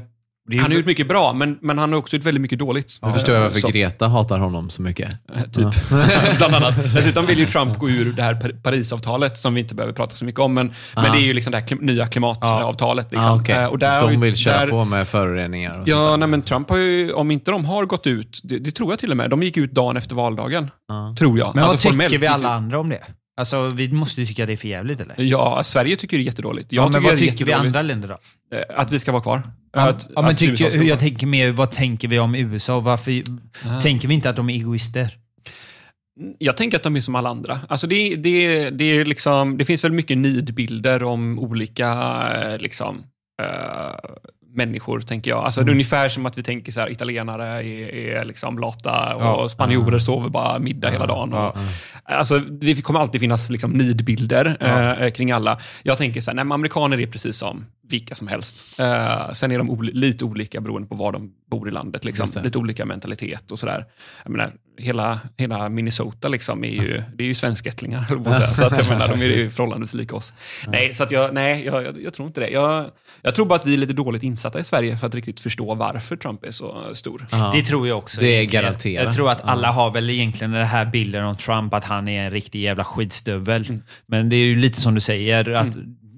han 0.56 0.60
har 0.60 0.70
ju- 0.70 0.76
gjort 0.76 0.86
mycket 0.86 1.08
bra, 1.08 1.34
men, 1.34 1.58
men 1.62 1.78
han 1.78 1.92
har 1.92 2.00
också 2.00 2.16
gjort 2.16 2.26
väldigt 2.26 2.42
mycket 2.42 2.60
dåligt. 2.60 3.00
Nu 3.02 3.14
förstår 3.14 3.36
jag 3.36 3.42
varför 3.42 3.60
Så- 3.60 3.68
Greta 3.68 4.08
hatar 4.08 4.40
honom 4.40 4.70
så 4.70 4.82
mycket. 4.82 5.10
Typ. 5.54 5.68
Bland 6.38 6.56
annat. 6.56 6.94
Dessutom 6.96 7.26
vill 7.26 7.40
ju 7.40 7.46
Trump 7.46 7.78
gå 7.80 7.90
ur 7.90 8.14
det 8.14 8.24
här 8.24 8.34
Par- 8.36 8.62
Parisavtalet 8.64 9.38
som 9.38 9.54
vi 9.54 9.60
inte 9.62 9.76
behöver 9.76 9.94
prata 9.94 10.16
så 10.16 10.26
mycket 10.26 10.40
om. 10.42 10.54
Men, 10.54 10.74
men 10.96 11.12
det 11.12 11.18
är 11.18 11.22
ju 11.26 11.34
liksom 11.34 11.52
det 11.52 11.58
här 11.58 11.66
klim- 11.68 11.82
nya 11.82 12.08
klimatavtalet. 12.08 13.12
Liksom. 13.12 13.32
Ah, 13.32 13.36
okej. 13.36 13.56
Eh, 13.56 13.66
och 13.66 13.80
där 13.80 14.00
De 14.00 14.14
ju- 14.14 14.20
vill 14.20 14.36
köra 14.36 14.60
där, 14.60 14.68
på 14.68 14.86
med 14.86 15.08
föroreningar. 15.08 15.80
Och 15.82 15.88
Ja, 15.88 16.18
nej, 16.18 16.28
men 16.28 16.42
Trump 16.42 16.70
har 16.70 16.78
ju, 16.78 17.12
om 17.12 17.32
inte 17.32 17.52
de 17.52 17.66
har 17.66 17.86
gått 17.86 18.08
ut, 18.08 18.40
det, 18.44 18.60
det 18.60 18.72
tror 18.72 18.92
jag 18.92 19.00
till 19.00 19.12
och 19.12 19.18
med, 19.18 19.30
de 19.30 19.44
gick 19.44 19.58
ut 19.58 19.72
dagen 19.72 19.98
efter 19.98 20.16
valdagen. 20.16 20.72
Ja. 20.88 21.16
Tror 21.20 21.40
jag. 21.40 21.56
Men 21.56 21.62
vad 21.64 21.72
Alltså, 21.72 21.90
formellt 21.90 22.10
tycker 22.12 22.22
vi 22.22 22.28
alla 22.28 22.50
andra 22.54 22.80
om 22.80 22.90
det? 22.90 23.02
Alltså, 23.40 23.68
vi 23.68 23.92
måste 23.92 24.22
ju 24.22 24.28
tycka 24.28 24.46
det 24.46 24.54
är 24.54 24.58
för 24.58 24.68
jävligt 24.68 25.02
eller? 25.02 25.16
Ja, 25.18 25.60
Sverige 25.64 25.96
tycker 25.96 26.18
det 26.18 26.24
är 26.24 26.26
jättedåligt. 26.26 26.72
Jag 26.74 26.82
Ja, 26.84 26.86
men 26.88 26.94
tycker 27.02 27.10
vad 27.16 27.20
tycker 27.20 27.46
vi 27.46 27.54
andra 27.54 27.82
länder 27.82 28.08
då? 28.08 28.18
Eh, 28.58 28.80
Att 28.82 28.92
vi 28.92 29.00
ska 29.00 29.12
vara 29.12 29.22
kvar. 29.24 29.44
Ja, 29.78 29.90
att, 29.90 30.10
ja, 30.16 30.22
men 30.22 30.32
att 30.32 30.38
tycker, 30.38 30.70
ska 30.70 30.84
jag 30.84 31.00
tänker 31.00 31.28
mer, 31.28 31.52
vad 31.52 31.72
tänker 31.72 32.08
vi 32.08 32.20
om 32.20 32.36
USA? 32.36 32.80
Varför 32.80 33.24
tänker 33.82 34.08
vi 34.08 34.14
inte 34.14 34.30
att 34.30 34.36
de 34.36 34.50
är 34.50 34.54
egoister? 34.54 35.10
Jag 36.38 36.58
tänker 36.58 36.78
att 36.78 36.84
de 36.84 36.96
är 36.96 37.00
som 37.00 37.16
alla 37.16 37.30
andra. 37.30 37.60
Alltså 37.70 37.88
det, 37.88 38.16
det, 38.16 38.70
det, 38.70 38.84
är 38.98 39.06
liksom, 39.06 39.58
det 39.58 39.66
finns 39.66 39.84
väl 39.84 39.92
mycket 39.92 40.18
nidbilder 40.18 41.04
om 41.04 41.40
olika 41.40 41.88
eh, 42.36 42.58
liksom, 42.58 43.04
eh, 43.42 44.00
människor, 44.56 45.00
tänker 45.00 45.32
jag. 45.32 45.44
Alltså 45.44 45.62
Det 45.64 45.70
är 45.70 45.74
ungefär 45.74 46.10
som 46.10 46.26
att 46.26 46.38
vi 46.38 46.44
tänker 46.44 46.72
så 46.72 46.80
här, 46.80 46.92
italienare 46.92 47.44
är, 47.64 48.20
är 48.20 48.26
liksom 48.26 48.60
lata 48.60 49.16
och 49.16 49.22
Ja. 49.22 49.50
spanjorer 49.50 50.00
sover 50.00 50.30
bara 50.30 50.60
middag 50.60 50.90
hela 50.90 51.06
dagen. 51.06 51.34
Och, 51.34 51.58
Alltså, 52.10 52.40
det 52.40 52.82
kommer 52.82 53.00
alltid 53.00 53.22
finnas 53.22 53.50
liksom, 53.50 53.72
nidbilder 53.72 54.58
eh, 55.02 55.10
kring 55.12 55.32
alla. 55.32 55.60
Jag 55.84 55.98
tänker 55.98 56.22
så 56.22 56.32
här, 56.32 56.36
nej, 56.36 56.54
amerikaner 56.54 57.02
är 57.02 57.08
precis 57.08 57.38
som 57.38 57.66
vilka 57.90 58.16
som 58.16 58.28
helst. 58.28 58.80
Eh, 58.80 59.32
sen 59.32 59.52
är 59.52 59.58
de 59.58 59.70
ol- 59.70 59.92
lite 59.94 60.26
olika 60.26 60.62
beroende 60.62 60.88
på 60.88 60.96
var 60.96 61.12
de 61.12 61.32
bor 61.52 61.68
i 61.68 61.72
landet. 61.72 62.06
Liksom. 62.06 62.44
Lite 62.44 62.58
olika 62.58 62.86
mentalitet 62.86 63.52
och 63.52 63.60
sådär. 63.60 63.86
Jag 64.24 64.32
menar, 64.32 64.54
hela, 64.80 65.20
hela 65.38 65.70
Minnesota 65.70 66.28
liksom 66.28 66.64
är 66.64 66.68
ju, 66.70 67.02
det 67.16 67.24
är 67.24 67.28
ju 67.28 67.34
svenskättlingar. 67.34 68.54
Så 68.54 68.66
att 68.66 68.78
jag 68.78 68.88
menar, 68.88 69.08
de 69.08 69.22
är 69.22 69.26
ju 69.26 69.50
förhållandevis 69.50 69.94
lika 69.94 70.16
oss. 70.16 70.34
Nej, 70.68 70.94
så 70.94 71.04
att 71.04 71.12
jag, 71.12 71.34
nej 71.34 71.66
jag, 71.66 71.84
jag, 71.84 72.02
jag 72.04 72.14
tror 72.14 72.28
inte 72.28 72.40
det. 72.42 72.50
Jag, 72.50 72.92
jag 73.22 73.36
tror 73.36 73.46
bara 73.46 73.56
att 73.56 73.66
vi 73.66 73.74
är 73.74 73.78
lite 73.78 73.94
dåligt 73.94 74.24
insatta 74.24 74.60
i 74.60 74.64
Sverige 74.64 74.98
för 74.98 75.08
att 75.08 75.16
riktigt 75.16 75.40
förstå 75.40 75.76
varför 75.76 76.16
Trump 76.16 76.44
är 76.44 76.52
så 76.52 76.84
stor. 76.94 77.28
Ja. 77.32 77.52
Det 77.56 77.62
tror 77.62 77.88
jag 77.88 77.98
också. 77.98 78.22
Det 78.22 78.28
är 78.28 78.32
egentligen. 78.38 78.64
garanterat. 78.64 79.04
Jag 79.04 79.14
tror 79.14 79.32
att 79.32 79.42
alla 79.42 79.72
har 79.72 79.92
väl 79.92 80.10
egentligen 80.10 80.52
den 80.52 80.68
här 80.68 80.86
bilden 80.86 81.24
om 81.26 81.36
Trump, 81.36 81.74
att 81.74 81.84
han 81.84 82.08
är 82.08 82.26
en 82.26 82.32
riktig 82.32 82.62
jävla 82.62 82.84
skitstövel. 82.84 83.80
Men 84.06 84.30
det 84.30 84.36
är 84.36 84.46
ju 84.46 84.56
lite 84.56 84.82
som 84.82 84.94
du 84.94 85.00
säger, 85.00 85.50
att 85.50 85.78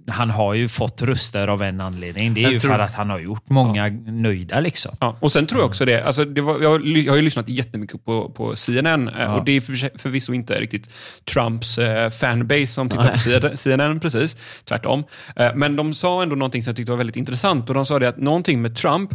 han 0.10 0.30
har 0.30 0.54
ju 0.54 0.68
fått 0.68 1.02
röster 1.02 1.48
av 1.48 1.62
en 1.64 1.82
anledning. 1.82 2.34
Det 2.34 2.42
är 2.42 2.44
Jag 2.44 2.52
ju 2.52 2.60
tror- 2.60 2.72
för 2.72 2.80
att 2.80 2.94
han 2.94 3.10
har 3.10 3.20
gjort 3.20 3.44
många 3.50 3.88
nöjda 4.06 4.60
liksom. 4.60 4.96
Ja, 5.00 5.18
och 5.22 5.32
sen 5.32 5.46
tror 5.48 5.62
jag 5.62 5.68
också 5.68 5.86
det, 5.86 6.04
alltså 6.04 6.26
det 6.26 6.42
var, 6.42 6.60
jag, 6.62 6.70
har 6.70 6.80
ly- 6.80 7.04
jag 7.06 7.12
har 7.12 7.18
ju 7.18 7.24
lyssnat 7.24 7.50
jättemycket 7.50 8.06
på, 8.06 8.30
på 8.30 8.56
CNN 8.56 9.08
eh, 9.08 9.36
och 9.36 9.46
det 9.46 9.52
är 9.52 9.62
för, 9.62 9.98
förvisso 9.98 10.34
inte 10.34 10.60
riktigt 10.62 10.90
Trumps 11.34 11.78
eh, 11.78 12.10
fanbase 12.10 12.68
som 12.68 12.90
tittar 12.90 13.12
på 13.12 13.18
CNN, 13.18 13.58
CNN 13.58 14.00
precis, 14.00 14.38
tvärtom. 14.66 15.04
Eh, 15.36 15.52
men 15.56 15.76
de 15.76 15.94
sa 15.94 16.24
ändå 16.24 16.36
någonting 16.36 16.64
som 16.64 16.72
jag 16.72 16.76
tyckte 16.78 16.92
var 16.92 16.98
väldigt 16.98 17.16
intressant 17.16 17.70
och 17.70 17.76
de 17.76 17.86
sa 17.86 18.00
det 18.00 18.10
att 18.10 18.18
någonting 18.18 18.62
med 18.62 18.76
Trump 18.76 19.10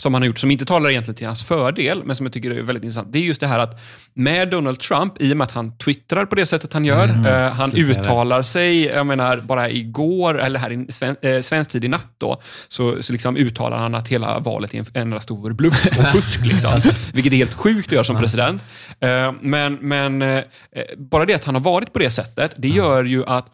som 0.00 0.14
han 0.14 0.22
har 0.22 0.26
gjort, 0.26 0.38
som 0.38 0.50
inte 0.50 0.64
talar 0.64 0.90
egentligen 0.90 1.16
till 1.16 1.26
hans 1.26 1.42
fördel, 1.42 2.02
men 2.04 2.16
som 2.16 2.26
jag 2.26 2.32
tycker 2.32 2.50
är 2.50 2.62
väldigt 2.62 2.84
intressant. 2.84 3.12
Det 3.12 3.18
är 3.18 3.22
just 3.22 3.40
det 3.40 3.46
här 3.46 3.58
att 3.58 3.80
med 4.14 4.50
Donald 4.50 4.80
Trump, 4.80 5.22
i 5.22 5.32
och 5.32 5.36
med 5.36 5.44
att 5.44 5.50
han 5.50 5.78
twittrar 5.78 6.26
på 6.26 6.34
det 6.34 6.46
sättet 6.46 6.72
han 6.72 6.84
gör, 6.84 7.08
eh, 7.08 7.52
han 7.52 7.76
uttalar 7.76 8.42
sig, 8.42 8.84
jag 8.84 9.06
menar 9.06 9.36
bara 9.36 9.70
igår, 9.70 10.40
eller 10.40 10.60
här 10.60 10.72
i 10.72 10.92
sven, 10.92 11.16
eh, 11.22 11.40
svensk 11.40 11.70
tid 11.70 11.84
i 11.84 11.88
natt 11.88 12.14
då, 12.18 12.42
så, 12.68 13.02
så 13.02 13.12
liksom 13.12 13.36
uttalar 13.36 13.76
han 13.76 13.94
att 13.94 14.08
hela 14.08 14.38
valet 14.38 14.74
är 14.74 14.78
en 14.78 14.86
enda 14.94 15.20
stor 15.20 15.52
bluff 15.52 15.86
och 15.86 16.04
fusk. 16.12 16.44
Liksom, 16.44 16.80
vilket 17.12 17.32
är 17.32 17.36
helt 17.36 17.54
sjukt 17.54 17.88
att 17.88 17.92
göra 17.92 18.04
som 18.04 18.18
president. 18.18 18.64
Eh, 19.00 19.32
men 19.40 19.74
men 19.74 20.22
eh, 20.22 20.44
bara 20.96 21.24
det 21.24 21.34
att 21.34 21.44
han 21.44 21.54
har 21.54 21.62
varit 21.62 21.92
på 21.92 21.98
det 21.98 22.10
sättet, 22.10 22.54
det 22.56 22.68
gör 22.68 23.04
ju 23.04 23.24
att 23.26 23.46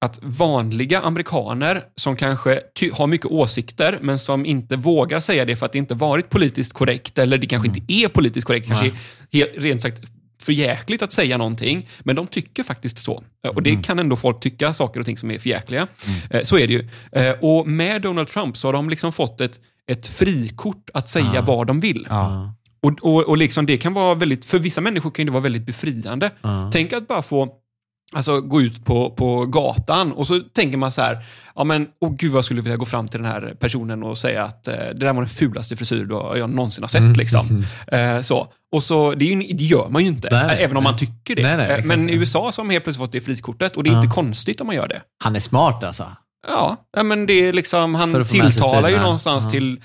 att 0.00 0.18
vanliga 0.22 1.00
amerikaner 1.00 1.82
som 1.94 2.16
kanske 2.16 2.60
har 2.92 3.06
mycket 3.06 3.26
åsikter 3.26 3.98
men 4.02 4.18
som 4.18 4.46
inte 4.46 4.76
vågar 4.76 5.20
säga 5.20 5.44
det 5.44 5.56
för 5.56 5.66
att 5.66 5.72
det 5.72 5.78
inte 5.78 5.94
varit 5.94 6.30
politiskt 6.30 6.72
korrekt 6.72 7.18
eller 7.18 7.38
det 7.38 7.46
kanske 7.46 7.68
inte 7.68 7.92
är 7.92 8.08
politiskt 8.08 8.46
korrekt, 8.46 8.66
kanske 8.68 8.92
helt, 9.32 9.50
rent 9.56 9.82
sagt 9.82 10.00
för 10.42 10.52
jäkligt 10.52 11.02
att 11.02 11.12
säga 11.12 11.36
någonting, 11.36 11.88
men 12.00 12.16
de 12.16 12.26
tycker 12.26 12.62
faktiskt 12.62 12.98
så. 12.98 13.22
Eh, 13.46 13.50
Och 13.50 13.62
det 13.62 13.82
kan 13.82 13.98
ändå 13.98 14.16
folk 14.16 14.40
tycka, 14.40 14.72
saker 14.74 15.00
och 15.00 15.06
ting 15.06 15.16
som 15.16 15.30
är 15.30 15.38
för 15.38 15.48
jäkliga. 15.50 15.86
Eh, 16.30 16.42
Så 16.42 16.58
är 16.58 16.66
det 16.66 16.72
ju. 16.72 16.88
Eh, 17.12 17.30
Och 17.40 17.66
med 17.68 18.02
Donald 18.02 18.28
Trump 18.28 18.56
så 18.56 18.68
har 18.68 18.72
de 18.72 18.90
liksom 18.90 19.12
fått 19.12 19.40
ett, 19.40 19.60
ett 19.90 20.06
frikort 20.06 20.90
att 20.94 21.08
säga 21.08 21.42
vad 21.46 21.66
de 21.66 21.80
vill. 21.80 22.06
Ja. 22.10 22.54
Och, 22.82 22.92
och, 23.02 23.22
och 23.28 23.36
liksom 23.36 23.66
det 23.66 23.76
kan 23.76 23.94
vara 23.94 24.14
väldigt, 24.14 24.44
för 24.44 24.58
vissa 24.58 24.80
människor 24.80 25.10
kan 25.10 25.26
det 25.26 25.32
vara 25.32 25.42
väldigt 25.42 25.66
befriande. 25.66 26.30
Tänk 26.72 26.92
att 26.92 27.08
bara 27.08 27.22
få 27.22 27.48
alltså, 28.12 28.40
gå 28.40 28.60
ut 28.62 28.84
på, 28.84 29.10
på 29.10 29.46
gatan 29.46 30.12
och 30.12 30.26
så 30.26 30.40
tänker 30.40 30.78
man 30.78 30.92
så 30.92 31.02
här, 31.02 31.24
ja 31.54 31.64
men, 31.64 31.86
åh 32.00 32.14
gud 32.16 32.30
vad 32.32 32.38
jag 32.38 32.44
skulle 32.44 32.60
vilja 32.60 32.76
gå 32.76 32.84
fram 32.84 33.08
till 33.08 33.22
den 33.22 33.30
här 33.30 33.54
personen 33.60 34.02
och 34.02 34.18
säga 34.18 34.44
att 34.44 34.68
eh, 34.68 34.74
det 34.74 34.92
där 34.94 35.12
var 35.12 35.20
den 35.20 35.28
fulaste 35.28 35.76
frisyr 35.76 36.06
jag 36.10 36.50
någonsin 36.50 36.82
har 36.82 36.88
sett. 36.88 37.16
Liksom. 37.16 37.64
Eh, 37.86 38.20
så. 38.20 38.52
Och 38.72 38.82
så, 38.82 39.14
det, 39.14 39.24
är 39.32 39.36
ju, 39.36 39.52
det 39.52 39.64
gör 39.64 39.88
man 39.88 40.02
ju 40.02 40.08
inte, 40.08 40.28
Nej, 40.32 40.46
nej, 40.46 40.64
även 40.64 40.76
om 40.76 40.84
nej. 40.84 40.92
man 40.92 40.98
tycker 40.98 41.36
det. 41.36 41.56
Nej, 41.56 41.70
Eh, 41.70 41.84
men 41.84 42.10
i 42.10 42.12
USA 42.12 42.52
så 42.52 42.60
har 42.60 42.64
man 42.64 42.72
helt 42.72 42.84
plötsligt 42.84 43.04
fått 43.04 43.12
det 43.12 43.20
frikortet 43.20 43.76
och 43.76 43.84
det 43.84 43.90
är 43.90 43.96
inte 43.96 44.08
konstigt 44.14 44.60
om 44.60 44.66
man 44.66 44.76
gör 44.76 44.88
det. 44.88 45.02
Han 45.24 45.36
är 45.36 45.40
smart 45.40 45.84
alltså. 45.84 46.06
Ja, 46.48 46.76
ja, 46.96 47.02
men 47.02 47.26
det 47.26 47.32
är 47.32 47.52
liksom, 47.52 47.94
han 47.94 48.24
tilltalar 48.24 48.88
ju 48.88 48.98
någonstans 48.98 49.44
Ja. 49.44 49.50
till, 49.50 49.80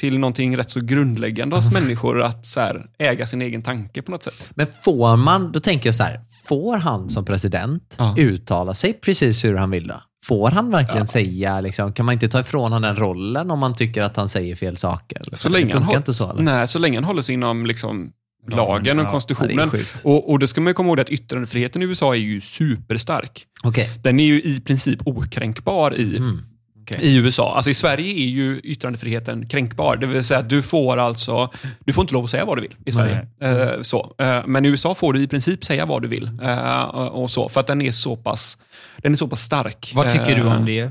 till 0.00 0.18
någonting 0.18 0.56
rätt 0.56 0.70
så 0.70 0.80
grundläggande 0.80 1.56
hos 1.56 1.72
människor 1.80 2.22
att 2.22 2.46
så 2.46 2.60
här, 2.60 2.86
äga 2.98 3.26
sin 3.26 3.42
egen 3.42 3.62
tanke 3.62 4.02
på 4.02 4.10
något 4.10 4.22
sätt. 4.22 4.50
Men 4.54 4.66
får 4.84 5.16
man, 5.16 5.52
då 5.52 5.60
tänker 5.60 5.88
jag 5.88 5.94
så 5.94 6.02
här, 6.02 6.20
får 6.44 6.76
han 6.76 7.10
som 7.10 7.24
president 7.24 7.96
Ja. 7.98 8.14
uttala 8.18 8.74
sig 8.74 8.92
precis 8.92 9.44
hur 9.44 9.54
han 9.54 9.70
vill 9.70 9.86
då? 9.86 10.02
Får 10.26 10.50
han 10.50 10.70
verkligen 10.70 11.06
säga, 11.06 11.60
liksom, 11.60 11.92
kan 11.92 12.06
man 12.06 12.12
inte 12.12 12.28
ta 12.28 12.40
ifrån 12.40 12.62
honom 12.62 12.82
den 12.82 12.96
rollen 12.96 13.50
om 13.50 13.58
man 13.58 13.74
tycker 13.74 14.02
att 14.02 14.16
han 14.16 14.28
säger 14.28 14.56
fel 14.56 14.76
saker? 14.76 15.22
Så 15.32 15.48
det 15.48 15.52
länge, 15.52 15.64
han 15.64 15.70
funkar 15.72 15.86
håll, 15.86 15.96
inte 15.96 16.14
så 16.14 16.30
eller? 16.30 16.42
nej, 16.42 16.66
så 16.68 16.78
länge 16.78 16.96
han 16.96 17.04
håller 17.04 17.22
sig 17.22 17.34
inom 17.34 17.66
liksom, 17.66 18.10
lagen 18.50 18.98
och 18.98 19.04
ja. 19.04 19.10
konstitutionen. 19.10 19.70
Ja, 19.72 19.78
det 19.78 20.04
och, 20.04 20.30
och 20.30 20.38
det 20.38 20.46
ska 20.46 20.60
man 20.60 20.70
ju 20.70 20.74
komma 20.74 20.88
ihåg 20.88 21.00
att 21.00 21.10
yttrandefriheten 21.10 21.82
i 21.82 21.84
USA 21.84 22.14
är 22.14 22.18
ju 22.18 22.40
superstark. 22.40 23.44
Okej. 23.62 23.90
Den 24.02 24.20
är 24.20 24.24
ju 24.24 24.40
i 24.40 24.60
princip 24.60 25.00
okränkbar 25.06 25.94
i, 25.94 26.16
Mm. 26.16 26.42
Okej. 26.90 26.98
i 27.02 27.16
USA. 27.16 27.56
Alltså 27.56 27.70
i 27.70 27.74
Sverige 27.74 28.12
är 28.12 28.26
ju 28.28 28.60
yttrandefriheten 28.64 29.48
kränkbar. 29.48 29.96
Det 29.96 30.06
vill 30.06 30.24
säga 30.24 30.40
att 30.40 30.48
du 30.48 30.62
får 30.62 30.96
alltså, 30.96 31.50
du 31.84 31.92
får 31.92 32.02
inte 32.02 32.14
lov 32.14 32.24
att 32.24 32.30
säga 32.30 32.44
vad 32.44 32.56
du 32.56 32.60
vill 32.62 32.76
i 32.86 32.92
Sverige. 32.92 33.26
Eh, 33.40 33.82
så. 33.82 34.14
Eh, 34.18 34.42
men 34.46 34.64
i 34.64 34.68
USA 34.68 34.94
får 34.94 35.12
du 35.12 35.22
i 35.22 35.28
princip 35.28 35.64
säga 35.64 35.86
vad 35.86 36.02
du 36.02 36.08
vill. 36.08 36.30
Eh, 36.42 36.82
och 36.94 37.30
så, 37.30 37.48
för 37.48 37.60
att 37.60 37.66
den 37.66 37.82
är 37.82 37.92
så 37.92 38.16
pass, 38.16 38.58
den 38.96 39.12
är 39.12 39.16
så 39.16 39.28
pass 39.28 39.40
stark. 39.40 39.92
Vad 39.94 40.12
tycker 40.12 40.36
du 40.36 40.42
Eh, 40.42 40.56
om 40.56 40.64
det? 40.64 40.90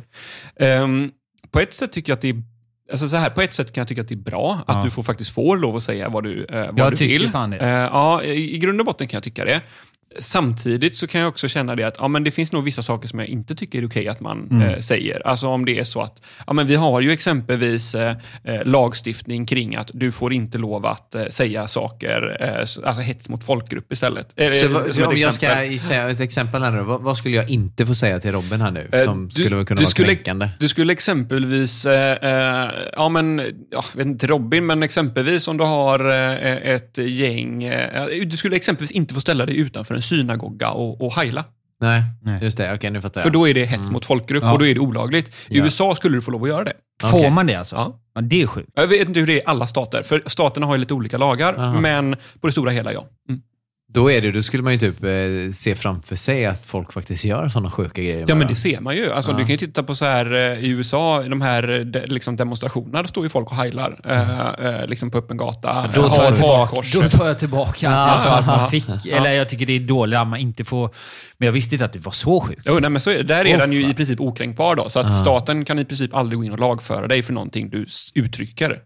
Ehm, 0.59 1.11
på 1.51 1.59
ett 1.59 1.73
sätt 1.73 1.91
tycker 1.91 2.11
jag 2.11 2.15
att 2.15 2.21
det 2.21 2.29
är 2.29 2.43
Alltså 2.91 3.07
så 3.07 3.17
här, 3.17 3.29
på 3.29 3.41
ett 3.41 3.53
sätt 3.53 3.73
kan 3.73 3.81
jag 3.81 3.87
tycka 3.87 4.01
att 4.01 4.07
det 4.07 4.15
är 4.15 4.17
bra 4.17 4.59
att 4.67 4.75
Ja. 4.75 4.83
du 4.83 4.89
får, 4.91 5.03
faktiskt 5.03 5.31
får 5.31 5.57
lov 5.57 5.75
att 5.75 5.83
säga 5.83 6.09
vad 6.09 6.23
du, 6.23 6.45
eh, 6.45 6.65
vad 6.65 6.79
Jag 6.79 6.91
du 6.91 6.97
tycker 6.97 7.19
vill. 7.19 7.29
fan 7.29 7.49
det. 7.49 7.57
Eh, 7.57 7.67
ja, 7.69 8.23
i, 8.23 8.55
i 8.55 8.57
grund 8.57 8.79
och 8.79 8.85
botten 8.85 9.07
kan 9.07 9.17
jag 9.17 9.23
tycka 9.23 9.45
det. 9.45 9.61
Samtidigt 10.19 10.95
så 10.95 11.07
kan 11.07 11.21
jag 11.21 11.27
också 11.29 11.47
känna 11.47 11.75
det 11.75 11.83
att 11.83 11.95
ja, 11.99 12.07
men 12.07 12.23
det 12.23 12.31
finns 12.31 12.51
nog 12.51 12.63
vissa 12.63 12.81
saker 12.81 13.07
som 13.07 13.19
jag 13.19 13.27
inte 13.27 13.55
tycker 13.55 13.79
är 13.81 13.87
okej 13.87 14.07
att 14.07 14.19
man 14.19 14.47
Mm. 14.51 14.61
eh, 14.69 14.79
säger. 14.79 15.27
Alltså 15.27 15.47
om 15.47 15.65
det 15.65 15.79
är 15.79 15.83
så 15.83 16.01
att 16.01 16.21
ja, 16.47 16.53
men 16.53 16.67
vi 16.67 16.75
har 16.75 17.01
ju 17.01 17.11
exempelvis 17.11 17.95
eh, 17.95 18.15
eh, 18.43 18.65
lagstiftning 18.65 19.45
kring 19.45 19.75
att 19.75 19.91
du 19.93 20.11
får 20.11 20.33
inte 20.33 20.57
lov 20.57 20.85
att 20.85 21.15
eh, 21.15 21.25
säga 21.29 21.67
saker, 21.67 22.37
eh, 22.39 22.59
alltså 22.59 23.01
hets 23.01 23.29
mot 23.29 23.43
folkgrupp 23.43 23.91
istället. 23.93 24.33
Eh, 24.35 24.47
Så, 24.47 24.93
så 24.93 25.05
om 25.05 25.17
jag 25.17 25.33
ska 25.33 25.47
säga 25.79 26.09
ett 26.09 26.19
exempel 26.19 26.61
här 26.63 26.71
nu, 26.71 26.81
vad, 26.81 27.01
vad 27.01 27.17
skulle 27.17 27.35
jag 27.35 27.49
inte 27.49 27.85
få 27.85 27.95
säga 27.95 28.19
till 28.19 28.31
Robin 28.31 28.61
här 28.61 28.71
nu? 28.71 28.89
Som 29.05 29.27
du- 29.27 29.33
skulle 29.33 29.65
kunna 29.65 29.79
vara 29.81 29.87
skulle- 29.89 30.07
kränkande? 30.13 30.49
Du 30.59 30.67
skulle 30.67 30.93
exempelvis, 30.93 31.85
ja 32.95 33.09
men, 33.09 33.37
ja, 33.71 33.83
jag 33.93 33.97
vet 33.97 34.05
inte 34.07 34.27
Robin, 34.27 34.65
men 34.65 34.83
exempelvis 34.83 35.47
om 35.47 35.57
du 35.57 35.63
har 35.63 36.09
ett 36.09 36.97
gäng, 36.97 37.71
du 38.29 38.37
skulle 38.37 38.55
exempelvis 38.55 38.91
inte 38.91 39.13
få 39.13 39.21
ställa 39.21 39.45
dig 39.45 39.57
utanför 39.57 39.95
en 39.95 40.01
synagoga 40.03 40.69
och, 40.71 41.01
och 41.01 41.13
heila. 41.15 41.45
Nej, 41.81 42.03
just 42.41 42.57
det. 42.57 42.73
Okej, 42.73 42.91
nu 42.91 43.01
fattar 43.01 43.19
jag. 43.21 43.23
För 43.23 43.31
då 43.31 43.47
är 43.47 43.53
det 43.53 43.65
hets 43.65 43.89
mot 43.91 44.05
folkgrupp 44.05 44.43
Ja. 44.43 44.53
och 44.53 44.59
då 44.59 44.65
är 44.67 44.73
det 44.73 44.79
olagligt. 44.79 45.27
I 45.29 45.57
Ja. 45.57 45.63
USA 45.63 45.95
skulle 45.95 46.17
du 46.17 46.21
få 46.21 46.31
lov 46.31 46.43
att 46.43 46.49
göra 46.49 46.63
det. 46.63 46.73
Får 47.03 47.17
Okej. 47.17 47.31
man 47.31 47.47
det 47.47 47.55
alltså? 47.55 47.75
Ja. 47.75 47.99
Ja, 48.15 48.21
det 48.21 48.41
är 48.41 48.47
sjukt. 48.47 48.69
Jag 48.75 48.87
vet 48.87 49.07
inte 49.07 49.19
hur 49.19 49.27
det 49.27 49.33
är 49.33 49.37
i 49.37 49.41
alla 49.45 49.67
stater, 49.67 50.03
för 50.03 50.23
staterna 50.25 50.65
har 50.65 50.73
ju 50.75 50.79
lite 50.79 50.93
olika 50.93 51.17
lagar, 51.17 51.53
Aha. 51.53 51.79
men 51.79 52.15
på 52.41 52.47
det 52.47 52.51
stora 52.51 52.71
hela 52.71 52.93
ja. 52.93 53.05
Mm. 53.29 53.41
Då, 53.93 54.11
är 54.11 54.21
det, 54.21 54.31
då 54.31 54.43
skulle 54.43 54.63
man 54.63 54.73
ju 54.73 54.79
typ 54.79 55.03
eh, 55.03 55.51
se 55.53 55.75
framför 55.75 56.15
sig 56.15 56.45
att 56.45 56.65
folk 56.65 56.93
faktiskt 56.93 57.25
gör 57.25 57.47
sådana 57.49 57.71
sjuka 57.71 58.01
grejer. 58.01 58.25
Ja, 58.27 58.35
men 58.35 58.47
det 58.47 58.55
ser 58.55 58.79
man 58.81 58.95
ju. 58.95 59.11
Alltså, 59.11 59.31
Ja. 59.31 59.37
Du 59.37 59.43
kan 59.43 59.51
ju 59.51 59.57
titta 59.57 59.83
på 59.83 59.95
så 59.95 60.05
här 60.05 60.33
eh, 60.33 60.59
i 60.65 60.67
USA, 60.69 61.23
de 61.23 61.41
här 61.41 61.73
eh, 61.73 61.79
de, 61.79 61.99
liksom 61.99 62.35
demonstrationerna, 62.35 63.01
då 63.01 63.07
står 63.07 63.23
ju 63.25 63.29
folk 63.29 63.51
och 63.51 63.57
heilar 63.57 63.99
eh, 64.05 64.69
eh, 64.69 64.87
liksom 64.87 65.11
på 65.11 65.17
öppen 65.17 65.37
gata. 65.37 65.89
Då 65.95 66.07
tar, 66.09 66.23
jag 66.23 66.33
tillbaka, 66.35 66.81
då 66.93 67.09
tar 67.09 67.27
jag 67.27 67.39
tillbaka 67.39 67.69
att 67.69 67.81
Ja. 67.93 68.09
jag 68.09 68.19
sa 68.19 68.29
att 68.37 68.45
man 68.47 68.69
fick, 68.69 68.85
eller 69.11 69.31
jag 69.33 69.49
tycker 69.49 69.65
det 69.65 69.73
är 69.73 69.79
dåligt 69.79 70.19
att 70.19 70.27
man 70.27 70.39
inte 70.39 70.63
får, 70.63 70.89
men 71.37 71.45
jag 71.45 71.53
visste 71.53 71.75
inte 71.75 71.85
att 71.85 71.93
det 71.93 71.99
var 71.99 72.11
så 72.11 72.41
sjukt. 72.41 72.61
Jo, 72.65 72.79
nej, 72.79 72.89
men 72.89 73.01
så 73.01 73.09
där 73.09 73.45
är 73.45 73.53
Åh, 73.53 73.59
den 73.59 73.71
ju 73.73 73.81
i 73.81 73.85
fan. 73.85 73.95
princip 73.95 74.19
okränkbar. 74.21 74.75
Då, 74.75 74.89
så 74.89 74.99
att 74.99 75.15
staten 75.15 75.65
kan 75.65 75.79
i 75.79 75.85
princip 75.85 76.13
aldrig 76.13 76.39
gå 76.39 76.45
in 76.45 76.51
och 76.51 76.59
lagföra 76.59 77.07
dig 77.07 77.23
för 77.23 77.33
någonting 77.33 77.69
du 77.69 77.85
uttrycker. 78.15 78.79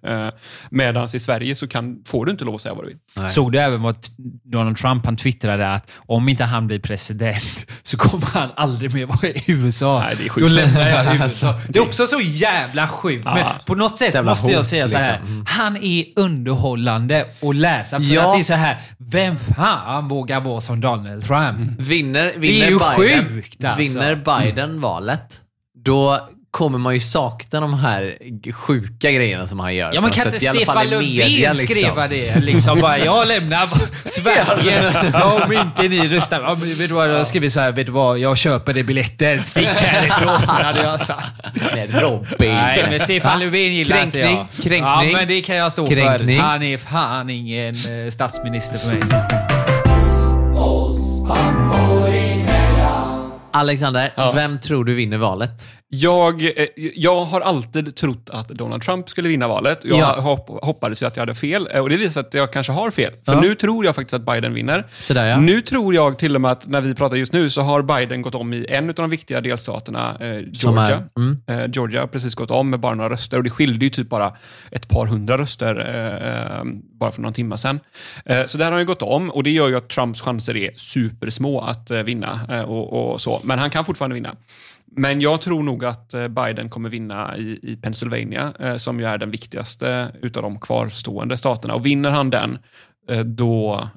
Medan 0.69 1.09
i 1.13 1.19
Sverige 1.19 1.55
så 1.55 1.67
kan, 1.67 2.03
får 2.07 2.25
du 2.25 2.31
inte 2.31 2.45
lov 2.45 2.55
att 2.55 2.61
säga 2.61 2.73
vad 2.75 2.83
du 2.83 2.87
vill. 2.87 2.97
Nej. 3.17 3.29
Såg 3.29 3.51
du 3.51 3.59
även 3.59 3.81
vad 3.81 3.95
Donald 4.43 4.77
Trump, 4.77 4.96
han 5.05 5.17
twittrade 5.17 5.73
att 5.73 5.91
om 6.05 6.29
inte 6.29 6.43
han 6.43 6.67
blir 6.67 6.79
president 6.79 7.65
så 7.83 7.97
kommer 7.97 8.25
han 8.25 8.49
aldrig 8.55 8.93
mer 8.93 9.05
vara 9.05 9.27
i 9.27 9.43
USA. 9.47 10.03
Nej, 10.05 10.15
det 10.17 10.25
är 10.25 10.29
sjukt. 10.29 10.47
Då 10.47 10.53
lämnar 10.53 10.87
jag 10.89 11.15
USA. 11.21 11.53
Det 11.69 11.79
är 11.79 11.83
också 11.83 12.07
så 12.07 12.19
jävla 12.21 12.87
sjukt. 12.87 13.25
Men 13.25 13.45
på 13.65 13.75
något 13.75 13.97
sätt 13.97 14.13
Jävla 14.13 14.31
måste 14.31 14.47
jag 14.47 14.57
hot, 14.57 14.65
säga 14.65 14.87
så 14.87 14.97
här. 14.97 15.11
liksom. 15.11 15.27
Mm. 15.33 15.45
Han 15.47 15.77
är 15.77 16.05
underhållande 16.15 17.25
att 17.41 17.55
läsa. 17.55 17.97
För 17.99 18.05
Ja. 18.13 18.27
att 18.29 18.35
det 18.35 18.41
är 18.41 18.43
så 18.43 18.53
här, 18.53 18.77
vem 18.97 19.35
fan 19.57 20.07
vågar 20.07 20.39
vara 20.41 20.61
som 20.61 20.81
Donald 20.81 21.25
Trump? 21.25 21.79
Vinner, 21.79 22.33
vinner, 22.37 22.65
är 22.65 22.69
ju 22.69 22.79
Biden, 22.79 23.25
sjukt, 23.29 23.63
alltså. 23.63 23.99
vinner 23.99 24.15
Biden 24.15 24.81
valet, 24.81 25.39
då 25.85 26.29
kommer 26.51 26.77
man 26.77 26.93
ju 26.93 26.99
sakna 26.99 27.59
de 27.59 27.73
här 27.73 28.17
sjuka 28.53 29.11
grejerna 29.11 29.47
som 29.47 29.59
han 29.59 29.75
gör. 29.75 29.93
Ja 29.93 30.01
men 30.01 30.11
kan 30.11 30.25
inte 30.33 30.39
Stefan 30.39 30.87
Löfven 30.87 31.05
liksom. 31.07 31.55
skriva 31.55 32.07
det? 32.07 32.39
Liksom 32.39 32.81
bara, 32.81 32.97
jag 32.97 33.27
lämnar 33.27 33.67
Sverige 34.09 35.23
om 35.45 35.51
inte 35.51 35.87
ni 35.87 36.07
röstar. 36.07 36.41
Ja, 36.41 36.55
men 36.59 36.69
vet 36.69 36.87
du 36.89 36.93
vad, 36.95 37.09
jag 37.09 37.27
skriver 37.27 37.49
så 37.49 37.59
här, 37.59 37.71
vet 37.71 37.85
du 37.85 37.91
vad, 37.91 38.19
jag 38.19 38.37
köper 38.37 38.73
det 38.73 38.83
biljetten, 38.83 39.43
stick 39.43 39.67
härifrån, 39.67 40.29
hade 40.47 40.83
jag 40.83 41.01
sagt. 41.01 41.25
Med 41.75 42.01
Robin. 42.01 42.51
Nej, 42.51 42.85
men 42.89 42.99
Stefan 42.99 43.39
Löfven 43.39 43.73
gillar 43.73 44.03
inte 44.03 44.19
Kränkning, 44.19 44.37
jag. 44.37 44.63
kränkning. 44.63 45.11
Ja, 45.11 45.17
men 45.17 45.27
det 45.27 45.41
kan 45.41 45.55
jag 45.55 45.71
stå 45.71 45.87
Kränkning. 45.87 46.37
för. 46.37 46.43
Han 46.43 46.63
är 46.63 46.77
fan 46.77 47.29
ingen 47.29 47.75
eh, 47.75 48.09
statsminister 48.09 48.77
för 48.77 48.87
mig. 48.87 49.01
Alexander, 53.57 54.31
vem 54.35 54.57
tror 54.59 54.85
du 54.85 54.93
vinner 54.93 55.17
valet? 55.17 55.71
Jag, 55.89 56.43
eh, 56.43 56.65
jag 56.95 57.25
har 57.25 57.41
alltid 57.41 57.95
trott 57.95 58.29
att 58.33 58.47
Donald 58.47 58.81
Trump 58.81 59.09
skulle 59.09 59.29
vinna 59.29 59.47
valet. 59.47 59.79
Jag 59.83 59.97
Ja. 59.99 60.19
hopp, 60.21 60.49
hoppades 60.63 61.01
ju 61.01 61.05
att 61.05 61.15
jag 61.15 61.21
hade 61.21 61.35
fel 61.35 61.69
eh, 61.73 61.81
och 61.81 61.89
det 61.89 61.97
visar 61.97 62.21
att 62.21 62.33
jag 62.33 62.53
kanske 62.53 62.71
har 62.73 62.91
fel. 62.91 63.13
För 63.25 63.33
Ja. 63.33 63.41
nu 63.41 63.55
tror 63.55 63.85
jag 63.85 63.95
faktiskt 63.95 64.13
att 64.13 64.21
Biden 64.25 64.53
vinner. 64.53 64.85
Sådär, 64.99 65.25
ja. 65.25 65.39
Nu 65.39 65.61
tror 65.61 65.95
jag 65.95 66.17
till 66.19 66.35
och 66.35 66.41
med 66.41 66.51
att 66.51 66.67
när 66.67 66.81
vi 66.81 66.95
pratar 66.95 67.17
just 67.17 67.33
nu 67.33 67.49
så 67.49 67.61
har 67.61 67.81
Biden 67.81 68.21
gått 68.21 68.35
om 68.35 68.53
i 68.53 68.65
en 68.69 68.89
av 68.89 68.95
de 68.95 69.09
viktiga 69.09 69.41
delstaterna, 69.41 70.17
eh, 70.19 70.39
Georgia. 70.51 71.03
mm. 71.17 71.41
Eh, 71.47 71.69
Georgia 71.73 71.99
har 72.01 72.07
precis 72.07 72.35
gått 72.35 72.51
om 72.51 72.69
med 72.69 72.79
bara 72.79 72.95
några 72.95 73.09
röster 73.09 73.37
och 73.37 73.43
det 73.43 73.49
skilde 73.49 73.85
ju 73.85 73.89
typ 73.89 74.09
bara 74.09 74.33
ett 74.71 74.87
par 74.89 75.05
hundra 75.07 75.37
röster 75.37 75.75
eh, 76.59 76.63
bara 76.99 77.11
för 77.11 77.21
någon 77.21 77.33
timme 77.33 77.57
sedan. 77.57 77.79
Så 78.45 78.57
där 78.57 78.65
har 78.65 78.71
han 78.71 78.81
ju 78.81 78.85
gått 78.87 79.01
om 79.01 79.29
och 79.31 79.43
det 79.43 79.51
gör 79.51 79.67
ju 79.67 79.77
att 79.77 79.89
Trumps 79.89 80.21
chanser 80.21 80.57
är 80.57 80.71
supersmå 80.75 81.61
att 81.61 81.91
vinna 81.91 82.39
och, 82.67 83.11
och 83.13 83.21
så. 83.21 83.41
Men 83.47 83.59
han 83.59 83.69
kan 83.69 83.85
fortfarande 83.85 84.13
vinna. 84.13 84.35
Men 84.85 85.21
jag 85.21 85.41
tror 85.41 85.63
nog 85.63 85.85
att 85.85 86.13
eh, 86.13 86.27
Biden 86.27 86.69
kommer 86.69 86.89
vinna 86.89 87.37
i, 87.37 87.59
i 87.63 87.75
Pennsylvania, 87.75 88.53
eh, 88.59 88.75
som 88.75 88.99
ju 88.99 89.05
är 89.05 89.17
den 89.17 89.31
viktigaste 89.31 90.11
utav 90.21 90.43
de 90.43 90.59
kvarstående 90.59 91.37
staterna. 91.37 91.73
Och 91.73 91.85
vinner 91.85 92.09
han 92.09 92.29
den 92.29 92.57
eh, 93.09 93.19
då, 93.19 93.89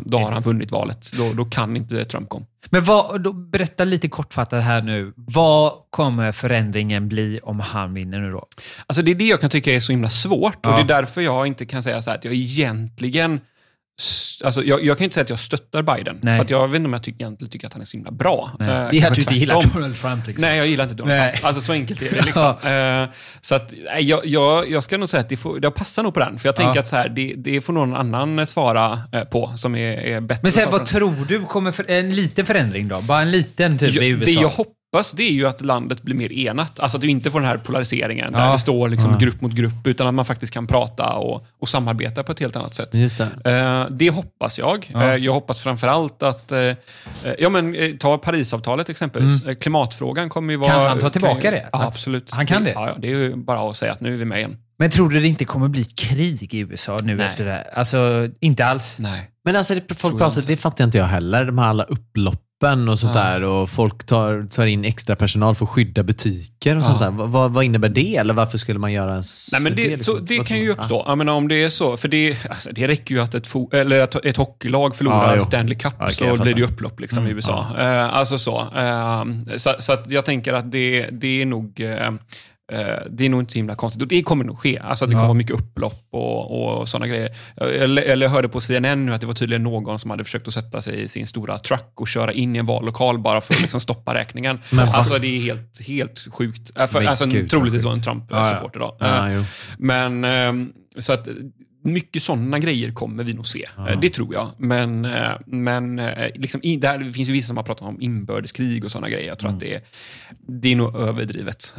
då 0.00 0.18
har 0.18 0.32
han 0.32 0.42
vunnit 0.42 0.70
valet. 0.70 1.12
Då, 1.18 1.32
då 1.32 1.44
kan 1.44 1.76
inte 1.76 2.04
Trump 2.04 2.28
komma. 2.28 2.46
Men 2.70 2.84
vad, 2.84 3.22
då, 3.22 3.32
berätta 3.32 3.84
lite 3.84 4.08
kortfattat 4.08 4.64
här 4.64 4.82
nu. 4.82 5.12
Vad 5.16 5.72
kommer 5.90 6.32
förändringen 6.32 7.08
bli 7.08 7.40
om 7.42 7.60
han 7.60 7.94
vinner 7.94 8.20
nu 8.20 8.30
då? 8.30 8.46
Alltså 8.86 9.02
det 9.02 9.10
är 9.10 9.14
det 9.14 9.24
jag 9.24 9.40
kan 9.40 9.50
tycka 9.50 9.74
är 9.74 9.80
så 9.80 9.92
himla 9.92 10.10
svårt 10.10 10.66
och 10.66 10.72
Ja. 10.72 10.76
det 10.76 10.82
är 10.82 11.00
därför 11.00 11.20
jag 11.20 11.46
inte 11.46 11.66
kan 11.66 11.82
säga 11.82 12.02
så 12.02 12.10
här 12.10 12.18
att 12.18 12.24
jag 12.24 12.34
egentligen 12.34 13.40
Alltså 14.44 14.62
jag, 14.62 14.84
jag 14.84 14.96
kan 14.98 15.04
inte 15.04 15.14
säga 15.14 15.22
att 15.22 15.30
jag 15.30 15.38
stöttar 15.38 15.82
Biden, 15.82 16.18
Nej. 16.22 16.36
för 16.36 16.44
att 16.44 16.50
jag 16.50 16.68
vet 16.68 16.76
inte 16.76 16.86
om 16.86 16.92
jag 16.92 17.02
ty- 17.02 17.10
egentligen 17.12 17.50
tycker 17.50 17.66
att 17.66 17.72
han 17.72 17.82
är 17.82 17.86
så 17.86 17.96
himla 17.96 18.10
bra. 18.10 18.50
Nej. 18.58 18.68
Eh, 18.68 18.74
det 18.74 18.80
är 18.80 18.86
att 18.86 18.90
du 18.92 19.00
kanske 19.00 19.20
inte 19.22 19.34
gillar. 19.34 19.74
Donald 19.74 19.96
Trump. 19.96 20.26
Liksom. 20.26 20.48
Nej, 20.48 20.58
jag 20.58 20.66
gillar 20.66 20.84
inte 20.84 20.96
Donald 20.96 21.18
Nej. 21.18 21.32
Trump. 21.32 21.44
Alltså 21.44 21.62
så 21.62 21.72
enkelt 21.72 22.02
är 22.02 22.10
det. 22.14 22.24
Liksom. 22.24 22.54
Eh, 22.68 23.08
så 23.40 23.54
att, 23.54 23.72
jag, 24.00 24.26
jag, 24.26 24.70
jag 24.70 24.84
ska 24.84 24.98
nog 24.98 25.08
säga 25.08 25.20
att 25.20 25.28
det, 25.28 25.36
får, 25.36 25.60
det 25.60 25.70
passar 25.70 26.02
nog 26.02 26.14
på 26.14 26.20
den. 26.20 26.38
För 26.38 26.48
jag 26.48 26.56
tänker 26.56 26.74
Ja. 26.74 26.80
att 26.80 26.86
så 26.86 26.96
här, 26.96 27.08
det, 27.08 27.34
det 27.36 27.60
får 27.60 27.72
någon 27.72 27.94
annan 27.96 28.46
svara 28.46 29.02
eh, 29.12 29.24
på 29.24 29.52
som 29.56 29.74
är, 29.74 29.92
är 29.98 30.20
bättre. 30.20 30.40
Men 30.42 30.52
sen, 30.52 30.70
vad 30.70 30.86
tror 30.86 31.14
du 31.28 31.44
kommer 31.44 31.72
för, 31.72 31.90
en 31.90 32.14
liten 32.14 32.46
förändring 32.46 32.88
då? 32.88 33.00
Bara 33.00 33.20
en 33.22 33.30
liten 33.30 33.78
typ 33.78 33.90
i 33.90 33.94
Jag, 33.96 34.04
USA? 34.04 34.24
det 34.24 34.30
jag 34.42 34.48
hoppas 34.48 34.74
det 35.16 35.22
är 35.22 35.32
ju 35.32 35.46
att 35.46 35.60
landet 35.60 36.02
blir 36.02 36.14
mer 36.14 36.32
enat. 36.32 36.80
Alltså 36.80 36.96
att 36.98 37.02
du 37.02 37.08
inte 37.08 37.30
får 37.30 37.40
den 37.40 37.48
här 37.48 37.58
polariseringen 37.58 38.32
där 38.32 38.46
Ja. 38.46 38.52
det 38.52 38.58
står 38.58 38.88
liksom 38.88 39.10
Ja. 39.10 39.18
grupp 39.18 39.40
mot 39.40 39.52
grupp, 39.52 39.86
utan 39.86 40.06
att 40.06 40.14
man 40.14 40.24
faktiskt 40.24 40.52
kan 40.52 40.66
prata 40.66 41.12
och, 41.12 41.46
och 41.60 41.68
samarbeta 41.68 42.22
på 42.22 42.32
ett 42.32 42.40
helt 42.40 42.56
annat 42.56 42.74
sätt. 42.74 42.94
Just 42.94 43.18
det. 43.18 43.50
Eh, 43.52 43.86
det 43.90 44.10
hoppas 44.10 44.58
jag. 44.58 44.90
Ja. 44.92 45.02
Eh, 45.04 45.14
jag 45.16 45.32
hoppas 45.32 45.60
framförallt 45.60 46.22
att, 46.22 46.52
eh, 46.52 46.58
eh, 46.60 46.74
ja 47.38 47.48
men 47.48 47.74
eh, 47.74 47.94
ta 47.96 48.18
Parisavtalet 48.18 48.88
exempelvis. 48.88 49.46
Eh, 49.46 49.54
klimatfrågan 49.54 50.28
kommer 50.28 50.52
ju 50.52 50.56
vara... 50.56 50.70
Mm. 50.70 50.80
Kan 50.82 50.88
han 50.90 50.98
ta 51.00 51.10
tillbaka 51.10 51.40
kan, 51.40 51.52
det? 51.52 51.68
Ja, 51.72 51.84
absolut. 51.84 52.30
han 52.30 52.46
kan 52.46 52.64
det? 52.64 52.70
Ja, 52.70 52.96
det 52.98 53.08
är 53.08 53.10
ju 53.16 53.36
bara 53.36 53.70
att 53.70 53.76
säga 53.76 53.92
att 53.92 54.00
nu 54.00 54.14
är 54.14 54.18
vi 54.18 54.24
med 54.24 54.38
igen. 54.38 54.56
Men 54.78 54.90
tror 54.90 55.08
du 55.10 55.20
det 55.20 55.28
inte 55.28 55.44
kommer 55.44 55.68
bli 55.68 55.84
krig 55.84 56.54
i 56.54 56.58
USA 56.58 56.96
nu 57.02 57.16
Nej. 57.16 57.26
efter 57.26 57.44
det 57.44 57.52
här? 57.52 57.66
Alltså, 57.74 58.28
inte 58.40 58.66
alls? 58.66 58.96
Nej. 58.98 59.30
Men 59.44 59.56
alltså, 59.56 59.74
det, 59.74 59.94
folk 59.94 60.12
jag 60.14 60.18
pratar, 60.18 60.36
inte. 60.38 60.52
det 60.52 60.56
fattar 60.56 60.84
inte 60.84 60.98
jag 60.98 61.04
heller. 61.04 61.44
De 61.44 61.58
här 61.58 61.68
alla 61.68 61.84
upploppen 62.58 62.88
och 62.88 62.98
sånt 62.98 63.14
Ja. 63.14 63.22
där 63.22 63.42
och 63.44 63.70
folk 63.70 64.04
tar, 64.06 64.46
tar 64.50 64.66
in 64.66 64.84
extra 64.84 65.16
personal 65.16 65.54
för 65.54 65.64
att 65.64 65.70
skydda 65.70 66.02
butiker 66.02 66.76
och 66.76 66.82
sånt 66.84 67.00
där. 67.00 67.10
Vad, 67.10 67.28
vad, 67.30 67.52
vad 67.52 67.64
innebär 67.64 67.88
det? 67.88 68.16
Eller 68.16 68.34
varför 68.34 68.58
skulle 68.58 68.78
man 68.78 68.92
göra 68.92 69.14
en 69.14 69.22
Nej, 69.52 69.60
men 69.62 69.74
det, 69.74 69.88
liksom? 69.88 70.14
så, 70.14 70.20
det 70.20 70.46
kan 70.46 70.58
ju 70.58 70.70
uppstå. 70.70 71.04
Jag 71.06 71.18
menar, 71.18 71.32
om 71.32 71.48
det 71.48 71.64
är 71.64 71.68
så. 71.68 71.96
För 71.96 72.08
det, 72.08 72.36
alltså, 72.50 72.70
det 72.72 72.88
räcker 72.88 73.14
ju 73.14 73.20
att 73.20 73.34
ett, 73.34 73.46
fo- 73.48 73.74
eller 73.74 73.98
att 74.00 74.14
ett 74.24 74.36
hockeylag 74.36 74.96
förlorar 74.96 75.34
Ja. 75.34 75.40
Stanley 75.40 75.74
Cup 75.78 75.94
Ja, 75.98 76.04
okej, 76.04 76.14
så 76.36 76.42
blir 76.42 76.54
det 76.54 76.60
ju 76.60 76.66
upplopp 76.66 77.00
liksom, 77.00 77.26
i 77.26 77.30
USA. 77.30 77.66
Eh, 77.78 78.14
alltså 78.16 78.38
så. 78.38 78.60
Eh, 78.76 79.24
så. 79.56 79.74
Så 79.78 79.92
att 79.92 80.10
jag 80.10 80.24
tänker 80.24 80.52
att 80.54 80.72
det, 80.72 81.08
det 81.12 81.42
är 81.42 81.46
nog 81.46 81.80
eh, 81.80 82.10
det 83.10 83.24
är 83.26 83.28
nog 83.28 83.40
inte 83.40 83.52
så 83.52 83.58
himla 83.58 83.74
konstigt. 83.74 84.02
Och 84.02 84.08
det 84.08 84.22
kommer 84.22 84.44
nog 84.44 84.58
ske. 84.58 84.78
Alltså 84.78 85.04
att 85.04 85.10
det 85.10 85.14
Ja. 85.14 85.18
kommer 85.18 85.28
vara 85.28 85.38
mycket 85.38 85.56
upplopp 85.56 86.04
och, 86.10 86.78
och 86.78 86.88
sådana 86.88 87.06
grejer. 87.06 87.28
Eller, 87.56 88.02
eller 88.02 88.26
jag 88.26 88.30
hörde 88.30 88.48
på 88.48 88.60
CNN 88.60 89.06
nu 89.06 89.14
att 89.14 89.20
det 89.20 89.26
var 89.26 89.34
tydligen 89.34 89.62
någon 89.62 89.98
som 89.98 90.10
hade 90.10 90.24
försökt 90.24 90.48
att 90.48 90.54
sätta 90.54 90.80
sig 90.80 91.02
i 91.02 91.08
sin 91.08 91.26
stora 91.26 91.58
truck 91.58 91.92
och 92.00 92.08
köra 92.08 92.32
in 92.32 92.56
i 92.56 92.58
en 92.58 92.66
vallokal 92.66 93.18
bara 93.18 93.40
för 93.40 93.54
att 93.54 93.60
liksom 93.62 93.80
stoppa 93.80 94.14
räkningen. 94.14 94.58
alltså 94.94 95.18
det 95.18 95.26
är 95.36 95.40
helt, 95.40 95.86
helt 95.88 96.26
sjukt. 96.32 96.72
Eh, 96.78 96.86
För, 96.86 96.98
Men 97.00 97.08
alltså, 97.08 97.26
gud, 97.26 97.50
troligtvis 97.50 97.84
var 97.84 97.92
en 97.92 97.98
Ja, 98.04 98.12
ja. 98.28 98.48
Trump-supporter 98.48 98.80
då. 98.80 98.96
Ja, 99.00 99.28
Eh, 99.28 99.34
jo. 99.36 99.44
men 99.78 100.24
ehm, 100.24 100.72
så 100.98 101.12
att 101.12 101.28
mycket 101.84 102.22
sådana 102.22 102.58
grejer 102.58 102.92
kommer 102.92 103.24
vi 103.24 103.32
nog 103.34 103.46
se. 103.46 103.64
Eh, 103.88 104.00
Det 104.00 104.10
tror 104.10 104.34
jag. 104.34 104.48
Men, 104.58 105.04
eh, 105.04 105.30
men 105.46 105.98
eh, 105.98 106.28
liksom, 106.34 106.60
i, 106.64 106.76
där, 106.76 106.98
det 106.98 107.12
finns 107.12 107.28
ju 107.28 107.32
vissa 107.32 107.46
som 107.46 107.56
har 107.56 107.64
pratat 107.64 107.88
om 107.88 108.00
inbördeskrig 108.00 108.84
och 108.84 108.90
sådana 108.90 109.08
grejer. 109.08 109.26
Jag 109.28 109.38
tror 109.38 109.50
att 109.50 109.60
det, 109.60 109.74
är- 109.74 109.80
det 110.46 110.72
är 110.72 110.76
nog 110.76 110.96
överdrivet. 110.96 111.74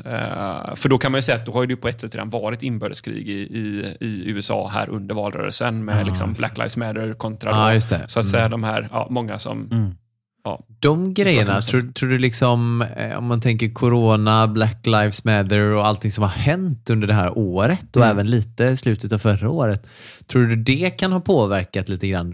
För 0.75 0.89
då 0.89 0.97
kan 0.97 1.11
man 1.11 1.17
ju 1.17 1.21
säga 1.21 1.37
att 1.37 1.45
då 1.45 1.51
har 1.51 1.61
ju 1.61 1.67
det 1.67 1.75
på 1.75 1.87
ett 1.87 2.01
sätt 2.01 2.15
redan 2.15 2.29
varit 2.29 2.63
inbördeskrig 2.63 3.29
i, 3.29 3.31
i, 3.41 3.95
i 3.99 4.29
USA 4.29 4.67
här 4.73 4.89
under 4.89 5.15
valrörelsen 5.15 5.85
med 5.85 6.05
liksom 6.05 6.33
Black 6.33 6.57
Lives 6.57 6.77
Matter 6.77 7.13
kontra 7.13 7.49
Ja, 7.51 7.79
då, 7.89 7.95
det. 7.97 8.07
så 8.07 8.19
att 8.19 8.25
säga 8.25 8.49
de 8.49 8.63
här, 8.63 8.87
ja, 8.91 9.07
många 9.09 9.39
som... 9.39 9.95
Ja, 10.49 10.65
De 10.79 11.13
grejerna, 11.13 11.61
tror, 11.61 11.91
tror 11.93 12.09
du 12.09 12.19
liksom, 12.19 12.81
eh, 12.81 13.17
om 13.17 13.25
man 13.25 13.41
tänker 13.41 13.69
corona, 13.69 14.47
Black 14.47 14.85
Lives 14.85 15.23
Matter 15.23 15.61
och 15.61 15.87
allting 15.87 16.11
som 16.11 16.21
har 16.21 16.29
hänt 16.29 16.89
under 16.89 17.07
det 17.07 17.13
här 17.13 17.37
året 17.37 17.95
och 17.95 18.05
även 18.05 18.27
lite 18.31 18.77
slutet 18.77 19.11
av 19.11 19.17
förra 19.17 19.49
året. 19.49 19.87
Tror 20.27 20.43
du 20.43 20.55
det 20.55 20.89
kan 20.89 21.11
ha 21.11 21.19
påverkat 21.19 21.89
lite 21.89 22.07
grann 22.07 22.33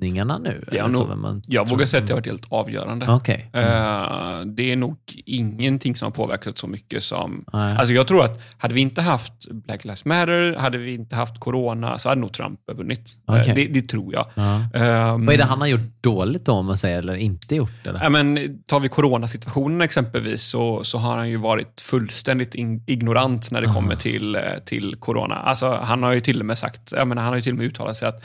röstningarna 0.00 0.38
nu? 0.38 0.64
Det 0.70 0.78
har 0.78 0.88
Eller 0.88 0.98
så, 0.98 1.06
nog- 1.06 1.18
man 1.18 1.42
jag 1.46 1.68
vågar 1.68 1.86
säga 1.86 2.00
att 2.02 2.06
det 2.06 2.12
har 2.12 2.20
varit 2.20 2.26
helt 2.26 2.46
avgörande. 2.52 3.06
Okej. 3.08 3.50
Eh, 3.52 4.40
det 4.46 4.72
är 4.72 4.76
nog 4.76 4.96
ingenting 5.26 5.96
som 5.96 6.06
har 6.06 6.10
påverkat 6.10 6.58
så 6.58 6.66
mycket 6.66 7.02
som... 7.02 7.44
Nej. 7.52 7.76
Alltså 7.76 7.94
jag 7.94 8.06
tror 8.08 8.24
att 8.24 8.40
hade 8.58 8.74
vi 8.74 8.80
inte 8.80 9.02
haft 9.02 9.32
Black 9.50 9.84
Lives 9.84 10.04
Matter, 10.04 10.56
hade 10.58 10.78
vi 10.78 10.94
inte 10.94 11.16
haft 11.16 11.40
Corona, 11.40 11.98
så 11.98 12.08
hade 12.08 12.20
nog 12.20 12.32
Trump 12.32 12.60
vunnit. 12.76 13.16
Eh, 13.28 13.34
Okej. 13.40 13.52
det, 13.54 13.66
det 13.80 13.88
tror 13.88 14.12
jag. 14.14 14.26
Ja. 14.34 14.54
Ehm, 14.74 15.26
Vad 15.26 15.34
är 15.34 15.38
det 15.38 15.44
han 15.44 15.60
har 15.60 15.68
gjort 15.68 16.02
dåligt 16.02 16.44
då, 16.44 16.52
om 16.52 16.66
man 16.66 16.78
säger, 16.78 16.98
eller 16.98 17.14
inte 17.14 17.54
gjort? 17.56 17.86
Eller? 17.86 18.02
Ja, 18.02 18.08
men, 18.08 18.58
tar 18.66 18.80
vi 18.80 18.88
coronasituationen 18.88 19.80
exempelvis 19.80 20.42
så, 20.42 20.84
så 20.84 20.98
har 20.98 21.16
han 21.16 21.28
ju 21.30 21.36
varit 21.36 21.80
fullständigt 21.80 22.54
ignorant 22.86 23.50
när 23.50 23.60
det 23.60 23.66
kommer 23.66 23.94
till, 23.96 24.34
eh, 24.34 24.40
till 24.64 24.96
corona. 25.00 25.34
Alltså, 25.34 25.78
han 25.82 26.02
har 26.02 26.12
ju 26.12 26.20
till 26.20 26.40
och 26.40 26.46
med 26.46 26.58
sagt, 26.58 26.92
jag 26.96 27.08
menar, 27.08 27.22
han 27.22 27.28
har 27.28 27.36
ju 27.36 27.42
till 27.42 27.52
och 27.52 27.58
med 27.58 27.66
uttalat 27.66 27.96
sig 27.96 28.08
att 28.08 28.22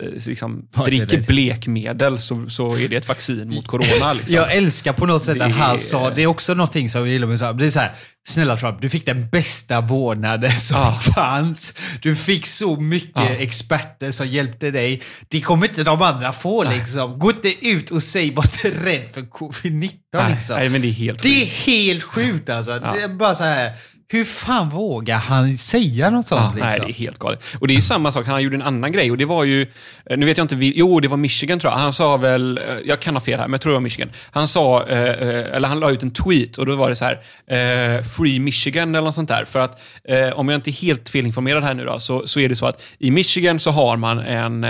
liksom, 0.00 0.68
Vad 0.74 0.86
är 0.86 0.90
dricker 0.90 1.16
det? 1.16 1.26
blekmedel 1.26 2.18
så, 2.18 2.48
så 2.50 2.76
är 2.76 2.88
det 2.88 2.96
ett 2.96 3.08
vaccin 3.08 3.48
mot 3.54 3.66
corona. 3.66 4.12
Liksom. 4.16 4.34
Jag 4.34 4.54
älskar 4.56 4.92
på 4.92 5.06
något 5.06 5.24
sätt 5.24 5.38
Det 5.38 5.44
att 5.44 5.52
han 5.52 5.74
är- 5.74 5.78
sa, 5.78 6.10
det 6.10 6.22
är 6.22 6.26
också 6.26 6.54
någonting 6.54 6.88
som 6.88 7.00
jag 7.00 7.08
gillar 7.10 7.26
med 7.26 7.38
Trump. 7.38 7.58
Det 7.58 7.66
är 7.66 7.70
så 7.70 7.80
här, 7.80 7.92
snälla 8.28 8.56
Trump, 8.56 8.80
du 8.80 8.88
fick 8.88 9.06
den 9.06 9.28
bästa 9.28 9.80
vårdnaden 9.80 10.60
som 10.60 10.76
Ja. 10.76 10.92
fanns. 11.14 11.74
Du 12.02 12.16
fick 12.16 12.46
så 12.46 12.76
mycket 12.80 13.10
Ja. 13.14 13.28
experter 13.28 14.10
som 14.10 14.26
hjälpte 14.26 14.70
dig. 14.70 15.02
Det 15.28 15.40
kommer 15.40 15.68
inte 15.68 15.84
de 15.84 16.02
andra 16.02 16.32
få 16.32 16.64
liksom. 16.64 17.18
Gå 17.18 17.30
inte 17.30 17.66
ut 17.66 17.90
och 17.90 18.02
säg 18.02 18.34
var 18.34 18.44
inte 18.44 18.70
rädd 18.90 19.08
för 19.14 19.20
covid-19 19.22 19.90
nej, 20.14 20.30
liksom. 20.34 20.56
nej, 20.58 20.68
men 20.68 20.82
det 20.82 20.88
är 20.88 20.92
helt 20.92 21.22
Det 21.22 21.28
är 21.42 21.46
sjukt. 21.46 21.66
helt 21.66 22.02
sjukt 22.02 22.48
alltså. 22.50 22.72
Det 22.72 23.02
är 23.02 23.08
bara 23.08 23.34
så 23.34 23.44
här, 23.44 23.72
hur 24.12 24.24
fan 24.24 24.68
vågar 24.68 25.18
han 25.18 25.58
säga 25.58 26.10
något 26.10 26.26
sånt 26.26 26.54
nej, 26.54 26.64
liksom? 26.64 26.86
det 26.86 26.92
är 26.92 26.94
helt 26.94 27.18
galet. 27.18 27.44
Och 27.60 27.68
det 27.68 27.72
är 27.72 27.76
ju 27.76 27.80
samma 27.80 28.12
sak, 28.12 28.26
han 28.26 28.42
gjorde 28.42 28.56
en 28.56 28.62
annan 28.62 28.92
grej 28.92 29.10
och 29.10 29.18
det 29.18 29.24
var 29.24 29.44
ju, 29.44 29.62
eh, 30.06 30.18
nu 30.18 30.26
vet 30.26 30.38
jag 30.38 30.44
inte, 30.44 30.56
jo 30.60 31.00
det 31.00 31.08
var 31.08 31.16
Michigan 31.16 31.58
tror 31.58 31.72
jag. 31.72 31.78
Han 31.78 31.92
sa 31.92 32.16
väl, 32.16 32.58
eh, 32.58 32.64
jag 32.84 33.00
kan 33.00 33.14
ha 33.14 33.20
fel 33.20 33.38
här, 33.38 33.46
men 33.46 33.52
jag 33.52 33.60
tror 33.60 33.70
det 33.70 33.76
var 33.76 33.80
Michigan. 33.80 34.10
Han 34.30 34.48
sa, 34.48 34.86
eh, 34.86 35.56
eller 35.56 35.68
han 35.68 35.80
la 35.80 35.90
ut 35.90 36.02
en 36.02 36.10
tweet 36.10 36.58
och 36.58 36.66
då 36.66 36.76
var 36.76 36.88
det 36.88 36.96
så 36.96 37.04
här, 37.04 38.02
Free 38.02 38.38
Michigan 38.40 38.94
eller 38.94 39.04
något 39.04 39.14
sånt 39.14 39.28
där. 39.28 39.44
För 39.44 39.58
att, 39.58 39.80
om 40.34 40.48
jag 40.48 40.58
inte 40.58 40.70
är 40.70 40.72
helt 40.72 41.08
felinformerad 41.08 41.64
här 41.64 41.74
nu 41.74 41.84
då, 41.84 41.98
så, 41.98 42.26
så 42.26 42.40
är 42.40 42.48
det 42.48 42.56
så 42.56 42.66
att 42.66 42.82
i 42.98 43.10
Michigan 43.10 43.58
så 43.58 43.70
har 43.70 43.96
man 43.96 44.18
en 44.18 44.66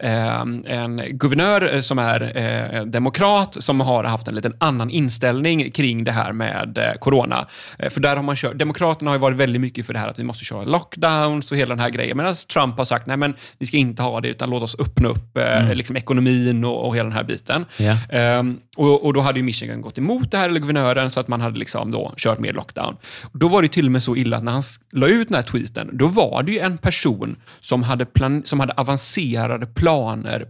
en 0.00 1.02
guvernör 1.10 1.74
eh, 1.74 1.80
som 1.80 1.98
är 1.98 2.36
eh, 2.36 2.84
demokrat 2.84 3.56
som 3.62 3.80
har 3.80 4.04
haft 4.04 4.28
en 4.28 4.34
liten 4.34 4.54
annan 4.58 4.90
inställning 4.90 5.70
kring 5.70 6.04
det 6.04 6.12
här 6.12 6.32
med 6.32 6.78
eh, 6.78 6.92
corona. 6.98 7.46
För 7.90 8.00
där 8.00 8.16
har 8.16 8.22
man 8.22 8.36
kört, 8.36 8.58
Demokraterna 8.58 9.10
har 9.10 9.16
ju 9.16 9.20
varit 9.20 9.36
väldigt 9.36 9.60
mycket 9.60 9.86
för 9.86 9.92
det 9.92 9.98
här 9.98 10.08
att 10.08 10.18
vi 10.18 10.24
måste 10.24 10.44
köra 10.44 10.64
lockdowns 10.64 11.52
och 11.52 11.58
hela 11.58 11.68
den 11.68 11.80
här 11.80 11.90
grejen. 11.90 12.16
Medan 12.16 12.34
Trump 12.52 12.78
har 12.78 12.84
sagt, 12.84 13.06
nej 13.06 13.16
men 13.16 13.34
vi 13.58 13.66
ska 13.66 13.76
inte 13.76 14.02
ha 14.02 14.20
det 14.20 14.28
utan 14.28 14.50
låt 14.50 14.62
oss 14.62 14.76
öppna 14.78 15.08
upp 15.08 15.36
eh, 15.36 15.74
liksom 15.74 15.96
ekonomin 15.96 16.64
och, 16.64 16.86
och 16.86 16.96
hela 16.96 17.08
den 17.08 17.16
här 17.16 17.24
biten. 17.24 17.64
Ja. 17.76 17.96
Ehm, 18.10 18.58
och, 18.76 19.04
och 19.04 19.14
då 19.14 19.20
hade 19.20 19.38
ju 19.38 19.44
Michigan 19.44 19.80
gått 19.80 19.98
emot 19.98 20.30
det 20.30 20.38
här, 20.38 20.48
eller 20.48 20.60
guvernören, 20.60 21.10
så 21.10 21.20
att 21.20 21.28
man 21.28 21.40
hade 21.40 21.58
liksom 21.58 21.90
då 21.90 22.12
kört 22.16 22.38
mer 22.38 22.52
lockdown. 22.52 22.96
Då 23.32 23.48
var 23.48 23.62
det 23.62 23.68
till 23.68 23.86
och 23.86 23.92
med 23.92 24.02
så 24.02 24.16
illa 24.16 24.36
att 24.36 24.44
när 24.44 24.52
han 24.52 24.62
la 24.92 25.08
ut 25.08 25.28
den 25.28 25.34
här 25.34 25.42
tweeten, 25.42 25.90
då 25.92 26.06
var 26.06 26.42
det 26.42 26.52
ju 26.52 26.58
en 26.58 26.78
person 26.78 27.36
som 27.60 27.82
hade, 27.82 28.04
plan- 28.06 28.42
som 28.44 28.60
hade 28.60 28.72
avancerade 28.72 29.66
planer 29.66 29.85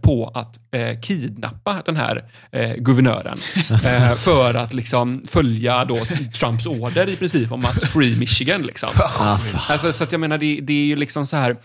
på 0.01 0.31
att 0.33 0.59
eh, 0.73 0.99
kidnappa 0.99 1.81
den 1.85 1.95
här 1.95 2.23
eh, 2.51 2.73
guvernören. 2.75 3.37
eh, 3.85 4.13
för 4.13 4.53
att 4.53 4.73
liksom 4.73 5.23
följa 5.27 5.85
då 5.85 5.99
Trumps 6.39 6.65
order 6.65 7.09
i 7.09 7.15
princip 7.15 7.51
om 7.51 7.65
att 7.65 7.83
free 7.83 8.15
Michigan. 8.19 8.61
Liksom. 8.61 8.89
Alltså. 9.19 9.57
Alltså, 9.71 9.93
så 9.93 10.03
att 10.03 10.11
jag 10.11 10.21
menar, 10.21 10.37
det, 10.37 10.59
det 10.61 10.73
är 10.73 10.85
ju 10.85 10.95
liksom 10.95 11.25
så 11.25 11.37
här. 11.37 11.57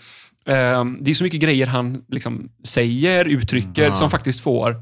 ehm, 0.47 0.99
det 1.01 1.11
är 1.11 1.15
så 1.15 1.25
mycket 1.25 1.41
grejer 1.41 1.67
han 1.67 2.03
liksom 2.09 2.49
säger, 2.65 3.29
uttrycker, 3.29 3.93
som 3.93 4.11
faktiskt 4.11 4.41
får 4.41 4.77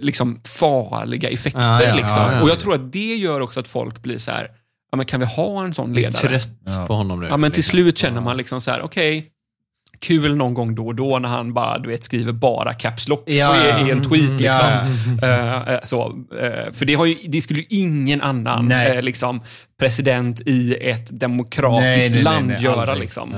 liksom 0.00 0.40
farliga 0.44 1.30
effekter. 1.30 1.60
Ja, 1.60 1.82
ja, 1.82 1.94
liksom. 1.94 2.22
ja, 2.22 2.32
ja. 2.32 2.42
Och 2.42 2.48
jag 2.48 2.60
tror 2.60 2.74
att 2.74 2.92
det 2.92 3.16
gör 3.16 3.40
också 3.40 3.60
att 3.60 3.68
folk 3.68 4.02
blir 4.02 4.18
så 4.18 4.30
här, 4.30 4.48
ja, 4.90 4.96
men 4.96 5.06
kan 5.06 5.20
vi 5.20 5.26
ha 5.26 5.64
en 5.64 5.74
sån 5.74 5.92
ledare? 5.92 6.12
trött 6.12 6.86
på 6.86 6.94
honom 6.94 7.20
nu. 7.20 7.26
Ja, 7.26 7.36
men 7.36 7.50
till 7.50 7.58
liksom. 7.58 7.70
slut 7.70 7.98
känner 7.98 8.20
man 8.20 8.36
liksom 8.36 8.60
så 8.60 8.70
här, 8.70 8.82
okej, 8.82 9.26
kul 10.00 10.36
någon 10.36 10.54
gång 10.54 10.74
då 10.74 10.86
och 10.86 10.94
då 10.94 11.18
när 11.18 11.28
han 11.28 11.54
bara, 11.54 11.78
du 11.78 11.88
vet, 11.88 12.04
skriver 12.04 12.32
bara 12.32 12.72
caps 12.74 13.08
lock 13.08 13.22
Ja, 13.26 13.80
i, 13.80 13.88
i 13.88 13.90
en 13.90 14.02
tweet. 14.02 14.30
Mm, 14.30 14.36
Liksom. 14.36 14.66
ja. 14.66 14.82
Eh, 15.28 15.74
eh, 15.74 15.80
så, 15.82 16.24
eh, 16.40 16.72
för 16.72 16.84
det, 16.84 16.94
har 16.94 17.06
ju, 17.06 17.16
det 17.28 17.40
skulle 17.40 17.60
ju 17.60 17.66
ingen 17.68 18.20
annan 18.20 18.72
eh, 18.72 19.02
liksom, 19.02 19.40
president 19.80 20.40
i 20.40 20.74
ett 20.74 21.20
demokratiskt 21.20 22.10
Nej, 22.10 22.14
nej, 22.14 22.22
land 22.22 22.46
nej, 22.46 22.62
göra. 22.62 22.94
Liksom. 22.94 23.30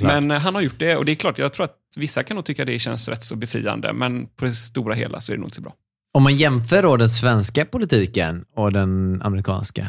Men 0.00 0.30
han 0.30 0.54
har 0.54 0.62
gjort 0.62 0.78
det 0.78 0.96
och 0.96 1.04
det 1.04 1.12
är 1.12 1.16
klart, 1.16 1.38
jag 1.38 1.52
tror 1.52 1.64
att 1.64 1.76
vissa 1.96 2.22
kan 2.22 2.34
nog 2.34 2.44
tycka 2.44 2.64
det 2.64 2.78
känns 2.78 3.08
rätt 3.08 3.22
så 3.24 3.36
befriande, 3.36 3.92
men 3.92 4.26
på 4.26 4.44
det 4.44 4.52
stora 4.52 4.94
hela 4.94 5.20
så 5.20 5.32
är 5.32 5.36
det 5.36 5.40
nog 5.40 5.46
inte 5.46 5.56
så 5.56 5.62
bra. 5.62 5.72
Om 6.14 6.22
man 6.22 6.36
jämför 6.36 6.82
då 6.82 6.96
den 6.96 7.08
svenska 7.08 7.64
politiken 7.64 8.44
och 8.56 8.72
den 8.72 9.22
amerikanska. 9.22 9.86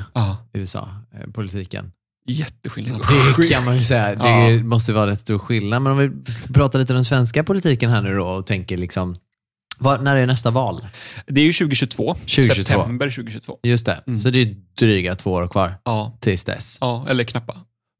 USA-politiken. 0.53 1.91
Jätteskillnad. 2.25 3.01
Det 3.37 3.47
kan 3.49 3.65
man 3.65 3.75
ju 3.75 3.81
säga. 3.83 4.15
Det 4.15 4.29
Ja. 4.29 4.63
måste 4.63 4.93
vara 4.93 5.07
rätt 5.11 5.19
stor 5.21 5.39
skillnad. 5.39 5.81
Men 5.81 5.91
om 5.91 5.97
vi 5.97 6.11
pratar 6.53 6.79
lite 6.79 6.93
om 6.93 6.95
den 6.95 7.05
svenska 7.05 7.43
politiken 7.43 7.89
här 7.89 8.01
nu 8.01 8.15
då 8.15 8.25
och 8.27 8.47
tänker 8.47 8.77
liksom, 8.77 9.15
vad, 9.79 10.03
när 10.03 10.15
är 10.15 10.27
nästa 10.27 10.51
val? 10.51 10.87
Det 11.27 11.41
är 11.41 11.45
ju 11.45 11.53
2022. 11.53 12.13
2022. 12.15 12.63
September 12.63 13.09
2022. 13.09 13.57
Just 13.63 13.85
det, 13.85 14.17
så 14.19 14.29
det 14.29 14.41
är 14.41 14.55
dryga 14.79 15.15
två 15.15 15.31
år 15.31 15.47
kvar 15.47 15.73
Ja, 15.85 16.17
tills 16.19 16.45
dess. 16.45 16.77
ja 16.81 17.05
eller 17.09 17.23
knappa. 17.23 17.55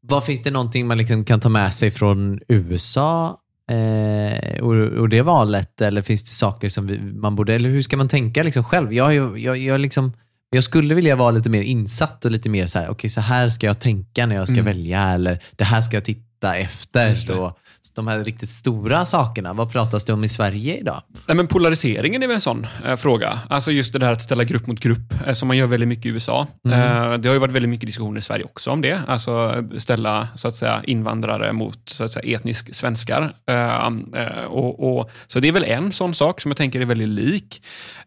Vad 0.08 0.24
Finns 0.26 0.42
det 0.44 0.52
någonting 0.52 0.88
man 0.88 0.98
liksom 0.98 1.26
kan 1.26 1.40
ta 1.40 1.50
med 1.50 1.74
sig 1.74 1.92
från 1.92 2.40
USA 2.48 3.38
eh, 3.72 4.62
och, 4.64 4.74
och 4.76 5.10
det 5.10 5.22
valet? 5.22 5.82
Eller 5.82 6.02
finns 6.02 6.24
det 6.24 6.30
saker 6.30 6.70
som 6.70 6.88
vi, 6.88 7.00
man 7.00 7.36
borde, 7.36 7.54
eller 7.54 7.70
hur 7.70 7.82
ska 7.82 7.98
man 7.98 8.10
tänka 8.10 8.44
liksom 8.44 8.64
själv? 8.64 8.94
Jag, 8.94 9.14
ju- 9.14 9.38
jag, 9.38 9.58
jag, 9.58 9.80
liksom, 9.80 10.14
jag 10.54 10.64
skulle 10.64 10.96
vilja 10.96 11.16
vara 11.16 11.32
lite 11.32 11.50
mer 11.50 11.62
insatt 11.62 12.26
och 12.26 12.32
lite 12.32 12.50
mer 12.50 12.68
så 12.68 12.80
här, 12.80 12.90
okej 12.90 13.10
så 13.10 13.22
här 13.22 13.50
ska 13.50 13.68
jag 13.68 13.80
tänka 13.80 14.26
när 14.26 14.36
jag 14.36 14.48
ska 14.48 14.64
välja 14.64 15.02
eller 15.10 15.44
det 15.56 15.64
här 15.64 15.82
ska 15.82 15.98
jag 15.98 16.06
titta 16.06 16.56
efter. 16.56 17.16
Så, 17.16 17.58
de 17.96 18.08
här 18.08 18.24
riktigt 18.24 18.50
stora 18.50 19.06
sakerna, 19.06 19.54
vad 19.54 19.72
pratas 19.72 20.06
det 20.06 20.14
om 20.14 20.24
i 20.24 20.28
Sverige 20.28 20.78
idag? 20.78 21.02
Nej, 21.28 21.38
men 21.38 21.48
polariseringen 21.48 22.24
är 22.24 22.28
väl 22.28 22.36
en 22.36 22.42
sån 22.42 22.68
eh, 22.86 22.96
fråga. 22.96 23.40
Alltså 23.50 23.72
just 23.72 23.94
det 23.94 24.00
där 24.00 24.12
att 24.12 24.22
ställa 24.22 24.44
grupp 24.44 24.68
mot 24.68 24.80
grupp, 24.80 25.14
eh, 25.28 25.34
som 25.34 25.48
man 25.48 25.58
gör 25.58 25.68
väldigt 25.68 25.90
mycket 25.90 26.06
i 26.06 26.10
USA. 26.10 26.48
Mm. 26.66 26.80
Eh, 26.80 27.18
det 27.18 27.30
har 27.30 27.34
ju 27.34 27.40
varit 27.40 27.52
väldigt 27.54 27.70
mycket 27.70 27.88
diskussioner 27.88 28.18
i 28.18 28.22
Sverige 28.22 28.44
också 28.46 28.72
om 28.72 28.82
det. 28.82 29.02
Alltså 29.08 29.64
ställa 29.78 30.28
så 30.36 30.48
att 30.48 30.56
säga, 30.56 30.82
invandrare 30.84 31.54
mot 31.54 31.90
så 31.90 32.04
att 32.04 32.12
säga, 32.12 32.38
etnisk 32.38 32.76
svenskar. 32.76 33.34
Eh, 33.50 33.88
eh, 33.88 34.44
och, 34.48 34.98
och, 35.00 35.10
så 35.28 35.40
det 35.40 35.48
är 35.48 35.52
väl 35.52 35.64
en 35.64 35.92
sån 35.92 36.14
sak 36.14 36.42
som 36.42 36.50
jag 36.52 36.58
tänker 36.58 36.82
är 36.82 36.86
väldigt 36.86 37.10
lik. 37.10 37.62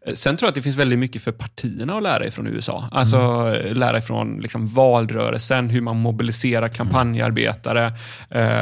Eh, 0.07 0.13
Sen 0.15 0.37
tror 0.37 0.47
jag 0.47 0.49
att 0.49 0.55
det 0.55 0.63
finns 0.63 0.77
väldigt 0.77 0.99
mycket 0.99 1.23
för 1.23 1.33
partierna 1.33 1.97
att 1.97 2.03
lära 2.03 2.27
ifrån 2.27 2.47
USA. 2.47 2.89
Alltså 2.93 3.17
Mm. 3.17 3.77
lära 3.77 3.99
ifrån 3.99 4.39
liksom, 4.43 4.69
valrörelsen, 4.69 5.69
hur 5.71 5.81
man 5.81 5.97
mobiliserar 5.97 6.69
kampanjarbetare, 6.69 7.93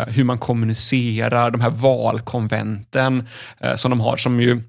hur 0.09 0.25
man 0.25 0.39
kommunicerar, 0.39 1.04
de 1.51 1.61
här 1.61 1.71
valkonventen 1.71 3.29
eh, 3.61 3.75
som 3.75 3.91
de 3.91 4.01
har, 4.01 4.17
som 4.17 4.41
ju 4.41 4.63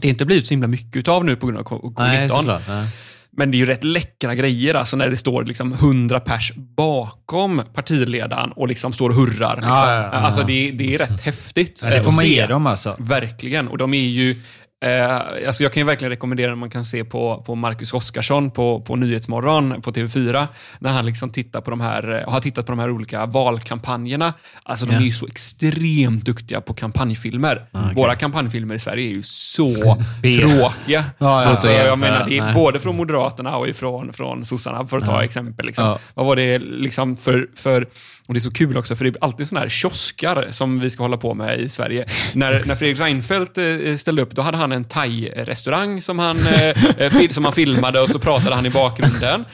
det 0.00 0.08
inte 0.08 0.24
blivit 0.26 0.46
så 0.46 0.54
himla 0.54 0.68
mycket 0.68 1.08
av 1.08 1.24
nu 1.24 1.36
på 1.36 1.46
grund 1.46 1.58
av 1.58 1.64
co- 1.64 1.94
Nej, 1.98 2.28
covid-19. 2.28 2.28
såklart. 2.28 2.62
Nej. 2.68 2.86
Men 3.30 3.50
det 3.50 3.56
är 3.56 3.58
ju 3.58 3.66
rätt 3.66 3.84
läckra 3.84 4.34
grejer 4.34 4.74
alltså 4.74 4.96
när 4.96 5.08
det 5.08 5.16
står 5.16 5.44
liksom 5.44 5.72
100 5.72 6.20
pers 6.20 6.52
bakom 6.56 7.62
partiledaren 7.74 8.52
och 8.52 8.68
liksom 8.68 8.92
står 8.92 9.08
och 9.10 9.14
hurrar. 9.16 9.56
Liksom. 9.56 9.70
Ja, 9.72 9.94
ja, 9.94 10.02
ja. 10.12 10.18
Alltså 10.18 10.42
det, 10.42 10.70
det 10.70 10.94
är 10.94 10.98
rätt 10.98 11.20
häftigt. 11.20 11.82
Det 11.82 12.02
får 12.02 12.12
man 12.12 12.20
se. 12.24 12.28
ge 12.34 12.46
dem 12.46 12.66
alltså. 12.66 12.96
Verkligen. 12.98 13.68
Och 13.68 13.78
de 13.78 13.94
är 13.94 14.08
ju 14.08 14.36
Eh, 14.84 15.16
alltså 15.46 15.62
jag 15.62 15.72
kan 15.72 15.80
ju 15.80 15.84
verkligen 15.86 16.10
rekommendera 16.10 16.54
man 16.56 16.70
kan 16.70 16.84
se 16.84 17.04
på, 17.04 17.42
på 17.46 17.54
Marcus 17.54 17.94
Oskarsson 17.94 18.50
på, 18.50 18.80
på 18.80 18.96
Nyhetsmorgon 18.96 19.82
på 19.82 19.90
TV4. 19.92 20.46
När 20.78 20.90
han 20.92 21.06
liksom 21.06 21.30
tittar 21.30 21.60
på 21.60 21.70
de 21.70 21.80
här, 21.80 22.22
eh, 22.26 22.32
har 22.32 22.40
tittat 22.40 22.66
på 22.66 22.72
de 22.72 22.78
här 22.78 22.90
olika 22.90 23.26
valkampanjerna. 23.26 24.34
Alltså 24.62 24.86
de 24.86 24.92
Ja. 24.92 24.98
är 25.00 25.04
ju 25.04 25.12
så 25.12 25.26
extremt 25.26 26.24
duktiga 26.24 26.60
på 26.60 26.74
kampanjfilmer. 26.74 27.66
okej. 27.72 27.94
Våra 27.94 28.14
kampanjfilmer 28.16 28.74
i 28.74 28.78
Sverige 28.78 29.06
är 29.10 29.14
ju 29.14 29.22
så 29.22 29.74
tråkiga. 30.22 30.74
Ja, 30.86 31.04
ja. 31.18 31.44
alltså, 31.44 31.68
jag 31.68 31.76
jämföra. 31.76 31.96
menar, 31.96 32.26
det 32.28 32.38
är 32.38 32.44
Nej. 32.44 32.54
både 32.54 32.80
från 32.80 32.96
Moderaterna 32.96 33.56
och 33.56 33.68
ifrån 33.68 34.12
från 34.12 34.44
sossarna, 34.44 34.86
för 34.86 34.96
att 34.98 35.04
ta 35.04 35.24
exempel. 35.24 35.66
Liksom. 35.66 35.96
Vad 36.14 36.26
var 36.26 36.36
det 36.36 36.58
liksom 36.58 37.16
för, 37.16 37.48
för, 37.56 37.86
och 38.28 38.34
det 38.34 38.38
är 38.38 38.40
så 38.40 38.50
kul 38.50 38.76
också, 38.76 38.96
för 38.96 39.04
det 39.04 39.10
är 39.10 39.14
alltid 39.24 39.48
sådana 39.48 39.62
här 39.64 39.68
kioskar 39.70 40.46
som 40.50 40.80
vi 40.80 40.90
ska 40.90 41.02
hålla 41.02 41.16
på 41.16 41.34
med 41.34 41.60
i 41.60 41.68
Sverige. 41.68 42.04
när, 42.34 42.62
när 42.66 42.74
Fredrik 42.74 43.00
Reinfeldt 43.00 43.58
eh, 43.58 43.96
ställde 43.96 44.22
upp, 44.22 44.30
då 44.34 44.42
hade 44.42 44.56
han 44.56 44.72
en 44.72 44.84
thai-restaurang 44.84 46.00
som 46.00 46.18
han, 46.18 46.38
eh, 46.46 47.02
eh, 47.04 47.28
som 47.30 47.44
han 47.44 47.52
filmade 47.52 48.00
och 48.00 48.10
så 48.10 48.18
pratade 48.18 48.54
han 48.54 48.66
i 48.66 48.70
bakgrunden. 48.70 49.44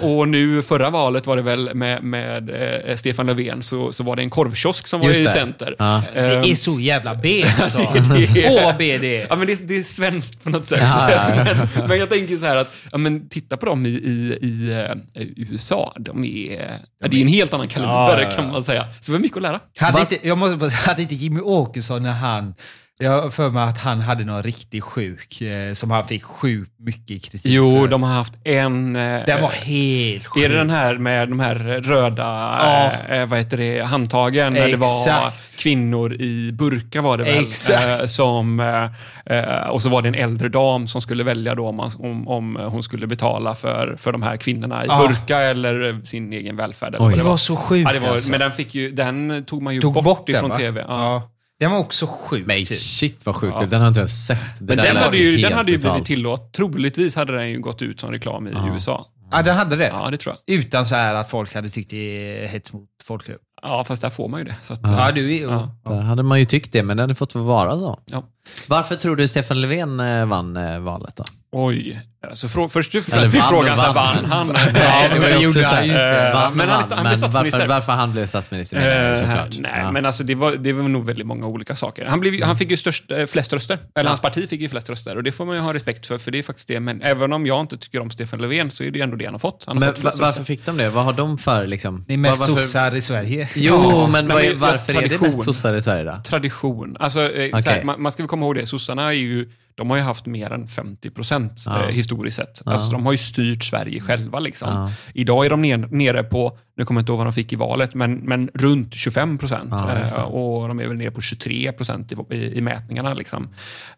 Och 0.00 0.28
nu 0.28 0.62
förra 0.62 0.90
valet 0.90 1.26
var 1.26 1.36
det 1.36 1.42
väl 1.42 1.74
med, 1.74 2.02
med 2.02 2.50
Stefan 2.96 3.26
Löfven, 3.26 3.62
så, 3.62 3.92
så 3.92 4.04
var 4.04 4.16
det 4.16 4.22
en 4.22 4.30
korvkiosk 4.30 4.86
som 4.86 5.00
var 5.00 5.10
i 5.10 5.22
det. 5.22 5.28
center. 5.28 5.74
Ja. 5.78 6.02
Det 6.14 6.20
Ehm, 6.20 6.42
är 6.50 6.54
så 6.54 6.80
jävla 6.80 7.14
B 7.14 7.44
alltså. 7.60 7.78
det 7.94 8.40
är- 8.44 8.56
Åh 8.58 8.64
vad 8.64 8.76
B 8.76 8.98
det 8.98 9.22
är. 9.22 9.26
Ja, 9.30 9.36
men 9.36 9.46
det, 9.46 9.68
det 9.68 9.76
är 9.76 9.82
svenskt 9.82 10.44
på 10.44 10.50
något 10.50 10.66
sätt. 10.66 10.78
Ja, 10.82 11.10
ja, 11.10 11.34
ja. 11.36 11.44
men, 11.74 11.88
men 11.88 11.98
jag 11.98 12.10
tänker 12.10 12.36
så 12.36 12.46
här 12.46 12.56
att, 12.56 12.74
ja, 12.92 12.98
men 12.98 13.28
titta 13.28 13.56
på 13.56 13.66
dem 13.66 13.86
i, 13.86 13.88
i, 13.88 14.38
i 14.42 15.46
USA. 15.50 15.94
De 15.98 16.24
är, 16.24 16.70
ja, 17.02 17.08
det 17.08 17.16
är 17.16 17.20
en 17.20 17.28
helt 17.28 17.54
annan 17.54 17.68
kaliber 17.68 18.09
Ja, 18.12 18.22
ja, 18.22 18.30
ja. 18.30 18.36
kan 18.36 18.52
man 18.52 18.62
säga. 18.62 18.86
Så 19.00 19.12
vi 19.12 19.16
har 19.16 19.22
mycket 19.22 19.36
att 19.36 19.42
lära. 19.42 19.60
Hade 19.78 20.00
inte, 20.00 20.28
jag 20.28 20.38
måste 20.38 20.56
bara 20.56 20.70
säga, 20.70 20.80
hade 20.86 21.02
inte 21.02 21.14
Jimmy 21.14 21.40
Åkesson 21.40 22.02
när 22.02 22.12
han... 22.12 22.54
Jag 23.02 23.22
har 23.22 23.30
för 23.30 23.50
mig 23.50 23.62
att 23.62 23.78
han 23.78 24.00
hade 24.00 24.24
någon 24.24 24.42
riktigt 24.42 24.84
sjuk, 24.84 25.40
eh, 25.40 25.72
som 25.72 25.90
han 25.90 26.04
fick 26.04 26.22
sjukt 26.24 26.72
mycket 26.78 27.06
kritik 27.22 27.40
Jo, 27.44 27.80
för. 27.80 27.88
de 27.88 28.02
har 28.02 28.14
haft 28.14 28.34
en... 28.44 28.96
eh, 28.96 29.20
Den 29.26 29.42
var 29.42 29.50
helt 29.50 30.26
sjuk. 30.26 30.44
Är 30.44 30.48
det 30.48 30.56
den 30.56 30.70
här 30.70 30.94
med 30.98 31.28
de 31.28 31.40
här 31.40 31.54
röda, 31.82 32.22
Ja. 32.60 32.92
eh, 33.14 33.26
vad 33.26 33.38
heter 33.38 33.56
det, 33.56 33.80
handtagen? 33.84 34.52
När 34.52 34.68
det 34.68 34.76
var 34.76 34.86
Exakt. 34.86 35.56
kvinnor 35.58 36.14
i 36.14 36.52
burka 36.52 37.02
var 37.02 37.16
det 37.18 37.24
väl? 37.24 37.44
Exakt. 37.44 38.00
Eh, 38.00 38.06
som, 38.06 38.60
eh, 38.60 39.36
eh, 39.38 39.68
och 39.68 39.82
så 39.82 39.88
var 39.88 40.02
det 40.02 40.08
en 40.08 40.14
äldre 40.14 40.48
dam 40.48 40.86
som 40.86 41.00
skulle 41.00 41.24
välja 41.24 41.54
då 41.54 41.68
om, 41.68 41.76
man, 41.76 41.90
om, 41.98 42.28
om 42.28 42.56
hon 42.56 42.82
skulle 42.82 43.06
betala 43.06 43.54
för, 43.54 43.96
för 43.98 44.12
de 44.12 44.22
här 44.22 44.36
kvinnorna 44.36 44.84
i 44.84 44.86
Ja. 44.88 45.08
burka 45.08 45.38
eller 45.38 46.00
sin 46.04 46.32
egen 46.32 46.56
välfärd. 46.56 46.94
Eller 46.94 47.08
Det 47.08 47.14
det 47.14 47.22
var 47.22 47.36
så 47.36 47.56
sjukt 47.56 47.90
Ja, 47.94 48.00
var, 48.00 48.08
alltså. 48.08 48.30
Men 48.30 48.40
den, 48.40 48.52
fick 48.52 48.74
ju, 48.74 48.90
den 48.90 49.44
tog 49.44 49.62
man 49.62 49.74
ju 49.74 49.80
Tog 49.80 49.94
bort, 49.94 50.04
bort 50.04 50.26
den, 50.26 50.36
ifrån 50.36 50.50
va? 50.50 50.56
tv. 50.56 50.84
Ja. 50.88 51.30
Ja. 51.60 51.64
Den 51.68 51.70
var 51.70 51.78
också 51.78 52.06
sjuk. 52.06 52.46
Men 52.46 52.56
typ. 52.56 52.68
shit 52.72 53.26
vad 53.26 53.36
sjukt, 53.36 53.56
Ja. 53.60 53.66
den 53.66 53.80
har 53.80 53.88
inte 53.88 54.00
jag 54.00 54.10
sett. 54.10 54.38
Det 54.58 54.64
Men 54.64 54.76
den 54.76 54.96
hade, 54.96 55.16
ju, 55.16 55.36
den 55.36 55.52
hade 55.52 55.70
ju 55.72 55.78
blivit 55.78 56.04
tillåt. 56.04 56.52
Troligtvis 56.52 57.16
hade 57.16 57.32
den 57.36 57.48
ju 57.50 57.60
gått 57.60 57.82
ut 57.82 58.00
som 58.00 58.10
reklam 58.10 58.46
i 58.48 58.50
Ja. 58.52 58.74
USA. 58.74 59.06
Ja, 59.32 59.42
den 59.42 59.56
hade 59.56 59.76
det. 59.76 59.86
Ja, 59.86 60.10
det 60.10 60.16
tror 60.16 60.36
jag. 60.46 60.56
Utan 60.58 60.86
så 60.86 60.94
här 60.94 61.14
att 61.14 61.30
folk 61.30 61.54
hade 61.54 61.70
tyckt 61.70 61.90
det 61.90 61.96
är 62.44 62.48
hets 62.48 62.72
mot 62.72 62.88
folkgrupp. 63.04 63.40
Ja, 63.62 63.84
fast 63.84 64.02
där 64.02 64.10
får 64.10 64.28
man 64.28 64.40
ju 64.40 64.44
det. 64.44 64.56
Så 64.62 64.72
att, 64.72 64.80
Ja, 64.82 65.12
du 65.12 65.36
är... 65.36 65.42
Ja. 65.42 65.70
Där 65.84 66.00
hade 66.00 66.22
man 66.22 66.38
ju 66.38 66.44
tyckt 66.44 66.72
det, 66.72 66.82
men 66.82 66.96
den 66.96 67.04
hade 67.04 67.14
fått 67.14 67.34
vara 67.34 67.72
så. 67.78 67.98
Ja. 68.10 68.24
Varför 68.66 68.96
tror 68.96 69.16
du 69.16 69.28
Stefan 69.28 69.60
Löfven 69.60 70.00
eh, 70.00 70.26
vann 70.26 70.56
eh, 70.56 70.78
valet 70.80 71.16
då? 71.16 71.24
Oj. 71.52 72.00
Alltså, 72.28 72.48
frå, 72.48 72.68
först 72.68 72.94
och 72.94 73.02
främst 73.02 73.34
vann 73.34 73.74
vann. 73.74 73.94
vann 73.94 74.24
han? 74.24 74.46
Nej, 74.72 74.72
Ja, 74.74 75.08
det 75.08 75.40
gjorde 75.40 75.64
han 75.64 75.84
inte. 75.84 76.30
vann 76.34 76.44
Eh, 76.44 76.50
men 76.54 76.68
han- 76.68 77.04
blev 77.06 77.16
statsminister. 77.16 77.58
Varför, 77.58 77.66
varför 77.68 77.92
han 77.92 78.12
blev 78.12 78.26
statsminister 78.26 78.76
menar 78.76 79.12
Eh, 79.12 79.18
såklart. 79.18 79.58
nej, 79.58 79.72
Ja. 79.76 79.92
men 79.92 80.06
alltså 80.06 80.24
det 80.24 80.34
var, 80.34 80.52
det 80.52 80.72
var 80.72 80.82
nog 80.88 81.06
väldigt 81.06 81.26
många 81.26 81.46
olika 81.46 81.76
saker. 81.76 82.06
Han, 82.06 82.20
blev, 82.20 82.42
han 82.42 82.56
fick 82.56 82.70
ju 82.70 82.76
störst, 82.76 83.10
eh, 83.10 83.26
flest 83.26 83.52
röster. 83.52 83.78
Eller 83.94 84.08
hans 84.08 84.20
parti 84.20 84.48
fick 84.48 84.60
ju 84.60 84.68
flest 84.68 84.90
röster. 84.90 85.16
Och 85.16 85.22
det 85.22 85.32
får 85.32 85.44
man 85.46 85.54
ju 85.56 85.60
ha 85.62 85.74
respekt 85.74 86.06
för, 86.06 86.18
för 86.18 86.30
det 86.30 86.38
är 86.38 86.42
faktiskt 86.42 86.68
det. 86.68 86.80
Men 86.80 87.02
även 87.02 87.32
om 87.32 87.46
jag 87.46 87.60
inte 87.60 87.78
tycker 87.78 88.00
om 88.00 88.10
Stefan 88.10 88.40
Löfven 88.40 88.70
så 88.70 88.84
är 88.84 88.90
det 88.90 88.98
ju 88.98 89.02
ändå 89.02 89.16
det 89.16 89.24
han 89.24 89.34
har 89.34 89.38
fått. 89.38 89.64
Han 89.66 89.76
har 89.76 89.86
Men 89.86 89.94
fått 89.94 90.04
va, 90.04 90.10
varför 90.26 90.44
fick 90.44 90.64
de 90.66 90.76
det? 90.76 90.90
Vad 90.90 91.04
har 91.04 91.12
de 91.12 91.38
för 91.38 91.66
liksom? 91.66 92.04
Ni 92.08 92.14
är 92.14 92.18
mest 92.18 92.40
varför- 92.48 92.62
sossar 92.62 92.94
i 92.94 93.00
Sverige. 93.00 93.48
Jo, 93.54 93.74
Ja, 93.90 94.06
men 94.06 94.30
är, 94.30 94.40
det 94.42 94.54
varför 94.54 95.02
är 95.02 95.08
det 95.08 95.20
mest 95.20 95.42
sossar 95.42 95.74
i 95.74 95.82
Sverige 95.82 96.04
då? 96.04 96.16
Tradition. 96.24 96.96
Alltså, 97.00 97.32
eh, 97.32 97.84
man, 97.84 98.02
man 98.02 98.12
ska 98.12 98.22
väl 98.22 98.28
komma 98.28 98.46
ihåg 98.46 98.54
det. 98.54 98.66
Sossarna 98.66 99.02
är 99.08 99.12
ju, 99.12 99.48
de 99.74 99.90
har 99.90 99.96
ju 99.96 100.02
haft 100.02 100.26
mer 100.26 100.52
än 100.52 100.68
50 100.68 101.10
procent 101.10 101.52
Ja. 101.66 101.88
Historiskt 102.10 102.36
sett. 102.36 102.62
Alltså, 102.66 102.92
de 102.92 103.06
har 103.06 103.12
ju 103.12 103.18
styrt 103.18 103.64
Sverige 103.64 104.00
själva. 104.00 104.40
Liksom. 104.40 104.68
Ja. 104.68 104.92
Idag 105.14 105.46
är 105.46 105.50
de 105.50 105.62
ner, 105.62 105.78
nere 105.78 106.22
på, 106.22 106.58
nu 106.76 106.84
kommer 106.84 106.98
jag 106.98 107.02
inte 107.02 107.12
ihåg 107.12 107.18
vad 107.18 107.26
de 107.26 107.32
fick 107.32 107.52
i 107.52 107.56
valet, 107.56 107.94
men, 107.94 108.14
men 108.14 108.50
runt 108.54 108.94
25 108.94 109.38
procent. 109.38 109.74
Ja, 109.78 109.98
eh, 110.16 110.22
och 110.22 110.68
de 110.68 110.80
är 110.80 110.86
väl 110.88 110.96
nere 110.96 111.10
på 111.10 111.20
23 111.20 111.72
procent 111.72 112.12
i, 112.12 112.34
i, 112.36 112.58
i 112.58 112.60
mätningarna 112.60 113.14
liksom, 113.14 113.48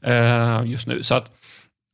eh, 0.03 0.63
just 0.65 0.87
nu. 0.87 1.03
Så 1.03 1.15
att, 1.15 1.31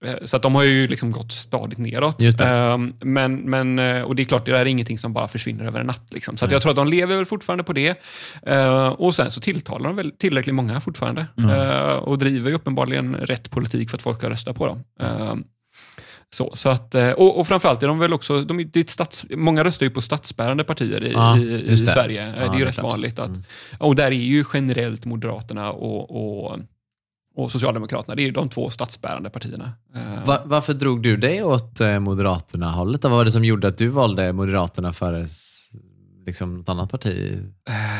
eh, 0.04 0.14
så 0.24 0.36
att 0.36 0.42
de 0.42 0.54
har 0.54 0.62
ju 0.62 0.88
liksom 0.88 1.10
gått 1.10 1.32
stadigt 1.32 1.78
neråt. 1.78 2.22
Just 2.22 2.38
det. 2.38 2.48
Eh, 2.48 2.78
men, 3.00 3.36
men, 3.36 3.78
och 4.04 4.16
det 4.16 4.22
är 4.22 4.24
klart, 4.24 4.46
det 4.46 4.52
där 4.52 4.60
är 4.60 4.66
ingenting 4.66 4.98
som 4.98 5.12
bara 5.12 5.28
försvinner 5.28 5.64
över 5.64 5.80
en 5.80 5.86
natt. 5.86 6.12
Liksom. 6.12 6.36
Så 6.36 6.44
att 6.44 6.52
jag 6.52 6.62
tror 6.62 6.70
att 6.70 6.76
de 6.76 6.88
lever 6.88 7.16
väl 7.16 7.26
fortfarande 7.26 7.64
på 7.64 7.72
det. 7.72 7.94
Och 8.96 9.14
sen 9.14 9.30
så 9.30 9.40
tilltalar 9.40 9.86
de 9.88 9.96
väl 9.96 10.12
tillräckligt 10.18 10.54
många 10.54 10.80
fortfarande. 10.80 11.26
Mm. 11.38 11.98
Och 11.98 12.18
driver 12.18 12.50
ju 12.50 12.56
uppenbarligen 12.56 13.14
rätt 13.14 13.50
politik 13.50 13.90
för 13.90 13.96
att 13.96 14.02
folk 14.02 14.18
ska 14.18 14.30
rösta 14.30 14.54
på 14.54 14.66
dem. 14.66 14.84
Så, 16.34 16.50
så 16.54 16.68
att, 16.68 16.94
eh, 16.94 17.10
och, 17.10 17.40
och 17.40 17.46
framförallt 17.46 17.82
är 17.82 17.88
de 17.88 17.98
väl 17.98 18.12
också, 18.12 18.44
de, 18.44 18.70
det 18.72 18.80
är 18.80 18.84
stats, 18.90 19.26
många 19.30 19.64
röstar 19.64 19.86
ju 19.86 19.90
på 19.90 20.00
statsbärande 20.00 20.64
partier 20.64 21.04
i, 21.04 21.12
Ja, 21.12 21.38
i, 21.38 21.72
i. 21.72 21.76
Sverige. 21.86 22.22
Eh, 22.28 22.34
Ja, 22.42 22.48
det 22.48 22.56
är 22.56 22.58
ju 22.58 22.64
rätt 22.64 22.74
klart. 22.74 22.84
Mm. 22.84 22.90
vanligt. 22.90 23.18
att 23.18 23.30
Och 23.78 23.96
där 23.96 24.06
är 24.06 24.10
ju 24.10 24.44
generellt 24.52 25.04
Moderaterna 25.04 25.72
och, 25.72 26.10
och, 26.50 26.58
och 27.36 27.52
Socialdemokraterna, 27.52 28.14
det 28.14 28.22
är 28.22 28.24
ju 28.24 28.30
de 28.30 28.48
två 28.48 28.70
statsbärande 28.70 29.30
partierna. 29.30 29.72
Eh, 29.94 30.26
Va, 30.26 30.38
varför 30.44 30.74
drog 30.74 31.02
du 31.02 31.16
dig 31.16 31.42
åt 31.42 31.80
Moderaterna-hållet? 32.00 33.04
Vad 33.04 33.12
var 33.12 33.24
det 33.24 33.30
som 33.30 33.44
gjorde 33.44 33.68
att 33.68 33.78
du 33.78 33.88
valde 33.88 34.32
Moderaterna 34.32 34.92
före 34.92 35.26
liksom, 36.26 36.54
något 36.58 36.68
annat 36.68 36.90
parti? 36.90 37.38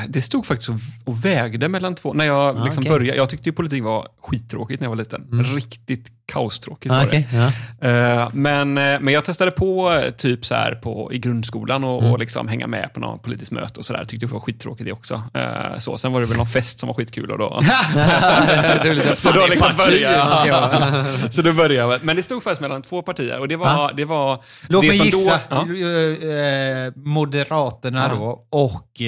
Det 0.09 0.23
stod 0.23 0.47
faktiskt 0.47 0.71
och, 1.05 1.25
vägde 1.25 1.69
mellan 1.69 1.95
två. 1.95 2.13
När 2.13 2.25
jag 2.25 2.57
Ah, 2.59 2.65
liksom 2.65 2.83
okej. 2.83 2.93
började, 2.93 3.19
jag 3.19 3.29
tyckte 3.31 3.49
ju 3.49 3.53
politik 3.53 3.83
var 3.83 4.09
skittråkigt 4.23 4.81
när 4.81 4.85
jag 4.87 4.91
var 4.91 4.97
liten. 4.97 5.23
Mm. 5.33 5.45
Riktigt 5.45 6.13
kaostråkigt. 6.33 6.93
Ah, 6.93 6.97
var 6.97 7.03
det. 7.05 7.09
okej, 7.09 7.29
ja. 7.81 7.89
Eh, 7.89 8.29
men, 8.33 8.79
eh, 8.79 9.01
men 9.01 9.15
jag 9.15 9.25
testade 9.25 9.51
på 9.51 9.93
eh, 9.93 10.09
typ 10.11 10.47
så 10.47 10.55
här 10.55 10.73
på, 10.75 11.13
i 11.13 11.19
grundskolan 11.19 11.85
och, 11.85 11.99
Mm. 12.01 12.13
och 12.13 12.19
liksom 12.19 12.49
hänga 12.49 12.67
med 12.67 12.93
på 12.95 13.01
något 13.01 13.23
politiskt 13.23 13.53
möte 13.53 13.81
och 13.81 13.85
sådär. 13.87 14.05
Tyckte 14.05 14.27
det 14.27 14.33
var 14.33 14.41
skittråkigt 14.41 14.85
det 14.87 14.93
också. 14.93 15.23
Så, 15.79 15.97
sen 15.99 16.13
var 16.13 16.21
det 16.21 16.27
väl 16.27 16.37
någon 16.37 16.47
fest 16.47 16.79
som 16.81 16.87
var 16.87 16.95
skitkul 16.95 17.31
och 17.31 17.39
då... 17.39 17.61
Det 18.83 18.95
liksom, 18.95 19.17
Så 19.17 19.31
då 19.33 19.41
det 19.41 19.49
liksom 19.49 19.73
så 21.31 21.43
då 21.43 21.53
började 21.53 21.75
jag. 21.75 22.05
Men 22.05 22.17
det 22.17 22.23
stod 22.23 22.43
faktiskt 22.43 22.61
mellan 22.61 22.83
två 22.83 23.03
partier 23.03 23.39
och 23.41 23.49
det 23.49 23.57
var... 23.57 23.67
Ja. 23.67 23.91
Det 23.97 24.05
var 24.05 24.43
Låt 24.69 24.83
det 24.83 24.89
mig 24.89 24.97
som 24.97 25.07
gissa. 25.07 25.41
Då, 25.51 25.57
ja. 25.57 26.93
Moderaterna 26.97 28.09
Ja. 28.13 28.15
då 28.15 28.47
och 28.51 29.01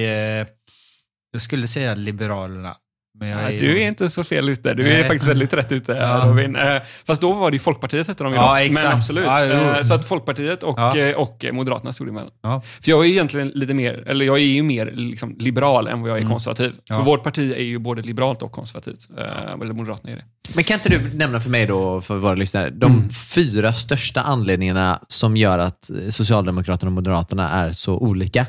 jag 1.32 1.42
skulle 1.42 1.66
säga 1.68 1.94
Liberalerna. 1.94 2.76
Men 3.20 3.28
jag 3.28 3.36
Nej, 3.42 3.58
du 3.58 3.82
är 3.82 3.86
inte 3.88 4.10
så 4.10 4.24
fel 4.24 4.48
ute. 4.48 4.74
Du 4.74 4.88
är 4.88 5.02
faktiskt 5.04 5.24
väldigt 5.30 5.52
rätt 5.52 5.72
ute, 5.72 5.92
Ja. 5.92 6.22
Robin. 6.26 6.56
Eh, 6.56 6.82
fast 7.06 7.20
då 7.20 7.32
var 7.32 7.50
det 7.50 7.54
ju 7.54 7.58
Folkpartiet 7.58 8.08
hette 8.08 8.24
de 8.24 8.32
ju 8.32 8.38
Ja, 8.38 8.60
exakt. 8.60 8.86
Men 8.88 8.96
absolut. 8.96 9.24
Ja. 9.24 9.76
Eh, 9.76 9.82
så 9.82 9.94
att 9.94 10.04
Folkpartiet 10.04 10.62
och, 10.62 10.78
Ja. 10.78 10.96
eh, 10.96 11.16
och 11.16 11.44
Moderaterna 11.52 11.92
stod 11.92 12.08
emellan. 12.08 12.30
Ja. 12.42 12.62
För 12.82 12.90
jag 12.90 13.00
är 13.00 13.04
ju 13.04 13.10
egentligen 13.12 13.48
lite 13.48 13.74
mer, 13.74 14.04
eller 14.08 14.24
jag 14.24 14.36
är 14.36 14.40
ju 14.44 14.62
mer 14.62 14.92
liksom 14.94 15.36
liberal 15.38 15.88
än 15.88 16.00
vad 16.00 16.10
jag 16.10 16.18
är 16.18 16.26
konservativ. 16.26 16.66
Mm. 16.66 16.80
Ja. 16.84 16.94
För 16.96 17.02
vårt 17.02 17.22
parti 17.22 17.52
är 17.56 17.62
ju 17.62 17.78
både 17.78 18.02
liberalt 18.02 18.42
och 18.42 18.52
konservativt. 18.52 19.08
Eh, 19.18 19.52
eller 19.62 19.72
Moderaterna 19.72 20.12
är 20.12 20.16
det. 20.16 20.24
Men 20.54 20.64
kan 20.64 20.74
inte 20.74 20.88
du 20.88 21.10
nämna 21.14 21.40
för 21.40 21.50
mig 21.50 21.66
då, 21.66 22.00
för 22.00 22.16
våra 22.16 22.34
lyssnare, 22.34 22.70
de 22.70 22.92
Mm. 22.92 23.10
fyra 23.10 23.72
största 23.72 24.20
anledningarna 24.20 25.00
som 25.08 25.36
gör 25.36 25.58
att 25.58 25.90
Socialdemokraterna 26.10 26.88
och 26.88 26.92
Moderaterna 26.92 27.50
är 27.50 27.72
så 27.72 27.94
olika? 27.98 28.46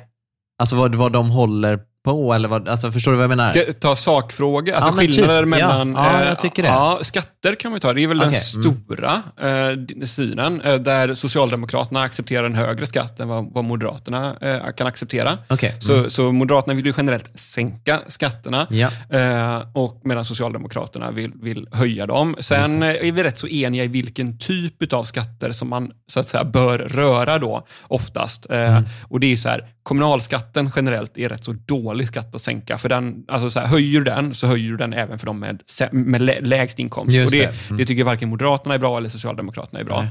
Alltså 0.62 0.76
vad, 0.76 0.96
vad 0.96 1.12
de 1.12 1.30
håller 1.30 1.80
på, 2.06 2.34
eller 2.34 2.50
vad, 2.50 2.70
alltså 2.70 2.92
förstår 2.92 3.12
du 3.12 3.16
vad 3.18 3.24
jag 3.24 3.30
menar? 3.30 3.46
Ska 3.46 3.60
jag 3.60 3.80
ta 3.80 3.96
sakfrågor? 3.96 4.74
Alltså 4.74 4.90
Ja, 4.90 5.02
typ. 5.02 5.14
skillnader 5.16 5.40
Ja. 5.40 5.46
mellan... 5.46 5.94
Ja, 5.94 6.22
eh, 6.22 6.28
jag 6.28 6.40
tycker 6.40 6.64
det. 6.64 6.68
Ja, 6.70 7.00
skatter 7.02 7.56
kan 7.56 7.72
man 7.72 7.76
ju 7.76 7.80
ta. 7.80 7.94
Det 7.94 8.04
är 8.04 8.08
väl 8.08 8.18
den 8.20 8.28
Okej, 8.28 8.40
stora 8.40 9.22
eh, 9.42 10.06
synen. 10.06 10.62
Eh, 10.62 10.76
där 10.76 11.14
Socialdemokraterna 11.14 12.02
accepterar 12.02 12.44
en 12.46 12.56
högre 12.56 12.86
skatt 12.86 13.20
än 13.20 13.28
vad, 13.28 13.54
vad 13.54 13.64
Moderaterna 13.64 14.36
eh, 14.42 14.72
kan 14.78 14.88
acceptera. 14.88 15.38
Okej. 15.48 15.76
Så, 15.80 16.10
så 16.10 16.32
Moderaterna 16.32 16.74
vill 16.74 16.86
ju 16.86 16.94
generellt 16.98 17.40
sänka 17.40 18.00
skatterna. 18.08 18.68
Ja. 18.70 18.88
Eh, 19.10 19.62
och 19.74 20.02
medan 20.04 20.26
Socialdemokraterna 20.26 21.12
vill, 21.12 21.32
vill 21.42 21.68
höja 21.72 22.06
dem. 22.06 22.36
Sen 22.40 22.84
eh, 22.84 22.90
är 22.90 23.12
vi 23.12 23.24
rätt 23.24 23.38
så 23.38 23.48
eniga 23.48 23.84
i 23.84 23.88
vilken 23.88 24.38
typ 24.38 24.94
av 24.94 25.04
skatter 25.04 25.52
som 25.52 25.70
man 25.70 25.92
så 26.08 26.20
att 26.20 26.28
säga 26.28 26.44
bör 26.44 26.78
röra 26.80 27.40
då 27.40 27.66
oftast. 27.88 28.50
Eh, 28.50 28.80
Och 29.04 29.20
det 29.20 29.32
är 29.34 29.38
så 29.38 29.50
här, 29.50 29.66
kommunalskatten 29.84 30.72
generellt 30.76 31.18
är 31.18 31.30
rätt 31.30 31.44
så 31.44 31.56
dålig 31.66 32.08
skatt 32.08 32.36
att 32.36 32.42
sänka. 32.42 32.78
För 32.78 32.90
den, 32.90 33.24
alltså 33.28 33.50
så 33.50 33.60
här, 33.60 33.68
höjer 33.68 34.00
du 34.00 34.04
den 34.04 34.36
så 34.36 34.48
höjer 34.48 34.72
du 34.72 34.78
den 34.78 34.94
även 34.94 35.20
för 35.20 35.26
de 35.26 35.40
med, 35.40 35.62
med 35.92 36.22
lä- 36.22 36.42
lägst 36.42 36.80
inkomst. 36.80 37.16
Just 37.16 37.26
och 37.26 37.32
det, 37.32 37.38
det. 37.38 37.54
Mm. 37.68 37.78
det 37.78 37.86
tycker 37.86 38.04
varken 38.04 38.30
Moderaterna 38.30 38.76
är 38.76 38.80
bra 38.80 38.98
eller 38.98 39.10
Socialdemokraterna 39.10 39.80
är 39.80 39.84
bra. 39.84 40.06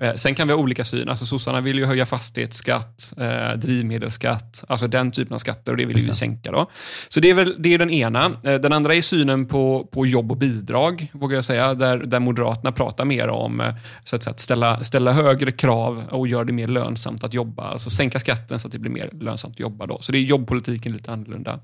Eh, 0.00 0.14
sen 0.14 0.34
kan 0.34 0.48
vi 0.48 0.54
ha 0.54 0.60
olika 0.60 0.84
syn. 0.84 1.08
Alltså 1.08 1.26
sossarna 1.26 1.60
vill 1.60 1.78
ju 1.78 1.86
höja 1.86 2.06
fastighetsskatt, 2.06 3.12
eh, 3.16 3.52
drivmedelsskatt, 3.56 4.64
alltså 4.68 4.86
den 4.86 5.12
typen 5.12 5.34
av 5.34 5.38
skatter 5.38 5.72
och 5.72 5.78
det 5.78 5.84
vill 5.84 5.96
vi 5.96 6.12
sänka. 6.12 6.50
Då. 6.50 6.70
Så 7.08 7.20
det 7.20 7.30
är 7.30 7.34
väl 7.34 7.56
det 7.58 7.74
är 7.74 7.78
den 7.78 7.90
ena. 7.90 8.26
Eh, 8.44 8.54
den 8.54 8.72
andra 8.72 8.94
är 8.94 9.02
synen 9.02 9.46
på, 9.46 9.88
på 9.92 10.06
jobb 10.06 10.30
och 10.30 10.36
bidrag, 10.36 11.10
vågar 11.12 11.34
jag 11.34 11.44
säga, 11.44 11.74
där, 11.74 11.98
där 11.98 12.20
Moderaterna 12.20 12.72
pratar 12.72 13.04
mer 13.04 13.28
om 13.28 13.60
eh, 13.60 13.74
så 14.04 14.16
att, 14.16 14.22
säga, 14.22 14.32
att 14.32 14.40
ställa, 14.40 14.84
ställa 14.84 15.12
högre 15.12 15.52
krav 15.52 16.02
och 16.10 16.28
göra 16.28 16.44
det 16.44 16.52
mer 16.52 16.68
lönsamt 16.68 17.24
att 17.24 17.34
jobba. 17.34 17.62
Alltså 17.62 17.90
sänka 17.90 18.20
skatten 18.20 18.58
så 18.58 18.68
att 18.68 18.72
det 18.72 18.78
blir 18.78 18.90
mer 18.90 19.10
lönsamt 19.20 19.54
att 19.54 19.60
jobba. 19.60 19.86
Då. 19.86 19.98
Så 20.00 20.12
det 20.12 20.18
är 20.18 20.22
jobbpolitiken 20.22 20.92
lite 20.92 21.12
annorlunda. 21.12 21.60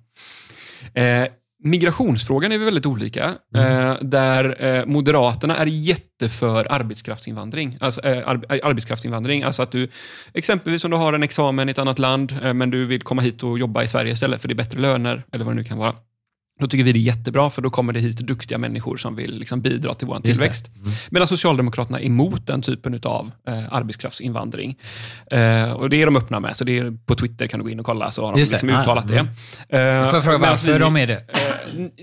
Eh, 0.95 1.27
migrationsfrågan 1.65 2.53
är 2.53 2.59
vi 2.59 2.65
väldigt 2.65 2.87
olika. 2.87 3.35
Eh, 3.55 3.95
där 4.01 4.65
eh, 4.65 4.87
Moderaterna 4.87 5.57
är 5.57 5.67
jätteför 5.67 6.67
arbetskraftsinvandring. 6.71 7.77
Alltså, 7.81 8.07
eh, 8.07 8.29
ar 8.29 8.45
arbetskraftsinvandring. 8.63 9.43
Alltså 9.43 9.63
att 9.63 9.73
du, 9.73 9.89
exempelvis 10.35 10.85
om 10.85 10.91
du 10.91 10.97
har 10.97 11.13
en 11.13 11.23
examen 11.23 11.69
i 11.69 11.71
ett 11.71 11.79
annat 11.79 11.99
land, 11.99 12.39
men 12.55 12.71
du 12.71 12.87
vill 12.87 13.03
komma 13.03 13.23
hit 13.23 13.43
och 13.43 13.59
jobba 13.59 13.83
i 13.83 13.89
Sverige 13.89 14.13
istället 14.13 14.41
för 14.41 14.49
det 14.49 14.55
är 14.55 14.57
bättre 14.57 14.81
löner, 14.81 15.25
eller 15.33 15.45
vad 15.45 15.55
det 15.55 15.57
nu 15.57 15.65
kan 15.65 15.79
vara. 15.79 15.95
Då 16.61 16.67
tycker 16.67 16.85
vi 16.85 16.93
det 16.93 16.99
är 16.99 17.01
jättebra, 17.01 17.51
för 17.51 17.63
då 17.63 17.71
kommer 17.71 17.93
det 17.93 18.01
hit 18.01 18.17
duktiga 18.19 18.59
människor 18.59 18.97
som 18.97 19.17
vill 19.17 19.39
liksom 19.39 19.61
bidra 19.61 19.95
till 19.95 20.07
vår 20.07 20.17
det. 20.17 20.23
tillväxt. 20.23 20.71
Medan 21.11 21.27
Socialdemokraterna 21.29 22.01
är 22.01 22.05
emot 22.05 22.47
den 22.47 22.63
typen 22.63 23.01
av 23.05 23.31
eh, 23.49 23.55
arbetskraftsinvandring. 23.71 24.77
Eh, 25.31 25.73
och 25.73 25.91
Det 25.91 26.03
är 26.03 26.07
de 26.07 26.17
öppna 26.17 26.41
med, 26.41 26.57
så 26.57 26.65
det 26.65 26.79
är, 26.79 26.97
på 27.07 27.15
Twitter 27.15 27.47
kan 27.47 27.61
du 27.61 27.65
gå 27.65 27.71
in 27.71 27.81
och 27.81 27.87
kolla, 27.87 28.11
så 28.11 28.25
har 28.27 28.33
de 28.33 28.39
Just 28.41 28.51
det. 28.51 28.55
liksom 28.57 28.71
Ah, 28.79 28.83
uttalat 28.83 29.11
mm. 29.11 29.27
det. 29.69 29.79
Eh, 29.79 30.07
Får 30.07 30.15
jag 30.15 30.25
fråga 30.25 30.39
varför 30.39 30.73
vi- 30.73 30.79
de 30.79 30.97
är 30.97 31.07
det? 31.07 31.15
Eh, 31.15 31.41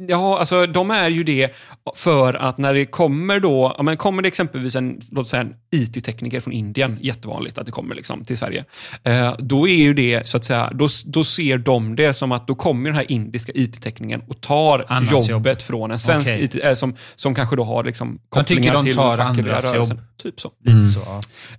Ja, 0.08 0.40
alltså 0.40 0.66
de 0.66 0.92
är 0.92 1.10
ju 1.10 1.24
det 1.24 1.56
för 1.96 2.34
att 2.34 2.58
när 2.58 2.74
det 2.74 2.86
kommer 2.86 3.40
då, 3.40 3.74
ja, 3.78 3.84
men 3.84 3.98
kommer 3.98 4.22
det 4.22 4.28
exempelvis 4.28 4.76
en, 4.76 5.00
låt 5.12 5.28
säga 5.28 5.42
en 5.42 5.54
IT-tekniker 5.72 6.40
från 6.40 6.54
Indien, 6.54 6.98
jättevanligt 7.02 7.58
att 7.58 7.66
det 7.66 7.72
kommer 7.72 7.96
liksom 7.96 8.24
till 8.24 8.38
Sverige, 8.38 8.66
eh, 9.04 9.36
då 9.40 9.68
är 9.68 9.76
ju 9.76 9.94
det 9.94 10.28
så 10.28 10.38
att 10.38 10.46
säga, 10.46 10.70
då, 10.74 10.88
då 11.06 11.24
ser 11.24 11.58
de 11.58 11.96
det 11.96 12.14
som 12.14 12.32
att 12.32 12.48
då 12.48 12.56
kommer 12.56 12.90
den 12.90 12.96
här 12.96 13.12
indiska 13.12 13.52
IT-teknikern 13.56 14.22
och 14.28 14.42
tar 14.46 14.86
Annans 14.88 15.30
jobbet 15.30 15.64
från 15.64 15.92
en 15.92 16.00
svensk 16.00 16.32
Okej. 16.32 16.44
IT, 16.44 16.56
eh, 16.64 16.74
som, 16.74 16.96
som 17.16 17.36
kanske 17.36 17.56
då 17.56 17.64
har 17.64 17.84
liksom 17.84 18.20
kopplingar 18.30 18.74
de 18.74 18.86
till 18.86 18.96
tar 18.96 19.18
fackliga 19.18 19.48
rörelsen. 19.48 19.76
jobb. 19.78 20.00
Typ 20.24 20.40
så. 20.40 20.52
Lite 20.66 20.88
så. 20.88 21.00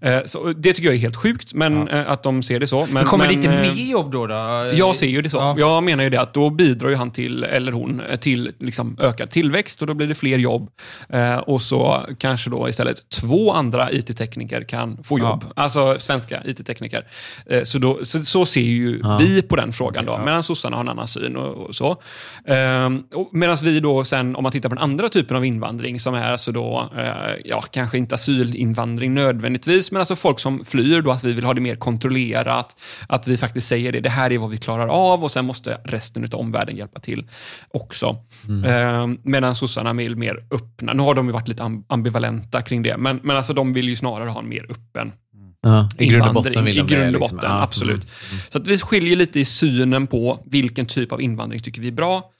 Ja. 0.00 0.08
Eh, 0.10 0.22
så. 0.24 0.52
Det 0.52 0.72
tycker 0.72 0.88
jag 0.88 0.94
är 0.94 0.98
helt 0.98 1.16
sjukt, 1.16 1.54
men 1.54 1.88
eh, 1.88 2.10
att 2.10 2.22
de 2.22 2.42
ser 2.42 2.60
det 2.60 2.66
så. 2.66 2.80
Men, 2.84 2.92
Men 2.94 3.04
kommer 3.04 3.28
det 3.28 3.34
inte 3.34 3.48
mer 3.48 3.90
jobb 3.90 4.12
då? 4.12 4.26
då? 4.26 4.34
jag 4.72 4.96
ser 4.96 5.06
ju 5.06 5.22
det 5.22 5.30
så. 5.30 5.36
Ja. 5.36 5.54
Jag 5.58 5.82
menar 5.82 6.04
ju 6.04 6.10
det 6.10 6.20
att 6.20 6.34
då 6.34 6.50
bidrar 6.50 6.88
ju 6.90 6.96
han 6.96 7.10
till, 7.10 7.44
eller 7.44 7.72
hon, 7.72 8.02
till 8.20 8.52
liksom 8.60 8.96
ökad 9.00 9.30
tillväxt 9.30 9.80
och 9.80 9.86
då 9.86 9.94
blir 9.94 10.06
det 10.06 10.14
fler 10.14 10.38
jobb. 10.38 10.70
Och 11.46 11.62
så 11.62 12.06
kanske 12.18 12.50
då 12.50 12.68
istället 12.68 13.10
två 13.10 13.52
andra 13.52 13.92
IT-tekniker 13.92 14.62
kan 14.68 15.02
få 15.04 15.18
Ja. 15.18 15.28
jobb. 15.28 15.44
Alltså 15.56 15.96
svenska 15.98 16.42
IT-tekniker. 16.44 17.06
Så, 17.64 17.78
då, 17.78 17.98
så, 18.04 18.20
så 18.20 18.46
ser 18.46 18.60
ju 18.60 19.00
Ja. 19.02 19.18
vi 19.20 19.42
på 19.42 19.56
den 19.56 19.72
frågan 19.72 20.04
då, 20.06 20.18
medan 20.18 20.42
sossarna 20.42 20.76
har 20.76 20.84
en 20.84 20.88
annan 20.88 21.06
syn 21.06 21.36
och, 21.36 21.66
och 21.66 21.74
så. 21.74 22.02
Eh, 22.76 22.90
och 23.18 23.28
medan 23.32 23.56
vi 23.62 23.80
då 23.80 24.04
sen, 24.04 24.36
om 24.36 24.42
man 24.42 24.52
tittar 24.52 24.68
på 24.68 24.74
den 24.74 24.84
andra 24.84 25.08
typen 25.08 25.36
av 25.36 25.44
invandring 25.44 26.00
som 26.00 26.14
är 26.14 26.32
alltså 26.32 26.52
då, 26.52 26.90
eh, 26.98 27.06
ja, 27.44 27.60
kanske 27.60 27.98
inte 27.98 28.14
asylinvandring 28.14 29.14
nödvändigtvis, 29.14 29.92
men 29.92 30.00
alltså 30.00 30.16
folk 30.16 30.40
som 30.40 30.64
flyr 30.64 31.00
då, 31.02 31.10
att 31.10 31.24
vi 31.24 31.32
vill 31.32 31.44
ha 31.44 31.54
det 31.54 31.60
mer 31.60 31.76
kontrollerat. 31.76 32.76
Att 33.08 33.28
vi 33.28 33.36
faktiskt 33.36 33.68
säger 33.68 33.92
det, 33.92 34.00
det 34.00 34.10
här 34.10 34.32
är 34.32 34.38
vad 34.38 34.50
vi 34.50 34.58
klarar 34.58 34.88
av 34.88 35.24
och 35.24 35.30
sen 35.30 35.44
måste 35.44 35.78
resten 35.84 36.24
av 36.24 36.40
omvärlden 36.40 36.76
hjälpa 36.76 37.00
till 37.00 37.28
också. 37.68 38.16
Eh, 38.66 39.06
medan 39.22 39.54
sossarna 39.54 39.92
vill 39.92 40.16
mer 40.16 40.38
öppna. 40.50 40.92
Nu 40.92 41.02
har 41.02 41.14
de 41.14 41.26
ju 41.26 41.32
varit 41.32 41.48
lite 41.48 41.62
am- 41.62 41.84
ambivalenta 41.88 42.62
kring 42.62 42.82
det, 42.82 42.96
men, 42.96 43.20
men 43.22 43.36
alltså 43.36 43.52
de 43.52 43.72
vill 43.72 43.88
ju 43.88 43.96
snarare 43.96 44.30
ha 44.30 44.40
en 44.40 44.48
mer 44.48 44.66
öppen 44.70 45.12
Ja, 45.62 45.88
I 45.98 46.06
grund 46.06 46.28
och 46.28 46.34
botten 46.34 46.64
vill 46.64 46.76
de 46.76 46.80
I 46.82 46.96
grund 46.96 47.14
och 47.16 47.20
liksom. 47.20 47.36
botten, 47.36 47.50
Ja. 47.52 47.62
absolut. 47.62 48.08
Så 48.48 48.58
att 48.58 48.68
vi 48.68 48.78
skiljer 48.78 49.16
lite 49.16 49.40
i 49.40 49.44
synen 49.44 50.06
på 50.06 50.42
vilken 50.46 50.86
typ 50.86 51.12
av 51.12 51.20
invandring 51.22 51.60
tycker 51.62 51.80
vi 51.80 51.88
är 51.88 51.92
bra 51.92 52.30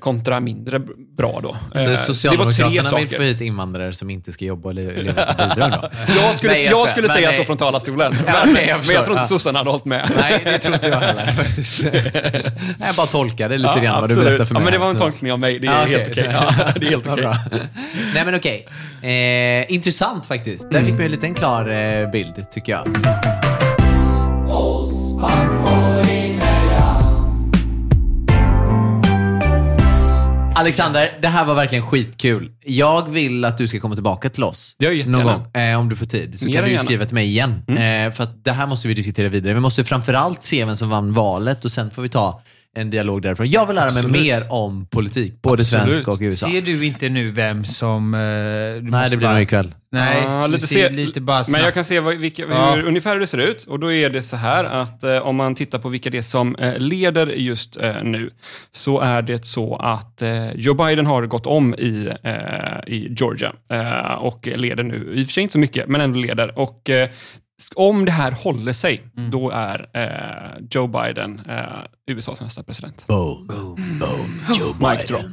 kontra 0.00 0.40
mindre 0.40 0.78
bra 1.16 1.40
då. 1.42 1.56
Så 1.72 1.78
Eh, 1.78 1.84
det 1.84 1.88
var 1.88 1.94
tre 1.94 1.96
Socialdemokraterna 1.96 2.98
vill 2.98 3.08
få 3.08 3.22
hit 3.22 3.40
invandrare 3.40 3.92
som 3.92 4.10
inte 4.10 4.32
ska 4.32 4.44
jobba 4.44 4.68
och 4.68 4.74
le- 4.74 5.02
leva 5.02 5.26
på 5.26 5.48
bidrag 5.48 5.70
då? 5.70 5.88
Jag 6.22 6.34
skulle, 6.36 6.52
Nej, 6.52 6.64
jag 6.64 6.72
jag 6.72 6.88
skulle 6.90 7.06
Men 7.06 7.16
säga 7.16 7.28
nej. 7.28 7.38
så 7.38 7.44
från 7.44 7.56
talarstolen. 7.56 8.12
Ja, 8.26 8.32
men, 8.44 8.54
nej, 8.54 8.66
jag 8.68 8.78
men 8.86 8.94
jag 8.94 9.04
tror 9.04 9.16
inte 9.16 9.22
Ja. 9.22 9.26
sossarna 9.26 9.58
hade 9.58 9.70
hållit 9.70 9.84
med. 9.84 10.10
Nej, 10.20 10.40
det 10.44 10.58
tror 10.58 10.74
inte 10.74 10.88
jag 10.88 11.00
heller 11.00 11.32
faktiskt. 11.32 11.82
jag 12.86 12.94
bara 12.96 13.06
tolkade 13.06 13.58
lite 13.58 13.80
grann 13.80 14.00
vad 14.00 14.10
du 14.10 14.16
berättade 14.16 14.46
för 14.46 14.54
mig. 14.54 14.60
Ja, 14.60 14.64
men 14.64 14.72
det 14.72 14.78
var 14.78 14.88
en 14.90 14.96
Ja. 14.98 14.98
tolkning 15.02 15.32
av 15.32 15.38
mig. 15.38 15.58
Det 15.58 15.66
är 15.66 15.72
Ja, 15.72 15.86
helt 15.86 16.08
okej. 16.08 16.28
Ja, 16.32 16.54
det 16.76 16.86
är 16.86 16.90
helt 16.90 17.06
Vad 17.06 17.12
okej. 17.18 17.22
bra. 17.22 17.36
Nej 18.14 18.24
men 18.24 18.34
okej. 18.34 18.66
Eh, 19.02 19.72
intressant 19.74 20.26
faktiskt. 20.26 20.70
Där 20.70 20.80
fick 20.82 20.92
man 20.94 21.02
ju 21.02 21.08
lite 21.08 21.26
en 21.26 21.34
klar 21.34 21.68
eh, 22.02 22.10
bild, 22.10 22.34
tycker 22.52 22.72
jag. 22.72 22.86
Alexander, 30.58 31.08
det 31.22 31.28
här 31.28 31.44
var 31.44 31.54
verkligen 31.54 31.86
skitkul. 31.86 32.50
Jag 32.64 33.08
vill 33.08 33.44
att 33.44 33.58
du 33.58 33.68
ska 33.68 33.80
komma 33.80 33.94
tillbaka 33.94 34.30
till 34.30 34.44
oss. 34.44 34.74
Ja, 34.78 34.90
jättegärna. 34.90 35.24
Någon 35.24 35.42
gång, 35.52 35.62
eh, 35.62 35.80
om 35.80 35.88
du 35.88 35.96
får 35.96 36.06
tid. 36.06 36.38
Så 36.40 36.46
Mer 36.46 36.52
kan 36.52 36.62
du 36.62 36.68
ju 36.68 36.74
gärna. 36.74 36.84
skriva 36.84 37.04
till 37.04 37.14
mig 37.14 37.26
igen. 37.26 37.62
Eh, 37.68 38.12
för 38.12 38.22
att 38.22 38.44
det 38.44 38.52
här 38.52 38.66
måste 38.66 38.88
vi 38.88 38.94
diskutera 38.94 39.28
vidare. 39.28 39.54
Vi 39.54 39.60
måste 39.60 39.84
framförallt 39.84 40.42
se 40.42 40.64
vem 40.64 40.76
som 40.76 40.88
vann 40.88 41.12
valet 41.12 41.64
och 41.64 41.72
sen 41.72 41.90
får 41.90 42.02
vi 42.02 42.08
ta 42.08 42.42
en 42.76 42.90
dialog 42.90 43.22
därifrån. 43.22 43.50
Jag 43.50 43.66
vill 43.66 43.76
lära 43.76 43.84
mig 43.84 43.94
Absolut. 43.98 44.22
mer 44.22 44.42
om 44.52 44.86
politik, 44.86 45.42
både 45.42 45.60
Absolut. 45.60 45.82
svensk 45.84 46.08
och 46.08 46.18
USA. 46.20 46.46
Ser 46.46 46.62
du 46.62 46.84
inte 46.86 47.08
nu 47.08 47.30
vem 47.30 47.64
som... 47.64 48.14
eh, 48.14 48.20
du 48.20 48.24
Nej, 48.24 48.82
måste 48.82 49.10
det 49.10 49.16
blir 49.16 49.26
bara- 49.28 49.32
nog 49.34 49.42
ikväll. 49.42 49.74
Nej, 49.92 50.22
Ja, 50.24 50.46
du 50.46 50.52
lite 50.52 50.66
ser 50.66 50.88
se- 50.88 50.94
lite 50.94 51.20
bara 51.20 51.36
Men 51.38 51.44
snabbt. 51.44 51.64
jag 51.64 51.74
kan 51.74 51.84
se 51.84 52.00
vad, 52.00 52.16
vilka, 52.16 52.42
Ja. 52.50 52.74
hur, 52.74 52.86
ungefär 52.86 53.12
hur 53.12 53.20
det 53.20 53.26
ser 53.26 53.38
ut. 53.38 53.64
Och 53.64 53.80
då 53.80 53.92
är 53.92 54.10
det 54.10 54.22
så 54.22 54.36
här 54.36 54.64
att 54.64 55.04
eh, 55.04 55.16
om 55.18 55.36
man 55.36 55.54
tittar 55.54 55.78
på 55.78 55.88
vilka 55.88 56.10
det 56.10 56.18
är 56.18 56.22
som 56.22 56.56
eh, 56.56 56.78
leder 56.78 57.26
just 57.26 57.76
eh, 57.76 58.02
nu, 58.02 58.30
så 58.72 59.00
är 59.00 59.22
det 59.22 59.44
så 59.44 59.76
att 59.76 60.22
eh, 60.22 60.52
Joe 60.52 60.74
Biden 60.74 61.06
har 61.06 61.26
gått 61.26 61.46
om 61.46 61.74
i, 61.74 62.10
eh, 62.22 62.94
i 62.94 63.14
Georgia 63.18 63.52
eh, 63.72 64.12
och 64.14 64.46
leder 64.56 64.82
nu, 64.84 65.12
i 65.14 65.22
och 65.24 65.26
för 65.26 65.32
sig 65.32 65.42
inte 65.42 65.52
så 65.52 65.58
mycket, 65.58 65.88
men 65.88 66.00
ändå 66.00 66.18
leder. 66.18 66.58
Och 66.58 66.90
eh, 66.90 67.08
om 67.74 68.04
det 68.04 68.12
här 68.12 68.30
håller 68.32 68.72
sig, 68.72 69.02
Mm. 69.16 69.30
då 69.30 69.50
är 69.50 69.88
eh, 69.92 70.66
Joe 70.70 70.86
Biden 70.86 71.40
eh, 71.48 71.64
USAs 72.06 72.40
nästa 72.40 72.62
president. 72.62 73.06
Boom, 73.06 73.46
boom, 73.46 73.98
boom. 73.98 74.42
Joe 74.58 74.90
Mic 74.90 75.06
drop. 75.06 75.26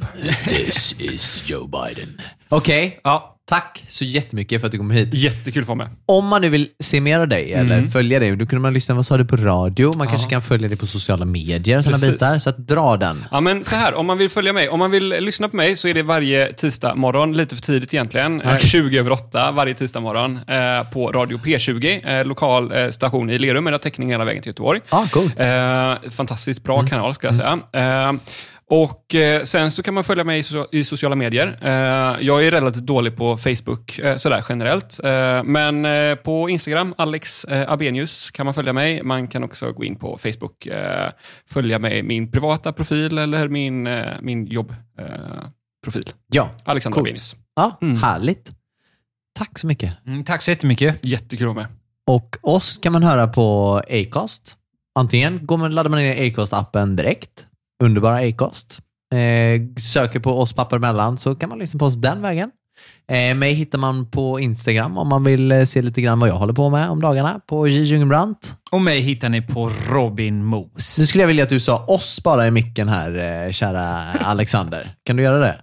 This 0.44 1.00
is 1.00 1.50
Joe 1.50 1.66
Biden. 1.66 2.20
Okej, 2.48 3.00
Ja. 3.04 3.35
Tack 3.48 3.84
så 3.88 4.04
jättemycket 4.04 4.60
för 4.60 4.66
att 4.68 4.72
du 4.72 4.78
kom 4.78 4.90
hit. 4.90 5.08
Jättekul 5.14 5.62
att 5.62 5.66
få 5.66 5.74
med. 5.74 5.88
Om 6.06 6.26
man 6.26 6.42
nu 6.42 6.48
vill 6.48 6.68
se 6.80 7.00
mer 7.00 7.20
av 7.20 7.28
dig 7.28 7.52
eller 7.52 7.76
Mm. 7.78 7.88
följa 7.90 8.18
dig, 8.18 8.36
då 8.36 8.46
kunde 8.46 8.60
man 8.62 8.74
lyssna, 8.74 8.94
vad 8.94 9.06
sa 9.06 9.16
du, 9.16 9.24
på 9.24 9.36
radio? 9.36 9.92
Man 9.96 10.08
kanske 10.08 10.30
kan 10.30 10.42
följa 10.42 10.68
dig 10.68 10.76
på 10.78 10.86
sociala 10.86 11.24
medier 11.24 11.78
och 11.78 11.84
sådana 11.84 12.06
bitar. 12.12 12.38
Så 12.38 12.48
att 12.50 12.58
dra 12.58 12.96
den. 12.96 13.24
Ja, 13.30 13.40
men 13.40 13.64
så 13.64 13.76
här, 13.76 13.94
om 13.94 14.06
man 14.06 14.18
vill 14.18 14.28
följa 14.30 14.52
mig, 14.52 14.68
om 14.68 14.78
man 14.78 14.90
vill 14.90 15.08
lyssna 15.08 15.48
på 15.48 15.56
mig 15.56 15.76
så 15.76 15.88
är 15.88 15.94
det 15.94 16.02
varje 16.02 16.52
tisdag 16.52 16.94
morgon, 16.94 17.32
lite 17.36 17.54
för 17.56 17.62
tidigt 17.62 17.94
egentligen, 17.94 18.40
eh, 18.40 18.58
20 18.58 18.98
över 18.98 19.10
8 19.12 19.52
varje 19.52 19.74
tisdag 19.74 20.00
morgon 20.00 20.36
eh, 20.46 20.90
på 20.92 21.12
Radio 21.12 21.38
P20, 21.44 22.18
eh, 22.20 22.24
lokal 22.26 22.72
eh, 22.72 22.88
station 22.90 23.30
i 23.30 23.38
Lerum, 23.38 23.64
med 23.64 23.72
har 23.72 23.78
täckning 23.78 24.10
hela 24.10 24.24
vägen 24.24 24.42
till 24.42 24.50
Göteborg. 24.50 24.80
Ja, 24.90 25.06
coolt. 25.12 25.40
Eh, 25.40 26.10
fantastiskt 26.10 26.62
bra 26.62 26.86
kanal, 26.86 27.14
ska 27.14 27.26
jag 27.26 27.36
säga. 27.36 27.58
Eh, 27.72 28.12
och 28.70 29.14
eh, 29.14 29.42
Sen 29.42 29.70
så 29.70 29.82
kan 29.82 29.94
man 29.94 30.04
följa 30.04 30.24
mig 30.24 30.38
i, 30.38 30.42
so- 30.42 30.66
i 30.72 30.84
sociala 30.84 31.16
medier. 31.16 31.58
Eh, 31.62 32.16
jag 32.26 32.46
är 32.46 32.50
relativt 32.50 32.86
dålig 32.86 33.16
på 33.16 33.36
Facebook 33.36 33.98
eh, 33.98 34.16
sådär 34.16 34.44
generellt. 34.48 35.00
Men 35.44 35.86
på 36.24 36.50
Instagram, 36.50 36.94
Alex 36.98 37.44
Abenius, 37.48 38.30
kan 38.30 38.44
man 38.46 38.54
följa 38.54 38.72
mig. 38.72 39.02
Man 39.02 39.28
kan 39.28 39.44
också 39.44 39.72
gå 39.72 39.84
in 39.84 39.96
på 39.96 40.18
Facebook, 40.18 40.68
följa 41.50 41.78
mig, 41.78 42.02
min 42.02 42.30
privata 42.30 42.72
profil 42.72 43.18
eller 43.18 43.48
min, 43.48 43.88
min 44.20 44.46
jobbprofil. 44.46 44.84
Profil. 45.84 46.02
Ja, 46.32 46.50
Alexander 46.64 46.94
Coolt. 46.94 47.04
Abenius. 47.08 47.36
ja 47.56 47.78
Mm. 47.82 48.02
härligt. 48.02 48.50
Tack 49.38 49.58
så 49.58 49.66
mycket. 49.66 50.06
Mm, 50.06 50.24
tack 50.24 50.42
så 50.42 50.50
jättemycket. 50.50 51.04
Jättekul 51.04 51.48
att 51.48 51.54
vara 51.54 51.66
med. 51.66 51.74
Och 52.06 52.36
oss 52.42 52.78
kan 52.78 52.92
man 52.92 53.02
höra 53.02 53.26
på 53.28 53.76
Acast. 53.90 54.56
Antingen 54.98 55.46
går 55.46 55.56
man, 55.58 55.74
laddar 55.74 55.90
man 55.90 55.98
ner 55.98 56.16
Acast-appen 56.16 56.96
direkt. 56.96 57.46
Underbara 57.84 58.16
Acast. 58.28 58.80
Eh, 59.14 59.62
söker 59.76 60.20
på 60.20 60.40
oss 60.40 60.52
pappor 60.52 60.76
emellan 60.76 61.18
så 61.18 61.34
kan 61.34 61.48
man 61.48 61.58
lyssna 61.58 61.78
på 61.78 61.84
oss 61.84 61.96
den 61.96 62.22
vägen. 62.22 62.50
Eh, 63.10 63.36
mig 63.36 63.52
hittar 63.52 63.78
man 63.78 64.10
på 64.10 64.40
Instagram 64.40 64.98
om 64.98 65.08
man 65.08 65.24
vill 65.24 65.52
eh, 65.52 65.64
se 65.64 65.82
lite 65.82 66.00
grann 66.00 66.20
vad 66.20 66.28
jag 66.28 66.34
håller 66.34 66.52
på 66.52 66.70
med 66.70 66.88
om 66.90 67.00
dagarna. 67.00 67.40
På 67.46 67.68
J. 67.68 67.82
Jungenbrandt. 67.82 68.56
Och 68.70 68.82
mig 68.82 69.00
hittar 69.00 69.28
ni 69.28 69.42
på 69.42 69.70
Robin 69.90 70.44
Mos. 70.44 70.98
Nu 70.98 71.06
skulle 71.06 71.22
jag 71.22 71.28
vilja 71.28 71.44
att 71.44 71.50
du 71.50 71.60
sa 71.60 71.84
oss 71.84 72.22
bara 72.24 72.46
i 72.46 72.50
micken 72.50 72.88
här, 72.88 73.44
eh, 73.46 73.52
kära 73.52 74.12
Alexander. 74.12 74.94
Kan 75.04 75.16
du 75.16 75.22
göra 75.22 75.38
det? 75.38 75.60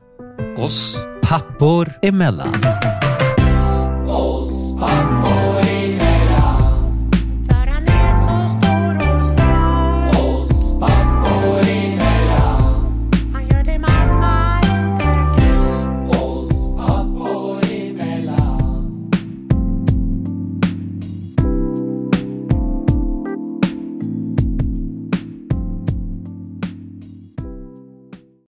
Oss. 0.57 0.97
Pappor 1.21 1.93
Emellan. 2.01 2.53
Oss 4.07 4.79
pappor 4.79 5.12